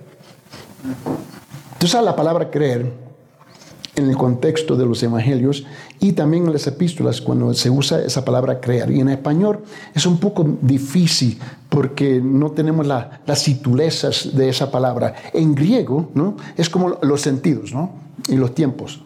Tú 1.79 1.87
sabes 1.87 2.07
la 2.07 2.17
palabra 2.17 2.51
creer 2.51 3.10
en 4.01 4.11
el 4.11 4.17
contexto 4.17 4.77
de 4.77 4.87
los 4.87 5.03
evangelios 5.03 5.65
y 6.01 6.13
también 6.13 6.47
en 6.47 6.53
las 6.53 6.67
epístolas 6.67 7.21
cuando 7.21 7.53
se 7.55 7.71
usa 7.71 8.01
esa 8.01 8.25
palabra 8.25 8.61
creer. 8.61 8.91
Y 8.91 9.01
en 9.01 9.09
español 9.09 9.61
es 9.95 10.07
un 10.07 10.19
poco 10.19 10.47
difícil 10.63 11.39
porque 11.69 12.21
no 12.21 12.51
tenemos 12.51 12.87
las 12.87 13.43
sutilezas 13.43 14.31
de 14.35 14.49
esa 14.49 14.71
palabra. 14.71 15.15
En 15.33 15.55
griego 15.55 16.11
¿no? 16.15 16.37
es 16.57 16.69
como 16.69 16.99
los 17.03 17.21
sentidos 17.21 17.73
¿no? 17.73 17.91
y 18.29 18.37
los 18.37 18.55
tiempos. 18.55 19.03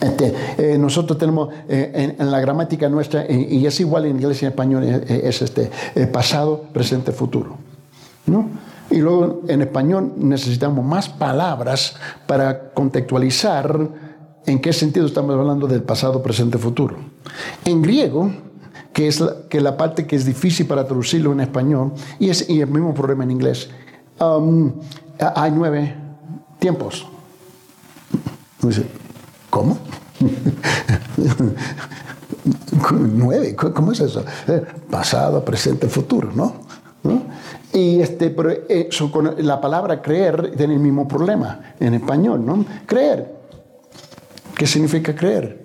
Este, 0.00 0.34
eh, 0.58 0.78
nosotros 0.78 1.18
tenemos 1.18 1.48
eh, 1.68 2.14
en, 2.18 2.30
la 2.30 2.40
gramática 2.40 2.88
nuestra, 2.88 3.24
eh, 3.24 3.48
y 3.50 3.64
es 3.64 3.80
igual 3.80 4.04
en 4.04 4.16
inglés 4.16 4.42
y 4.42 4.44
en 4.44 4.50
español, 4.50 4.84
es 4.84 5.42
este, 5.42 5.70
pasado, 6.12 6.64
presente, 6.72 7.12
futuro. 7.12 7.56
¿no? 8.26 8.48
Y 8.92 8.98
luego 8.98 9.40
en 9.48 9.62
español 9.62 10.12
necesitamos 10.16 10.84
más 10.84 11.08
palabras 11.08 11.96
para 12.26 12.72
contextualizar 12.72 13.88
en 14.44 14.60
qué 14.60 14.74
sentido 14.74 15.06
estamos 15.06 15.34
hablando 15.34 15.66
del 15.66 15.82
pasado, 15.82 16.22
presente, 16.22 16.58
futuro. 16.58 16.96
En 17.64 17.80
griego, 17.80 18.30
que 18.92 19.08
es 19.08 19.20
la, 19.20 19.48
que 19.48 19.62
la 19.62 19.78
parte 19.78 20.06
que 20.06 20.16
es 20.16 20.26
difícil 20.26 20.66
para 20.66 20.86
traducirlo 20.86 21.32
en 21.32 21.40
español, 21.40 21.92
y 22.18 22.28
es 22.28 22.50
y 22.50 22.60
el 22.60 22.68
mismo 22.68 22.92
problema 22.92 23.24
en 23.24 23.30
inglés, 23.30 23.70
um, 24.20 24.72
hay 25.34 25.50
nueve 25.52 25.96
tiempos. 26.58 27.06
¿Cómo? 29.48 29.78
nueve, 32.92 33.56
¿cómo 33.56 33.92
es 33.92 34.00
eso? 34.00 34.22
Eh, 34.48 34.62
pasado, 34.90 35.42
presente, 35.44 35.88
futuro, 35.88 36.30
¿no? 36.34 36.72
Y 37.72 38.00
este, 38.00 38.28
pero 38.30 38.50
eso, 38.68 39.10
con 39.10 39.34
la 39.38 39.60
palabra 39.60 40.02
creer 40.02 40.52
tiene 40.56 40.74
el 40.74 40.80
mismo 40.80 41.08
problema 41.08 41.74
en 41.80 41.94
español, 41.94 42.44
¿no? 42.44 42.64
Creer. 42.86 43.34
¿Qué 44.56 44.66
significa 44.66 45.14
creer? 45.14 45.64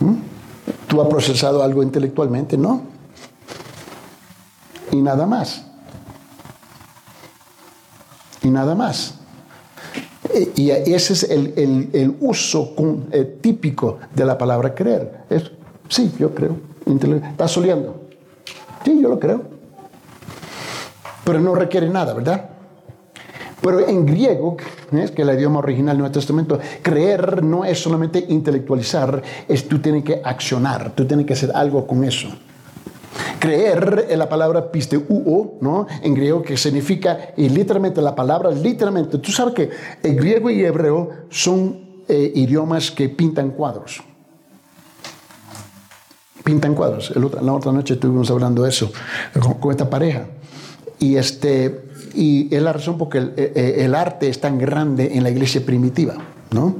¿Mm? 0.00 0.14
¿Tú 0.86 1.00
has 1.00 1.08
procesado 1.08 1.62
algo 1.62 1.82
intelectualmente? 1.82 2.58
No. 2.58 2.82
Y 4.92 4.96
nada 5.00 5.26
más. 5.26 5.64
Y 8.42 8.50
nada 8.50 8.74
más. 8.74 9.14
Y 10.56 10.70
ese 10.70 11.14
es 11.14 11.22
el, 11.24 12.16
uso 12.20 12.74
eh, 13.12 13.38
típico 13.40 13.98
de 14.14 14.26
la 14.26 14.36
palabra 14.36 14.74
creer. 14.74 15.24
Es, 15.30 15.50
sí, 15.88 16.12
yo 16.18 16.34
creo. 16.34 16.56
¿Estás 17.30 17.50
soleando? 17.50 18.08
Sí, 18.84 19.00
yo 19.00 19.08
lo 19.08 19.18
creo 19.18 19.57
pero 21.28 21.40
no 21.40 21.54
requiere 21.54 21.90
nada, 21.90 22.14
¿verdad? 22.14 22.48
Pero 23.60 23.86
en 23.86 24.06
griego, 24.06 24.56
es 24.92 25.10
que 25.10 25.20
el 25.20 25.28
idioma 25.28 25.58
original 25.58 25.94
del 25.94 25.98
Nuevo 25.98 26.14
Testamento, 26.14 26.58
creer 26.80 27.44
no 27.44 27.66
es 27.66 27.78
solamente 27.78 28.24
intelectualizar, 28.30 29.22
es 29.46 29.68
tú 29.68 29.78
tienes 29.78 30.04
que 30.04 30.22
accionar, 30.24 30.92
tú 30.94 31.04
tienes 31.04 31.26
que 31.26 31.34
hacer 31.34 31.50
algo 31.54 31.86
con 31.86 32.02
eso. 32.02 32.28
Creer 33.38 34.06
es 34.08 34.16
la 34.16 34.26
palabra 34.26 34.72
pisteuo, 34.72 35.58
¿no? 35.60 35.86
En 36.00 36.14
griego 36.14 36.40
que 36.40 36.56
significa, 36.56 37.34
y 37.36 37.50
literalmente 37.50 38.00
la 38.00 38.14
palabra, 38.14 38.50
literalmente, 38.50 39.18
tú 39.18 39.30
sabes 39.30 39.52
que 39.52 39.70
el 40.02 40.16
griego 40.16 40.48
y 40.48 40.64
hebreo 40.64 41.10
son 41.28 42.04
eh, 42.08 42.32
idiomas 42.36 42.90
que 42.90 43.10
pintan 43.10 43.50
cuadros. 43.50 44.00
Pintan 46.42 46.74
cuadros. 46.74 47.12
la 47.42 47.52
otra 47.52 47.70
noche 47.70 47.92
estuvimos 47.92 48.30
hablando 48.30 48.62
de 48.62 48.70
eso 48.70 48.90
con, 49.60 49.70
esta 49.70 49.90
pareja. 49.90 50.24
Y, 50.98 51.16
este, 51.16 51.82
y 52.14 52.54
es 52.54 52.62
la 52.62 52.72
razón 52.72 52.98
porque 52.98 53.18
el, 53.18 53.32
eh, 53.36 53.52
eh, 53.54 53.74
el 53.84 53.94
arte 53.94 54.28
es 54.28 54.40
tan 54.40 54.58
grande 54.58 55.16
en 55.16 55.22
la 55.22 55.30
iglesia 55.30 55.64
primitiva. 55.64 56.16
¿no? 56.50 56.76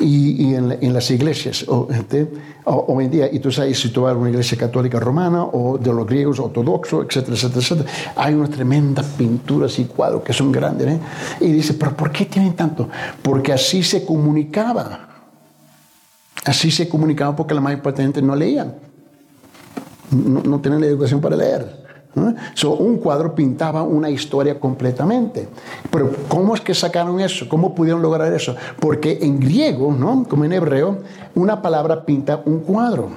Y, 0.00 0.54
en, 0.54 0.92
las 0.92 1.10
iglesias 1.10 1.66
este, 1.90 2.28
hoy 2.64 3.04
en 3.06 3.10
día, 3.10 3.28
y 3.32 3.40
tú 3.40 3.50
sabes, 3.50 3.80
si 3.80 3.88
tú 3.90 4.02
vas 4.02 4.14
a 4.14 4.16
una 4.16 4.30
iglesia 4.30 4.56
católica 4.56 5.00
romana 5.00 5.44
o 5.44 5.76
de 5.76 5.92
los 5.92 6.06
griegos 6.06 6.38
ortodoxos, 6.38 7.06
etcétera, 7.06 7.36
etcétera, 7.36 7.90
hay 8.14 8.34
unas 8.34 8.50
tremendas 8.50 9.06
pinturas 9.16 9.78
y 9.78 9.86
cuadros 9.86 10.22
que 10.22 10.32
son 10.32 10.52
grandes. 10.52 10.88
¿eh? 10.88 11.00
Y 11.40 11.50
dice, 11.50 11.74
pero 11.74 11.96
¿por 11.96 12.12
qué 12.12 12.26
tienen 12.26 12.54
tanto? 12.54 12.88
Porque 13.22 13.52
así 13.52 13.82
se 13.82 14.04
comunicaba. 14.04 15.06
Así 16.44 16.70
se 16.70 16.88
comunicaba 16.88 17.34
porque 17.34 17.54
la 17.54 17.60
mayor 17.60 17.82
parte 17.82 18.02
de 18.02 18.08
la 18.08 18.14
gente 18.14 18.22
no 18.22 18.36
leían. 18.36 18.76
No, 20.12 20.42
no 20.42 20.60
tenían 20.60 20.80
la 20.80 20.86
educación 20.86 21.20
para 21.20 21.36
leer. 21.36 21.87
So, 22.54 22.72
un 22.72 22.98
cuadro 22.98 23.34
pintaba 23.34 23.82
una 23.82 24.10
historia 24.10 24.58
completamente. 24.58 25.48
Pero 25.90 26.10
¿cómo 26.28 26.54
es 26.54 26.60
que 26.60 26.74
sacaron 26.74 27.20
eso? 27.20 27.48
¿Cómo 27.48 27.74
pudieron 27.74 28.02
lograr 28.02 28.32
eso? 28.32 28.56
Porque 28.80 29.18
en 29.22 29.38
griego, 29.38 29.92
¿no? 29.92 30.24
como 30.28 30.44
en 30.44 30.52
hebreo, 30.52 30.98
una 31.34 31.62
palabra 31.62 32.04
pinta 32.04 32.42
un 32.44 32.60
cuadro. 32.60 33.10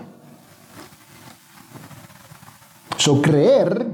So, 2.98 3.22
creer 3.22 3.88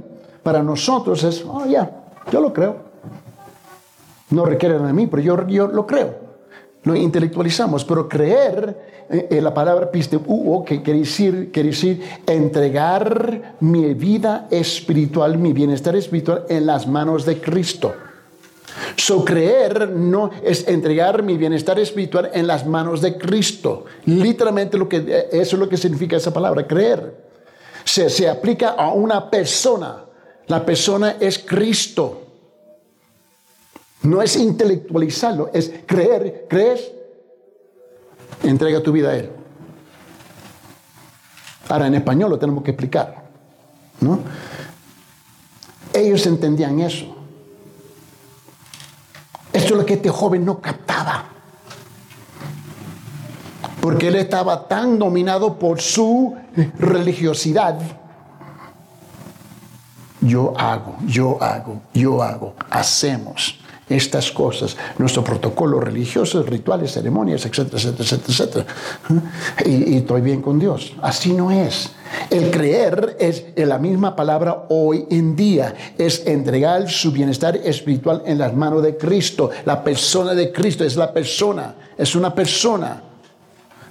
para 0.43 0.62
nosotros 0.62 1.24
es, 1.24 1.43
oh, 1.48 1.66
ya, 1.66 1.89
yo 2.32 2.41
lo 2.41 2.52
creo. 2.52 2.88
No 4.30 4.43
requieren 4.43 4.86
de 4.86 4.93
mí, 4.93 5.08
pero 5.08 5.22
yo, 5.22 5.48
yo 5.48 5.68
lo 5.68 5.88
creo 5.88 6.28
lo 6.88 6.95
intelectualizamos, 6.95 7.84
pero 7.86 8.08
creer 8.08 8.97
eh, 9.10 9.28
eh, 9.32 9.41
la 9.41 9.53
palabra 9.53 9.89
pisteuo, 9.89 10.66
que 10.66 10.82
quiere 10.82 10.99
decir, 10.99 11.49
quiere 11.53 11.70
decir 11.70 12.01
entregar 12.26 13.55
mi 13.62 13.93
vida 13.93 14.47
espiritual, 14.51 15.38
mi 15.38 15.53
bienestar 15.53 15.95
espiritual 15.95 16.43
en 16.49 16.66
las 16.66 16.88
manos 16.88 17.26
de 17.26 17.39
Cristo. 17.39 17.93
So 18.97 19.24
creer 19.24 19.89
no 19.89 20.30
es 20.43 20.68
entregar 20.68 21.24
mi 21.24 21.38
bienestar 21.38 21.80
espiritual 21.80 22.32
en 22.34 22.47
las 22.47 22.66
manos 22.66 23.01
de 23.01 23.18
Cristo. 23.18 23.86
Literalmente 24.05 24.78
lo 24.78 24.89
que, 24.89 24.97
eh, 24.97 25.30
eso 25.32 25.55
es 25.55 25.60
lo 25.60 25.70
que 25.70 25.78
significa 25.78 26.18
esa 26.18 26.34
palabra, 26.34 26.68
creer. 26.68 27.16
Se, 27.86 28.10
se 28.10 28.28
aplica 28.28 28.72
a 28.72 28.91
una 28.91 29.30
persona. 29.30 30.03
La 30.47 30.66
persona 30.66 31.16
es 31.20 31.39
Cristo. 31.39 32.24
No 34.03 34.22
es 34.22 34.36
intelectualizarlo, 34.36 35.49
es 35.53 35.72
creer. 35.86 36.45
¿Crees? 36.49 36.91
Entrega 38.43 38.81
tu 38.81 38.91
vida 38.91 39.09
a 39.09 39.15
Él. 39.15 39.31
Ahora 41.69 41.88
en 41.88 41.95
español 41.95 42.29
lo 42.29 42.39
tenemos 42.39 42.63
que 42.63 42.71
explicar. 42.71 43.27
¿no? 44.01 44.19
Ellos 45.93 46.25
entendían 46.25 46.79
eso. 46.79 47.15
Eso 49.51 49.65
es 49.65 49.71
lo 49.71 49.85
que 49.85 49.95
este 49.95 50.09
joven 50.09 50.45
no 50.45 50.59
captaba. 50.59 51.25
Porque 53.81 54.09
él 54.09 54.15
estaba 54.15 54.67
tan 54.67 54.99
dominado 54.99 55.57
por 55.57 55.81
su 55.81 56.35
religiosidad. 56.77 57.79
Yo 60.21 60.53
hago, 60.57 60.97
yo 61.05 61.41
hago, 61.41 61.81
yo 61.93 62.21
hago, 62.21 62.55
hacemos 62.69 63.59
estas 63.89 64.31
cosas, 64.31 64.75
nuestro 64.97 65.23
protocolo 65.23 65.79
religioso, 65.79 66.43
rituales, 66.43 66.91
ceremonias, 66.91 67.45
etcétera, 67.45 67.77
etcétera, 67.77 68.23
etcétera, 68.27 68.65
Y, 69.65 69.93
y, 69.93 69.97
estoy 69.97 70.21
bien 70.21 70.41
con 70.41 70.59
Dios. 70.59 70.93
Así 71.01 71.33
no 71.33 71.51
es. 71.51 71.91
El 72.29 72.51
creer 72.51 73.15
es 73.19 73.45
la 73.55 73.77
misma 73.77 74.15
palabra 74.15 74.65
hoy 74.69 75.05
en 75.09 75.35
día, 75.35 75.73
es 75.97 76.25
entregar 76.25 76.89
su 76.89 77.11
bienestar 77.11 77.55
espiritual 77.57 78.23
en 78.25 78.38
las 78.38 78.53
manos 78.53 78.83
de 78.83 78.97
Cristo. 78.97 79.49
La 79.65 79.83
persona 79.83 80.33
de 80.33 80.51
Cristo 80.51 80.83
es 80.83 80.95
la 80.95 81.13
persona, 81.13 81.75
es 81.97 82.15
una 82.15 82.33
persona, 82.33 83.01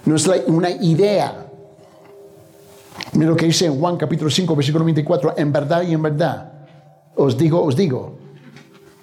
no 0.05 0.15
es 0.15 0.29
una 0.47 0.69
idea. 0.69 1.45
Mira 3.13 3.29
lo 3.31 3.35
que 3.35 3.45
dice 3.45 3.65
en 3.65 3.79
Juan 3.79 3.97
capítulo 3.97 4.29
5, 4.29 4.55
versículo 4.55 4.85
24, 4.85 5.33
en 5.37 5.51
verdad 5.51 5.81
y 5.83 5.93
en 5.93 6.01
verdad, 6.01 6.51
os 7.15 7.37
digo, 7.37 7.63
os 7.63 7.75
digo. 7.75 8.17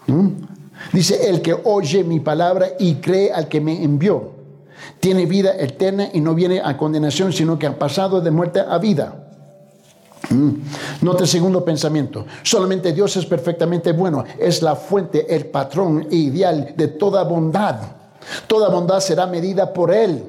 ¿Mm? 0.06 0.43
Dice, 0.92 1.28
el 1.28 1.42
que 1.42 1.54
oye 1.64 2.04
mi 2.04 2.20
palabra 2.20 2.68
y 2.78 2.96
cree 2.96 3.32
al 3.32 3.48
que 3.48 3.60
me 3.60 3.82
envió, 3.82 4.32
tiene 5.00 5.26
vida 5.26 5.54
eterna 5.58 6.08
y 6.12 6.20
no 6.20 6.34
viene 6.34 6.60
a 6.64 6.76
condenación, 6.76 7.32
sino 7.32 7.58
que 7.58 7.66
ha 7.66 7.78
pasado 7.78 8.20
de 8.20 8.30
muerte 8.30 8.60
a 8.60 8.78
vida. 8.78 9.24
Mm. 10.30 10.50
Note 11.02 11.22
el 11.22 11.28
segundo 11.28 11.64
pensamiento. 11.64 12.26
Solamente 12.42 12.92
Dios 12.92 13.16
es 13.16 13.26
perfectamente 13.26 13.92
bueno. 13.92 14.24
Es 14.38 14.62
la 14.62 14.76
fuente, 14.76 15.34
el 15.34 15.46
patrón 15.46 16.06
ideal 16.10 16.74
de 16.76 16.88
toda 16.88 17.24
bondad. 17.24 17.76
Toda 18.46 18.68
bondad 18.68 19.00
será 19.00 19.26
medida 19.26 19.72
por 19.72 19.92
Él. 19.92 20.22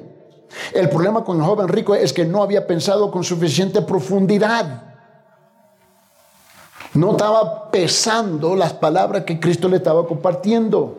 El 0.72 0.88
problema 0.88 1.24
con 1.24 1.38
el 1.38 1.44
joven 1.44 1.68
rico 1.68 1.94
es 1.94 2.12
que 2.12 2.24
no 2.24 2.42
había 2.42 2.66
pensado 2.66 3.10
con 3.10 3.24
suficiente 3.24 3.82
profundidad. 3.82 4.95
No 6.96 7.12
estaba 7.12 7.70
pesando 7.70 8.56
las 8.56 8.72
palabras 8.72 9.24
que 9.24 9.38
Cristo 9.38 9.68
le 9.68 9.76
estaba 9.76 10.06
compartiendo. 10.06 10.96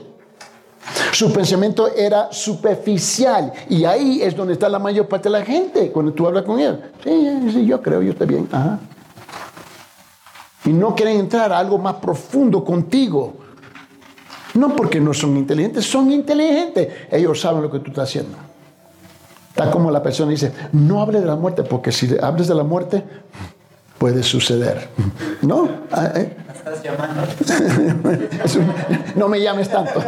Su 1.12 1.34
pensamiento 1.34 1.88
era 1.94 2.32
superficial 2.32 3.52
y 3.68 3.84
ahí 3.84 4.22
es 4.22 4.36
donde 4.36 4.54
está 4.54 4.70
la 4.70 4.80
mayor 4.80 5.08
parte 5.08 5.28
de 5.28 5.38
la 5.40 5.44
gente 5.44 5.92
cuando 5.92 6.14
tú 6.14 6.28
hablas 6.28 6.44
con 6.44 6.60
él. 6.60 6.92
Sí, 7.04 7.52
sí, 7.52 7.66
yo 7.66 7.82
creo, 7.82 8.02
yo 8.02 8.12
estoy 8.12 8.28
bien. 8.28 8.48
Y 10.66 10.70
no 10.70 10.96
quieren 10.96 11.20
entrar 11.20 11.52
a 11.52 11.60
algo 11.60 11.78
más 11.78 11.96
profundo 11.96 12.64
contigo. 12.64 13.34
No 14.54 14.76
porque 14.76 15.00
no 15.00 15.14
son 15.14 15.36
inteligentes, 15.36 15.86
son 15.86 16.12
inteligentes. 16.12 16.88
Ellos 17.12 17.40
saben 17.40 17.62
lo 17.62 17.72
que 17.72 17.80
tú 17.80 17.90
estás 17.90 18.10
haciendo. 18.10 18.38
Está 19.50 19.72
como 19.72 19.90
la 19.90 20.04
persona 20.04 20.32
dice, 20.32 20.52
no 20.72 21.02
hable 21.02 21.20
de 21.20 21.26
la 21.26 21.36
muerte, 21.36 21.64
porque 21.64 21.92
si 21.92 22.16
hables 22.22 22.48
de 22.48 22.56
la 22.56 22.64
muerte, 22.64 23.04
puede 23.98 24.24
suceder. 24.24 24.90
¿No? 25.42 25.70
Ah, 25.92 26.12
¿eh? 26.16 26.38
no 29.16 29.28
me 29.28 29.42
llames 29.42 29.70
tanto. 29.70 30.00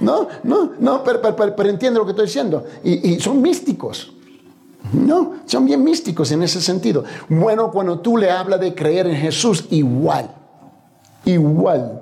No, 0.00 0.28
no, 0.42 0.72
no, 0.78 1.04
pero, 1.04 1.36
pero, 1.36 1.68
entiende 1.68 1.98
lo 1.98 2.04
que 2.04 2.12
estoy 2.12 2.26
diciendo. 2.26 2.64
Y, 2.82 3.12
y, 3.12 3.20
son 3.20 3.42
místicos. 3.42 4.12
No, 4.92 5.34
son 5.44 5.66
bien 5.66 5.84
místicos 5.84 6.32
en 6.32 6.42
ese 6.42 6.60
sentido. 6.60 7.04
Bueno, 7.28 7.70
cuando 7.70 8.00
tú 8.00 8.16
le 8.16 8.30
hablas 8.30 8.60
de 8.60 8.74
creer 8.74 9.06
en 9.06 9.16
Jesús, 9.16 9.66
igual. 9.70 10.30
Igual. 11.24 12.00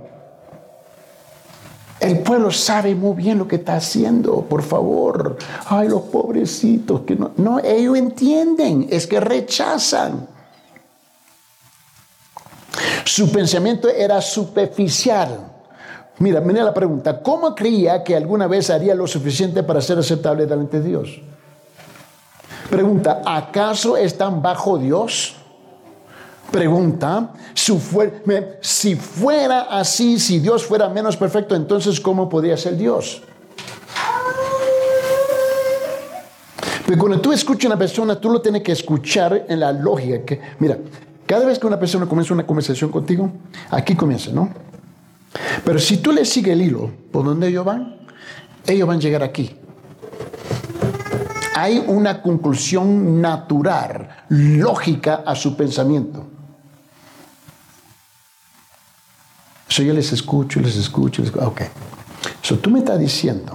El 2.01 2.21
pueblo 2.21 2.53
sabe 2.53 2.95
muy 2.95 3.17
bien 3.17 3.39
lo 3.39 3.49
que 3.49 3.57
está 3.57 3.77
haciendo, 3.77 4.43
por 4.43 4.63
favor. 4.63 5.37
Ay, 5.67 5.89
los 5.89 6.03
pobrecitos 6.03 7.01
que 7.01 7.17
no. 7.17 7.33
No, 7.37 7.59
ellos 7.59 7.99
entienden, 7.99 8.87
es 8.91 9.07
que 9.07 9.19
rechazan. 9.19 10.38
Su 13.09 13.33
pensamiento 13.33 13.89
era 13.89 14.21
superficial. 14.21 15.51
Mira, 16.19 16.43
mira 16.43 16.63
la 16.63 16.75
pregunta. 16.75 17.23
¿Cómo 17.23 17.55
creía 17.55 18.05
que 18.05 18.15
alguna 18.15 18.47
vez 18.47 18.69
haría 18.69 18.95
lo 18.95 19.07
suficiente 19.07 19.63
para 19.63 19.81
ser 19.81 19.99
aceptable 19.99 20.45
delante 20.45 20.79
de 20.81 20.89
Dios? 20.91 21.19
Pregunta, 22.69 23.23
¿acaso 23.25 23.97
están 23.97 24.43
bajo 24.43 24.77
Dios? 24.77 25.37
Pregunta, 26.51 27.33
si 27.55 28.95
fuera 28.95 29.61
así, 29.71 30.19
si 30.19 30.41
Dios 30.41 30.67
fuera 30.67 30.91
menos 30.91 31.17
perfecto, 31.17 31.55
entonces 31.55 31.99
¿cómo 32.01 32.29
podría 32.29 32.59
ser 32.59 32.77
Dios? 32.77 33.23
Pero 36.85 36.99
cuando 36.99 37.23
tú 37.23 37.33
escuchas 37.33 37.65
a 37.65 37.69
una 37.69 37.79
persona, 37.79 38.21
tú 38.21 38.29
lo 38.29 38.43
tienes 38.43 38.63
que 38.63 38.73
escuchar 38.73 39.47
en 39.49 39.61
la 39.61 39.73
lógica. 39.73 40.27
Que, 40.27 40.41
mira, 40.59 40.77
cada 41.29 41.45
vez 41.45 41.59
que 41.59 41.67
una 41.67 41.79
persona 41.79 42.07
comienza 42.07 42.33
una 42.33 42.47
conversación 42.47 42.91
contigo, 42.91 43.31
aquí 43.71 43.95
comienza, 43.95 44.33
¿no? 44.33 44.49
Pero 45.63 45.79
si 45.79 45.99
tú 45.99 46.11
le 46.11 46.25
sigues 46.25 46.55
el 46.55 46.63
hilo 46.63 46.91
por 47.13 47.23
donde 47.23 47.49
ellos 47.49 47.67
van, 47.67 47.99
ellos 48.67 48.89
van 48.89 48.97
a 48.97 49.01
llegar 49.01 49.23
aquí. 49.23 49.55
Hay 51.55 51.85
una 51.87 52.23
conclusión 52.23 53.21
natural, 53.21 54.25
lógica 54.31 55.23
a 55.27 55.35
su 55.35 55.55
pensamiento. 55.55 56.27
So 59.69 59.83
yo 59.83 59.93
les 59.93 60.11
escucho, 60.13 60.61
les 60.61 60.77
escucho, 60.77 61.21
les 61.21 61.31
escucho. 61.31 61.47
Ok. 61.47 61.61
So 62.41 62.59
tú 62.59 62.71
me 62.71 62.79
estás 62.79 62.99
diciendo 62.99 63.53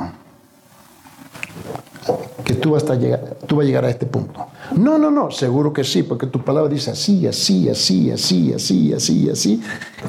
que 2.53 2.61
tú 2.61 2.71
vas 2.71 2.89
a 2.89 2.95
llegar, 2.95 3.37
tú 3.47 3.55
vas 3.57 3.63
a 3.63 3.67
llegar 3.67 3.85
a 3.85 3.89
este 3.89 4.05
punto. 4.05 4.47
No, 4.75 4.97
no, 4.97 5.09
no, 5.09 5.31
seguro 5.31 5.73
que 5.73 5.83
sí, 5.83 6.03
porque 6.03 6.27
tu 6.27 6.43
palabra 6.43 6.69
dice 6.69 6.91
así, 6.91 7.25
así, 7.27 7.69
así, 7.69 8.11
así, 8.11 8.53
así, 8.53 8.93
así, 8.93 9.29
así. 9.29 9.61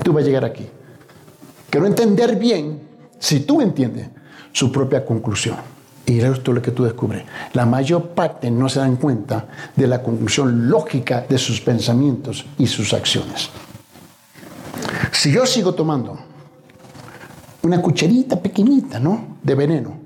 Tú 0.02 0.12
vas 0.12 0.24
a 0.24 0.26
llegar 0.26 0.44
aquí. 0.44 0.66
Quiero 1.70 1.86
entender 1.86 2.36
bien, 2.36 2.80
si 3.18 3.40
tú 3.40 3.60
entiendes, 3.60 4.08
su 4.52 4.70
propia 4.70 5.04
conclusión. 5.04 5.56
Y 6.06 6.20
esto 6.20 6.50
es 6.50 6.54
lo 6.54 6.62
que 6.62 6.70
tú 6.70 6.84
descubres. 6.84 7.24
La 7.54 7.64
mayor 7.64 8.10
parte 8.10 8.50
no 8.50 8.68
se 8.68 8.78
dan 8.78 8.96
cuenta 8.96 9.46
de 9.74 9.86
la 9.86 10.02
conclusión 10.02 10.68
lógica 10.68 11.24
de 11.26 11.38
sus 11.38 11.60
pensamientos 11.60 12.44
y 12.58 12.66
sus 12.66 12.92
acciones. 12.92 13.48
Si 15.12 15.32
yo 15.32 15.46
sigo 15.46 15.74
tomando 15.74 16.18
una 17.62 17.80
cucharita 17.80 18.38
pequeñita, 18.40 19.00
¿no? 19.00 19.38
De 19.42 19.54
veneno, 19.54 19.96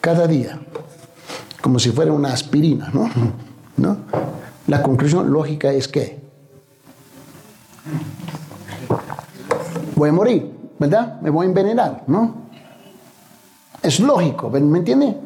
cada 0.00 0.26
día, 0.26 0.60
como 1.66 1.80
si 1.80 1.90
fuera 1.90 2.12
una 2.12 2.32
aspirina, 2.32 2.90
¿no? 2.94 3.10
¿No? 3.76 3.96
La 4.68 4.84
conclusión 4.84 5.32
lógica 5.32 5.72
es 5.72 5.88
que 5.88 6.20
voy 9.96 10.10
a 10.10 10.12
morir, 10.12 10.56
¿verdad? 10.78 11.20
Me 11.20 11.28
voy 11.28 11.44
a 11.44 11.48
envenenar, 11.48 12.04
¿no? 12.06 12.36
Es 13.82 13.98
lógico, 13.98 14.48
¿me 14.48 14.78
entiende? 14.78 15.16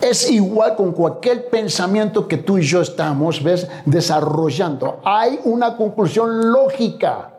Es 0.00 0.28
igual 0.28 0.74
con 0.74 0.90
cualquier 0.90 1.48
pensamiento 1.48 2.26
que 2.26 2.38
tú 2.38 2.58
y 2.58 2.62
yo 2.62 2.82
estamos 2.82 3.40
¿ves? 3.40 3.68
desarrollando. 3.86 5.00
Hay 5.04 5.38
una 5.44 5.76
conclusión 5.76 6.50
lógica. 6.50 7.30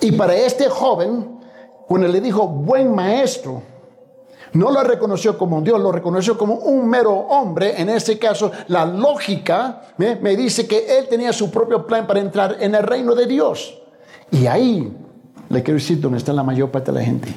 Y 0.00 0.10
para 0.10 0.34
este 0.34 0.68
joven, 0.68 1.38
cuando 1.86 2.08
le 2.08 2.20
dijo 2.20 2.48
buen 2.48 2.92
maestro, 2.92 3.62
no 4.54 4.70
lo 4.70 4.82
reconoció 4.82 5.36
como 5.36 5.58
un 5.58 5.64
Dios, 5.64 5.80
lo 5.80 5.92
reconoció 5.92 6.38
como 6.38 6.54
un 6.54 6.88
mero 6.88 7.12
hombre. 7.12 7.80
En 7.80 7.88
este 7.88 8.18
caso, 8.18 8.50
la 8.68 8.86
lógica 8.86 9.82
me 9.98 10.36
dice 10.36 10.66
que 10.66 10.98
él 10.98 11.08
tenía 11.08 11.32
su 11.32 11.50
propio 11.50 11.86
plan 11.86 12.06
para 12.06 12.20
entrar 12.20 12.56
en 12.60 12.74
el 12.74 12.82
reino 12.82 13.14
de 13.14 13.26
Dios. 13.26 13.78
Y 14.30 14.46
ahí 14.46 14.96
le 15.48 15.62
quiero 15.62 15.78
decir 15.78 16.00
donde 16.00 16.18
está 16.18 16.32
la 16.32 16.42
mayor 16.42 16.70
parte 16.70 16.92
de 16.92 16.98
la 16.98 17.04
gente. 17.04 17.34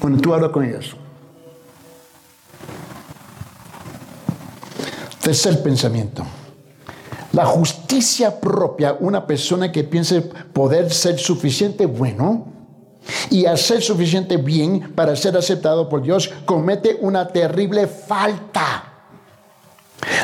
Cuando 0.00 0.20
tú 0.20 0.32
hablas 0.32 0.50
con 0.50 0.64
ellos. 0.64 0.96
Tercer 5.20 5.62
pensamiento. 5.62 6.24
La 7.32 7.46
justicia 7.46 8.38
propia, 8.38 8.96
una 9.00 9.26
persona 9.26 9.72
que 9.72 9.82
piense 9.82 10.20
poder 10.20 10.92
ser 10.92 11.18
suficiente 11.18 11.86
bueno 11.86 12.53
y 13.30 13.46
hacer 13.46 13.82
suficiente 13.82 14.36
bien 14.36 14.92
para 14.94 15.16
ser 15.16 15.36
aceptado 15.36 15.88
por 15.88 16.02
Dios, 16.02 16.30
comete 16.44 16.98
una 17.00 17.28
terrible 17.28 17.86
falta. 17.86 18.92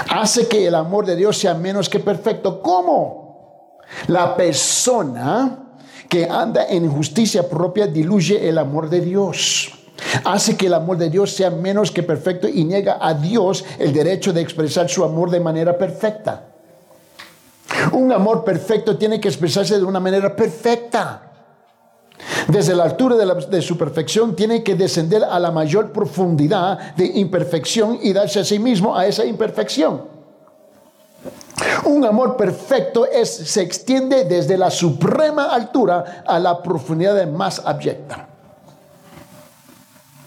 Hace 0.08 0.48
que 0.48 0.66
el 0.66 0.74
amor 0.74 1.06
de 1.06 1.16
Dios 1.16 1.38
sea 1.38 1.54
menos 1.54 1.88
que 1.88 2.00
perfecto. 2.00 2.60
¿Cómo? 2.60 3.78
La 4.08 4.36
persona 4.36 5.70
que 6.08 6.28
anda 6.28 6.66
en 6.68 6.90
justicia 6.90 7.48
propia 7.48 7.86
diluye 7.86 8.48
el 8.48 8.58
amor 8.58 8.90
de 8.90 9.00
Dios. 9.00 9.72
Hace 10.24 10.56
que 10.56 10.66
el 10.66 10.74
amor 10.74 10.96
de 10.96 11.10
Dios 11.10 11.32
sea 11.32 11.50
menos 11.50 11.90
que 11.90 12.02
perfecto 12.02 12.48
y 12.48 12.64
niega 12.64 12.98
a 13.00 13.14
Dios 13.14 13.64
el 13.78 13.92
derecho 13.92 14.32
de 14.32 14.40
expresar 14.40 14.88
su 14.88 15.04
amor 15.04 15.30
de 15.30 15.40
manera 15.40 15.76
perfecta. 15.76 16.46
Un 17.92 18.12
amor 18.12 18.44
perfecto 18.44 18.96
tiene 18.96 19.20
que 19.20 19.28
expresarse 19.28 19.78
de 19.78 19.84
una 19.84 20.00
manera 20.00 20.34
perfecta. 20.34 21.29
Desde 22.48 22.74
la 22.74 22.84
altura 22.84 23.16
de, 23.16 23.46
de, 23.46 23.62
su 23.62 23.76
perfección 23.76 24.34
tiene 24.34 24.62
que 24.62 24.74
descender 24.74 25.24
a 25.24 25.38
la 25.38 25.50
mayor 25.50 25.92
profundidad 25.92 26.94
de 26.96 27.06
imperfección 27.06 27.98
y 28.02 28.12
darse 28.12 28.40
a 28.40 28.44
sí 28.44 28.58
mismo 28.58 28.96
a 28.96 29.06
esa 29.06 29.24
imperfección. 29.24 30.02
Un 31.84 32.04
amor 32.04 32.36
perfecto 32.36 33.06
es, 33.06 33.28
se 33.30 33.62
extiende 33.62 34.24
desde 34.24 34.56
la 34.56 34.70
suprema 34.70 35.54
altura 35.54 36.24
a 36.26 36.38
la 36.38 36.62
profundidad 36.62 37.26
más 37.28 37.62
abyecta. 37.64 38.26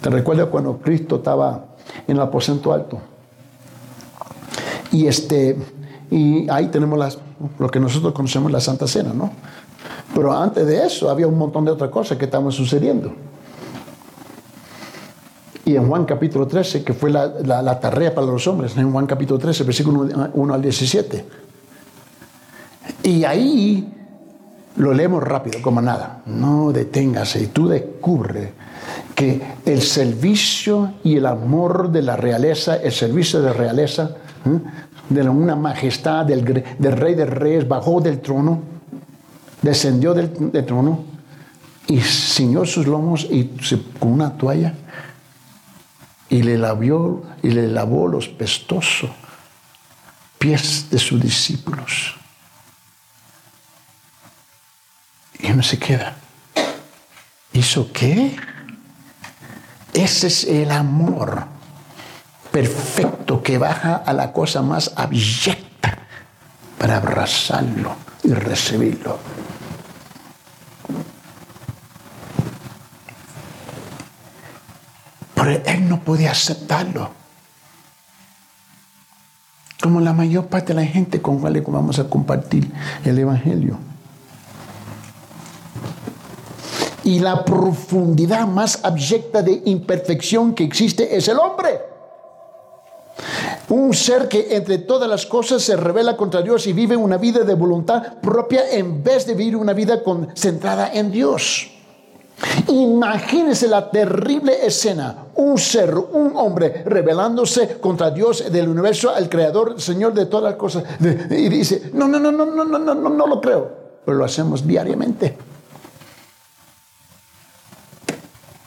¿Te 0.02 0.10
recuerdas 0.10 0.48
cuando 0.48 0.78
Cristo 0.78 1.16
estaba 1.16 1.66
en 2.08 2.18
el 2.18 2.22
aposento 2.22 2.74
alto? 2.74 3.00
Y, 4.92 5.08
este, 5.08 5.58
y 6.12 6.50
ahí 6.50 6.68
tenemos 6.68 7.00
las, 7.00 7.18
lo 7.58 7.70
que 7.70 7.80
nosotros 7.80 8.14
conocemos 8.14 8.52
la 8.52 8.60
Santa 8.60 8.86
Cena, 8.86 9.12
¿no? 9.14 9.32
Pero 10.14 10.32
antes 10.32 10.66
de 10.66 10.86
eso 10.86 11.10
había 11.10 11.28
un 11.28 11.38
montón 11.38 11.66
de 11.66 11.72
otras 11.72 11.90
cosas 11.90 12.18
que 12.18 12.26
estaban 12.26 12.52
sucediendo. 12.52 13.14
Y 15.66 15.76
en 15.76 15.88
Juan 15.88 16.06
capítulo 16.06 16.46
13, 16.46 16.84
que 16.84 16.94
fue 16.94 17.10
la, 17.10 17.28
la, 17.42 17.80
tarea 17.80 18.14
para 18.14 18.28
los 18.28 18.46
hombres, 18.48 18.76
en 18.76 18.92
Juan 18.92 19.06
capítulo 19.06 19.40
13, 19.40 19.64
versículo 19.64 20.08
1 20.34 20.54
al 20.54 20.62
17. 20.62 21.26
Y 23.04 23.24
ahí 23.24 23.94
lo 24.76 24.94
leemos 24.94 25.24
rápido, 25.24 25.62
como 25.62 25.82
nada. 25.82 26.22
No 26.26 26.72
deténgase 26.72 27.44
y 27.44 27.48
tú 27.48 27.68
descubre 27.68 28.54
que 29.16 29.42
el 29.66 29.82
servicio 29.82 30.96
y 31.04 31.18
el 31.18 31.26
amor 31.26 31.92
de 31.92 32.02
la 32.02 32.16
realeza, 32.16 32.78
el 32.78 32.92
servicio 32.92 33.42
de 33.42 33.54
realeza, 33.54 34.12
¿eh? 34.46 34.60
de 35.10 35.30
una 35.30 35.56
majestad 35.56 36.26
del, 36.26 36.46
rey 36.46 37.16
de 37.16 37.26
reyes, 37.26 37.68
bajó 37.68 38.02
del 38.02 38.20
trono, 38.20 38.62
descendió 39.64 40.14
del, 40.14 40.32
trono 40.66 41.04
y 41.88 42.00
ciñó 42.02 42.66
sus 42.66 42.86
lomos 42.86 43.26
y 43.30 43.50
con 44.00 44.12
una 44.12 44.38
toalla 44.38 44.76
y 46.30 46.44
le 46.44 46.60
y 47.42 47.50
le 47.50 47.68
lavó 47.68 48.08
los 48.08 48.28
pestosos 48.28 49.10
pies 50.38 50.90
de 50.90 51.00
sus 51.00 51.22
discípulos. 51.22 52.16
Y 55.40 55.52
uno 55.52 55.64
se 55.64 55.80
queda. 55.80 56.18
¿Hizo 57.54 57.92
qué? 57.94 58.36
Ese 59.94 60.28
es 60.28 60.44
el 60.44 60.72
amor 60.72 61.46
perfecto 62.52 63.42
que 63.42 63.58
baja 63.58 63.96
a 63.96 64.12
la 64.12 64.34
cosa 64.34 64.62
más 64.62 64.92
abyecta 64.96 66.00
para 66.78 66.98
abrazarlo 66.98 67.96
y 68.24 68.34
recibirlo. 68.34 69.43
Pero 75.44 75.62
él 75.66 75.90
no 75.90 76.00
podía 76.00 76.32
aceptarlo. 76.32 77.10
Como 79.82 80.00
la 80.00 80.14
mayor 80.14 80.48
parte 80.48 80.68
de 80.74 80.80
la 80.80 80.86
gente 80.86 81.22
con 81.22 81.44
la 81.44 81.52
que 81.52 81.70
vamos 81.70 82.00
a 82.00 82.10
compartir 82.10 82.72
el 83.04 83.20
Evangelio. 83.20 83.78
Y 87.04 87.20
la 87.20 87.44
profundidad 87.44 88.48
más 88.48 88.86
abyecta 88.86 89.42
de 89.42 89.62
imperfección 89.66 90.56
que 90.56 90.64
existe 90.64 91.14
es 91.14 91.28
el 91.28 91.38
hombre. 91.38 91.82
Un 93.68 93.94
ser 93.94 94.30
que 94.30 94.56
entre 94.56 94.78
todas 94.78 95.10
las 95.10 95.26
cosas 95.26 95.62
se 95.62 95.76
revela 95.76 96.16
contra 96.16 96.42
Dios 96.42 96.68
y 96.68 96.72
vive 96.72 96.96
una 96.96 97.18
vida 97.18 97.44
de 97.44 97.54
voluntad 97.54 98.22
propia 98.22 98.72
en 98.72 99.04
vez 99.04 99.26
de 99.26 99.34
vivir 99.34 99.58
una 99.58 99.74
vida 99.74 100.04
concentrada 100.04 100.94
en 100.94 101.12
Dios. 101.12 101.73
Imagínense 102.68 103.68
la 103.68 103.90
terrible 103.90 104.66
escena, 104.66 105.26
un 105.36 105.58
ser, 105.58 105.96
un 105.96 106.34
hombre 106.36 106.84
rebelándose 106.86 107.78
contra 107.80 108.12
Dios 108.12 108.52
del 108.52 108.68
universo, 108.68 109.16
el 109.16 109.30
creador, 109.30 109.80
Señor 109.80 110.14
de 110.14 110.26
todas 110.26 110.52
las 110.52 110.56
cosas, 110.56 110.84
y 111.00 111.50
dice, 111.50 111.92
no, 111.94 112.08
no, 112.08 112.20
no, 112.20 112.32
no, 112.32 112.46
no, 112.46 112.66
no, 112.66 112.80
no, 112.80 112.96
no, 112.96 113.10
no 113.10 113.28
lo 113.28 113.40
creo, 113.40 113.72
pero 114.06 114.18
lo 114.18 114.26
hacemos 114.26 114.66
diariamente. 114.66 115.38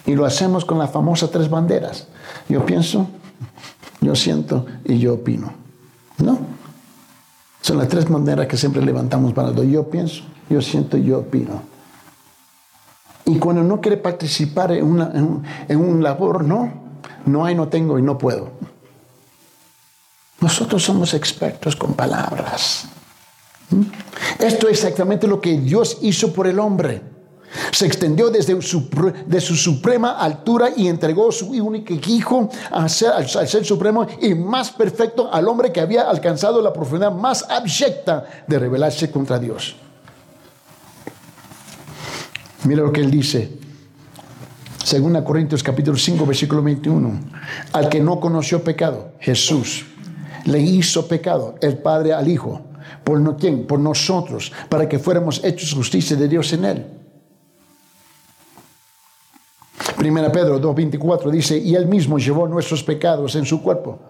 Y 0.07 0.15
lo 0.15 0.25
hacemos 0.25 0.65
con 0.65 0.79
las 0.79 0.91
famosas 0.91 1.31
tres 1.31 1.51
banderas. 1.51 2.07
Yo 2.49 2.65
pienso, 2.65 3.09
yo 4.01 4.15
siento 4.15 4.65
y 4.85 4.99
yo 4.99 5.15
opino. 5.15 5.53
¿No? 6.19 6.39
Son 7.61 7.79
las 7.79 7.89
tres 7.89 8.09
banderas 8.09 8.47
que 8.47 8.57
siempre 8.57 8.81
levantamos 8.83 9.33
para 9.33 9.53
Yo 9.53 9.91
pienso, 9.91 10.23
yo 10.49 10.63
siento 10.63 10.97
y 10.97 11.05
yo 11.05 11.19
opino. 11.19 11.76
Y 13.27 13.39
cuando 13.41 13.65
no 13.65 13.81
quiere 13.81 13.97
participar 13.97 14.71
en, 14.71 14.85
una, 14.85 15.11
en, 15.69 15.79
un 15.79 16.01
labor, 16.03 16.45
no, 16.45 16.73
no 17.27 17.45
hay, 17.45 17.57
no 17.57 17.67
tengo 17.67 17.99
y 17.99 18.03
no 18.03 18.17
puedo. 18.17 18.53
Nosotros 20.41 20.85
somos 20.85 21.13
expertos 21.13 21.75
con 21.75 21.95
palabras. 21.95 22.85
¿Mm? 23.71 23.83
Esto 24.39 24.69
es 24.69 24.79
exactamente 24.79 25.27
lo 25.27 25.41
que 25.41 25.59
Dios 25.59 25.99
hizo 26.03 26.33
por 26.33 26.47
el 26.47 26.61
hombre. 26.61 27.03
Se 27.73 27.87
extendió 27.87 28.31
desde 28.31 28.63
su, 28.63 28.89
de 29.27 29.41
su 29.41 29.57
suprema 29.57 30.21
altura 30.21 30.71
y 30.77 30.87
entregó 30.87 31.33
su 31.33 31.49
único 31.49 31.95
hijo 32.07 32.49
al 32.71 32.89
ser 32.89 33.65
supremo 33.65 34.07
y 34.21 34.35
más 34.37 34.71
perfecto 34.71 35.33
al 35.33 35.49
hombre 35.49 35.73
que 35.73 35.81
había 35.81 36.03
alcanzado 36.03 36.63
la 36.63 36.73
profundidad 36.73 37.11
más 37.11 37.45
abyecta 37.49 38.25
de 38.47 38.59
rebelarse 38.59 39.11
contra 39.11 39.39
Dios. 39.41 39.75
Mira 42.67 42.83
lo 42.83 42.93
que 42.93 43.01
él 43.01 43.11
dice. 43.13 43.49
Segunda 44.83 45.23
Corintios 45.23 45.63
capítulo 45.63 45.97
5, 45.97 46.27
versículo 46.27 46.63
21. 46.63 47.21
Al 47.73 47.89
que 47.89 48.01
no 48.01 48.19
conoció 48.19 48.65
pecado, 48.65 49.13
Jesús, 49.21 49.87
le 50.45 50.61
hizo 50.61 51.07
pecado 51.07 51.55
el 51.61 51.79
Padre 51.79 52.13
al 52.13 52.27
Hijo. 52.27 52.63
¿Por 53.05 53.21
no 53.21 53.37
quién? 53.37 53.67
Por 53.67 53.79
nosotros, 53.79 54.53
para 54.69 54.89
que 54.89 54.99
fuéramos 54.99 55.45
hechos 55.45 55.75
justicia 55.75 56.17
de 56.17 56.29
Dios 56.29 56.53
en 56.53 56.65
él. 56.65 56.87
Primera 59.97 60.31
Pedro 60.33 60.61
2.24 60.61 61.31
dice, 61.31 61.57
y 61.59 61.75
él 61.77 61.87
mismo 61.87 62.19
llevó 62.19 62.49
nuestros 62.49 62.83
pecados 62.83 63.37
en 63.37 63.45
su 63.45 63.63
cuerpo. 63.63 64.01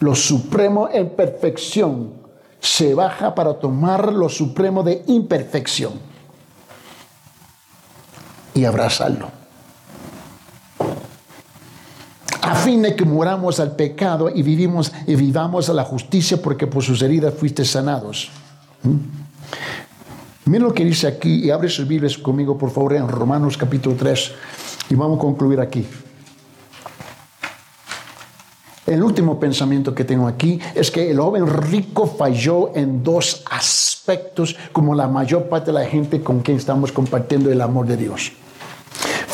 Lo 0.00 0.16
supremo 0.16 0.88
en 0.92 1.10
perfección 1.10 2.14
se 2.58 2.94
baja 2.94 3.34
para 3.34 3.54
tomar 3.54 4.12
lo 4.12 4.28
supremo 4.28 4.82
de 4.82 5.04
imperfección 5.06 6.13
y 8.54 8.64
abrazarlo. 8.64 9.30
A 12.40 12.54
fin 12.56 12.82
de 12.82 12.94
que 12.94 13.04
muramos 13.04 13.58
al 13.58 13.74
pecado 13.74 14.30
y, 14.30 14.42
vivimos, 14.42 14.92
y 15.06 15.16
vivamos 15.16 15.68
a 15.68 15.72
la 15.72 15.84
justicia 15.84 16.40
porque 16.40 16.66
por 16.66 16.82
sus 16.82 17.00
heridas 17.02 17.34
fuiste 17.34 17.64
sanados. 17.64 18.30
¿Mm? 18.82 19.24
Mira 20.46 20.64
lo 20.64 20.74
que 20.74 20.84
dice 20.84 21.06
aquí 21.06 21.46
y 21.46 21.50
abre 21.50 21.70
sus 21.70 21.88
Biblias 21.88 22.18
conmigo, 22.18 22.58
por 22.58 22.70
favor, 22.70 22.92
en 22.92 23.08
Romanos 23.08 23.56
capítulo 23.56 23.96
3 23.96 24.32
y 24.90 24.94
vamos 24.94 25.16
a 25.16 25.20
concluir 25.22 25.58
aquí. 25.58 25.86
El 28.86 29.02
último 29.02 29.40
pensamiento 29.40 29.94
que 29.94 30.04
tengo 30.04 30.28
aquí 30.28 30.60
es 30.74 30.90
que 30.90 31.10
el 31.10 31.18
joven 31.18 31.46
rico 31.46 32.06
falló 32.06 32.76
en 32.76 33.02
dos 33.02 33.42
aspectos 33.50 34.54
como 34.72 34.94
la 34.94 35.08
mayor 35.08 35.48
parte 35.48 35.72
de 35.72 35.78
la 35.78 35.86
gente 35.86 36.22
con 36.22 36.40
quien 36.40 36.58
estamos 36.58 36.92
compartiendo 36.92 37.50
el 37.50 37.62
amor 37.62 37.86
de 37.86 37.96
Dios. 37.96 38.32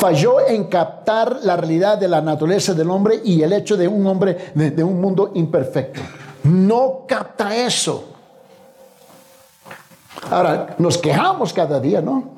Falló 0.01 0.39
en 0.47 0.63
captar 0.63 1.41
la 1.43 1.55
realidad 1.55 1.95
de 1.95 2.07
la 2.07 2.21
naturaleza 2.21 2.73
del 2.73 2.89
hombre 2.89 3.21
y 3.23 3.43
el 3.43 3.53
hecho 3.53 3.77
de 3.77 3.87
un 3.87 4.07
hombre 4.07 4.35
de, 4.55 4.83
un 4.83 4.99
mundo 4.99 5.29
imperfecto. 5.35 6.01
No 6.43 7.01
capta 7.07 7.55
eso. 7.55 8.05
Ahora, 10.31 10.73
nos 10.79 10.97
quejamos 10.97 11.53
cada 11.53 11.79
día, 11.79 12.01
¿no? 12.01 12.31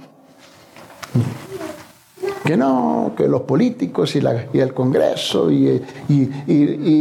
Que 2.43 2.57
no, 2.57 3.13
que 3.15 3.29
los 3.29 3.43
políticos 3.43 4.13
y, 4.17 4.19
el 4.59 4.73
Congreso 4.73 5.49
y, 5.49 5.81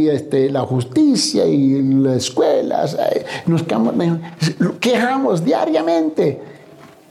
este, 0.09 0.49
la 0.49 0.61
justicia 0.61 1.45
y 1.45 1.81
las 1.81 2.15
escuelas, 2.15 2.97
nos 3.47 3.63
quejamos, 4.79 5.43
diariamente, 5.43 6.41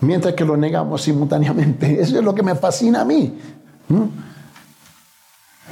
mientras 0.03 0.35
que 0.35 0.45
lo 0.45 0.57
negamos 0.57 1.03
simultáneamente. 1.03 1.93
Eso 2.01 2.19
es 2.19 2.25
lo 2.25 2.35
que 2.35 2.43
me 2.43 2.55
fascina 2.55 3.01
a 3.01 3.05
mí. 3.05 3.39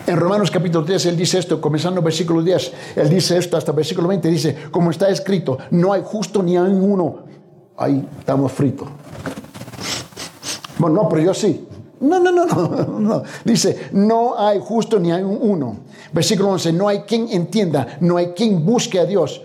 En 0.06 0.16
Romanos 0.16 0.50
capítulo 0.50 0.84
3 0.84 1.06
él 1.06 1.16
dice 1.16 1.38
esto, 1.38 1.60
comenzando 1.60 2.02
versículo 2.02 2.42
10, 2.42 2.72
él 2.96 3.08
dice 3.08 3.36
esto 3.36 3.56
hasta 3.56 3.72
versículo 3.72 4.08
20, 4.08 4.28
dice, 4.28 4.56
como 4.70 4.90
está 4.90 5.08
escrito, 5.08 5.58
no 5.70 5.92
hay 5.92 6.02
justo 6.04 6.42
ni 6.42 6.56
hay 6.56 6.72
uno, 6.72 7.24
ahí 7.76 8.06
estamos 8.18 8.50
fritos. 8.52 8.88
Bueno, 10.78 11.02
no, 11.02 11.08
pero 11.08 11.22
yo 11.22 11.34
sí. 11.34 11.66
No, 12.00 12.18
no, 12.18 12.32
no, 12.32 12.46
no, 12.46 13.00
no. 13.00 13.22
Dice, 13.44 13.88
no 13.92 14.38
hay 14.38 14.58
justo 14.60 14.98
ni 14.98 15.12
hay 15.12 15.22
uno. 15.22 15.76
Versículo 16.12 16.50
11, 16.50 16.72
no 16.72 16.88
hay 16.88 17.00
quien 17.00 17.28
entienda, 17.28 17.98
no 18.00 18.16
hay 18.16 18.28
quien 18.28 18.64
busque 18.64 18.98
a 18.98 19.04
Dios. 19.04 19.42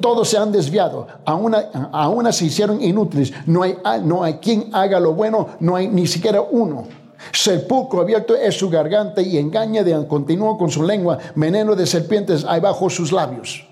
Todos 0.00 0.28
se 0.28 0.38
han 0.38 0.52
desviado, 0.52 1.06
aún, 1.24 1.54
aún 1.92 2.32
se 2.32 2.46
hicieron 2.46 2.82
inútiles. 2.82 3.32
No 3.46 3.62
hay, 3.62 3.76
no 4.04 4.22
hay 4.22 4.34
quien 4.34 4.70
haga 4.72 5.00
lo 5.00 5.14
bueno, 5.14 5.48
no 5.60 5.76
hay 5.76 5.88
ni 5.88 6.06
siquiera 6.06 6.40
uno. 6.40 6.86
Sepulcro 7.32 8.00
abierto 8.00 8.34
es 8.34 8.56
su 8.56 8.70
garganta 8.70 9.20
y 9.20 9.36
engaña 9.36 9.82
de 9.82 10.06
continuo 10.06 10.56
con 10.56 10.70
su 10.70 10.82
lengua. 10.82 11.18
Veneno 11.34 11.76
de 11.76 11.86
serpientes 11.86 12.44
hay 12.48 12.60
bajo 12.60 12.88
sus 12.88 13.12
labios. 13.12 13.66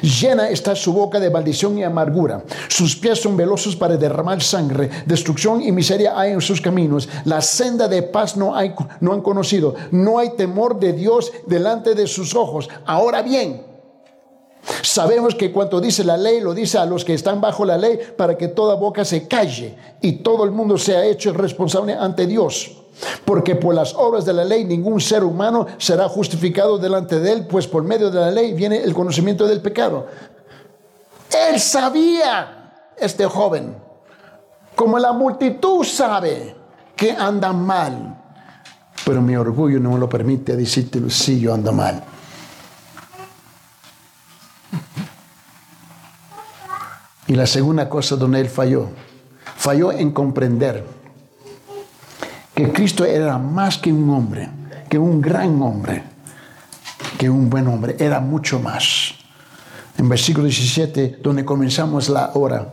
Llena 0.00 0.48
está 0.48 0.76
su 0.76 0.92
boca 0.92 1.18
de 1.18 1.30
maldición 1.30 1.78
y 1.78 1.84
amargura. 1.84 2.44
Sus 2.68 2.96
pies 2.96 3.20
son 3.20 3.36
velosos 3.36 3.74
para 3.76 3.96
derramar 3.96 4.42
sangre. 4.42 4.88
Destrucción 5.06 5.62
y 5.62 5.72
miseria 5.72 6.18
hay 6.18 6.32
en 6.32 6.40
sus 6.40 6.60
caminos. 6.60 7.08
La 7.24 7.40
senda 7.40 7.88
de 7.88 8.02
paz 8.02 8.36
no, 8.36 8.54
hay, 8.54 8.74
no 9.00 9.12
han 9.12 9.22
conocido. 9.22 9.74
No 9.90 10.18
hay 10.18 10.30
temor 10.30 10.78
de 10.78 10.92
Dios 10.92 11.32
delante 11.46 11.94
de 11.94 12.06
sus 12.06 12.34
ojos. 12.34 12.68
Ahora 12.86 13.22
bien, 13.22 13.71
sabemos 14.82 15.34
que 15.34 15.52
cuanto 15.52 15.80
dice 15.80 16.04
la 16.04 16.16
ley, 16.16 16.40
lo 16.40 16.54
dice 16.54 16.78
a 16.78 16.86
los 16.86 17.04
que 17.04 17.14
están 17.14 17.40
bajo 17.40 17.64
la 17.64 17.76
ley 17.76 17.98
para 18.16 18.36
que 18.36 18.48
toda 18.48 18.74
boca 18.74 19.04
se 19.04 19.26
calle 19.26 19.76
y 20.00 20.12
todo 20.14 20.44
el 20.44 20.50
mundo 20.50 20.78
sea 20.78 21.04
hecho 21.04 21.32
responsable 21.32 21.94
ante 21.94 22.26
Dios. 22.26 22.78
Porque 23.24 23.56
por 23.56 23.74
las 23.74 23.94
obras 23.94 24.24
de 24.24 24.32
la 24.32 24.44
ley 24.44 24.64
ningún 24.64 25.00
ser 25.00 25.24
humano 25.24 25.66
será 25.78 26.08
justificado 26.08 26.78
delante 26.78 27.18
de 27.18 27.32
él, 27.32 27.46
pues 27.46 27.66
por 27.66 27.82
medio 27.82 28.10
de 28.10 28.20
la 28.20 28.30
ley 28.30 28.52
viene 28.52 28.82
el 28.82 28.94
conocimiento 28.94 29.46
del 29.46 29.60
pecado. 29.60 30.06
Él 31.50 31.58
sabía, 31.58 32.74
este 32.96 33.24
joven, 33.26 33.74
como 34.76 34.98
la 34.98 35.12
multitud 35.12 35.84
sabe 35.84 36.54
que 36.94 37.10
anda 37.10 37.52
mal, 37.52 38.18
pero 39.04 39.20
mi 39.20 39.34
orgullo 39.34 39.80
no 39.80 39.92
me 39.92 39.98
lo 39.98 40.08
permite 40.08 40.56
decirte, 40.56 41.00
sí, 41.10 41.40
yo 41.40 41.52
ando 41.54 41.72
mal. 41.72 42.04
Y 47.32 47.34
la 47.34 47.46
segunda 47.46 47.88
cosa 47.88 48.14
donde 48.16 48.40
él 48.40 48.50
falló, 48.50 48.90
falló 49.56 49.90
en 49.90 50.10
comprender 50.10 50.84
que 52.54 52.70
Cristo 52.70 53.06
era 53.06 53.38
más 53.38 53.78
que 53.78 53.90
un 53.90 54.10
hombre, 54.10 54.50
que 54.86 54.98
un 54.98 55.22
gran 55.22 55.62
hombre, 55.62 56.02
que 57.16 57.30
un 57.30 57.48
buen 57.48 57.68
hombre, 57.68 57.96
era 57.98 58.20
mucho 58.20 58.60
más. 58.60 59.14
En 59.96 60.10
versículo 60.10 60.44
17, 60.44 61.20
donde 61.22 61.42
comenzamos 61.42 62.10
la 62.10 62.32
hora, 62.34 62.70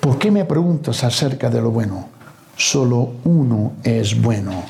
¿por 0.00 0.18
qué 0.18 0.32
me 0.32 0.44
preguntas 0.44 1.04
acerca 1.04 1.48
de 1.48 1.62
lo 1.62 1.70
bueno? 1.70 2.08
Solo 2.56 3.12
uno 3.22 3.74
es 3.84 4.20
bueno, 4.20 4.64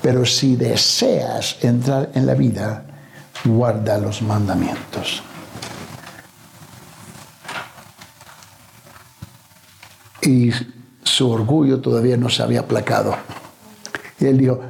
pero 0.00 0.24
si 0.24 0.56
deseas 0.56 1.62
entrar 1.62 2.08
en 2.14 2.24
la 2.24 2.32
vida, 2.32 2.86
guarda 3.44 3.98
los 3.98 4.22
mandamientos. 4.22 5.22
Y 10.22 10.50
su 11.02 11.30
orgullo 11.30 11.80
todavía 11.80 12.16
no 12.16 12.28
se 12.28 12.42
había 12.42 12.60
aplacado. 12.60 13.16
Y 14.18 14.26
él 14.26 14.38
dijo, 14.38 14.60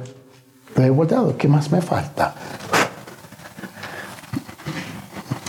lo 0.75 0.83
he 0.83 0.89
volteado, 0.89 1.37
¿qué 1.37 1.47
más 1.47 1.71
me 1.71 1.81
falta? 1.81 2.33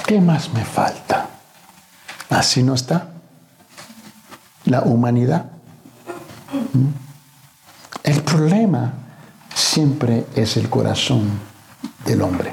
¿Qué 0.07 0.20
más 0.20 0.52
me 0.52 0.64
falta? 0.64 1.28
Así 2.28 2.62
no 2.62 2.74
está 2.74 3.09
la 4.66 4.82
humanidad. 4.82 5.46
¿Mm? 6.72 6.88
El 8.02 8.22
problema 8.22 8.92
siempre 9.55 10.26
es 10.34 10.57
el 10.57 10.68
corazón 10.68 11.22
del 12.05 12.22
hombre. 12.22 12.52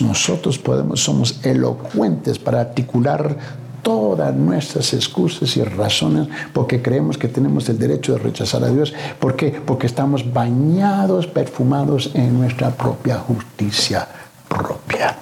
Nosotros 0.00 0.58
podemos, 0.58 1.00
somos 1.00 1.44
elocuentes 1.44 2.38
para 2.38 2.60
articular 2.60 3.36
todas 3.82 4.34
nuestras 4.34 4.94
excusas 4.94 5.56
y 5.56 5.64
razones 5.64 6.28
porque 6.52 6.80
creemos 6.80 7.18
que 7.18 7.28
tenemos 7.28 7.68
el 7.68 7.78
derecho 7.78 8.12
de 8.12 8.18
rechazar 8.18 8.64
a 8.64 8.68
Dios. 8.68 8.94
¿Por 9.18 9.36
qué? 9.36 9.50
Porque 9.50 9.86
estamos 9.86 10.32
bañados, 10.32 11.26
perfumados 11.26 12.10
en 12.14 12.38
nuestra 12.38 12.70
propia 12.70 13.18
justicia 13.18 14.08
propia. 14.52 15.16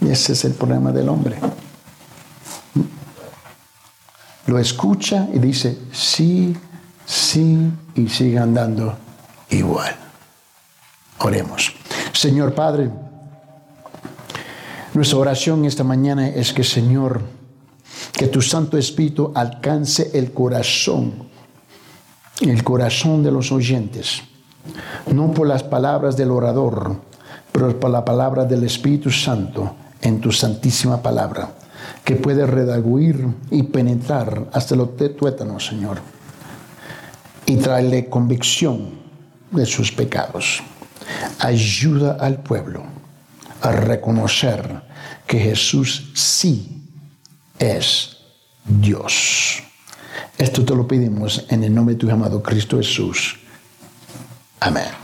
Y 0.00 0.10
ese 0.10 0.32
es 0.32 0.44
el 0.44 0.54
problema 0.54 0.92
del 0.92 1.08
hombre. 1.08 1.36
Lo 4.46 4.58
escucha 4.58 5.28
y 5.32 5.38
dice, 5.38 5.78
sí, 5.92 6.56
sí, 7.06 7.70
y 7.94 8.08
sigue 8.08 8.38
andando 8.38 8.96
igual. 9.50 9.94
Oremos. 11.18 11.72
Señor 12.12 12.54
Padre, 12.54 12.90
nuestra 14.94 15.18
oración 15.18 15.64
esta 15.64 15.84
mañana 15.84 16.28
es 16.28 16.52
que, 16.52 16.62
Señor, 16.62 17.22
que 18.12 18.26
tu 18.26 18.42
Santo 18.42 18.76
Espíritu 18.76 19.32
alcance 19.34 20.10
el 20.12 20.32
corazón, 20.32 21.14
el 22.40 22.62
corazón 22.62 23.22
de 23.22 23.32
los 23.32 23.52
oyentes, 23.52 24.22
no 25.12 25.32
por 25.32 25.46
las 25.46 25.62
palabras 25.62 26.16
del 26.16 26.30
orador, 26.30 26.96
pero 27.52 27.78
por 27.80 27.90
la 27.90 28.04
palabra 28.04 28.44
del 28.44 28.64
Espíritu 28.64 29.10
Santo 29.10 29.74
en 30.02 30.20
tu 30.20 30.30
santísima 30.30 31.00
palabra, 31.00 31.54
que 32.04 32.16
puede 32.16 32.46
redaguir 32.46 33.26
y 33.50 33.62
penetrar 33.62 34.48
hasta 34.52 34.76
los 34.76 34.90
tuétanos, 34.96 35.66
Señor, 35.66 36.00
y 37.46 37.56
traerle 37.56 38.10
convicción 38.10 38.90
de 39.50 39.64
sus 39.64 39.90
pecados. 39.90 40.62
Ayuda 41.38 42.16
al 42.20 42.42
pueblo 42.42 43.01
a 43.62 43.72
reconocer 43.72 44.82
que 45.26 45.38
Jesús 45.38 46.10
sí 46.14 46.82
es 47.58 48.18
Dios. 48.64 49.62
Esto 50.36 50.64
te 50.64 50.74
lo 50.74 50.86
pedimos 50.86 51.46
en 51.48 51.64
el 51.64 51.74
nombre 51.74 51.94
de 51.94 52.00
tu 52.00 52.10
amado 52.10 52.42
Cristo 52.42 52.76
Jesús. 52.76 53.38
Amén. 54.60 55.01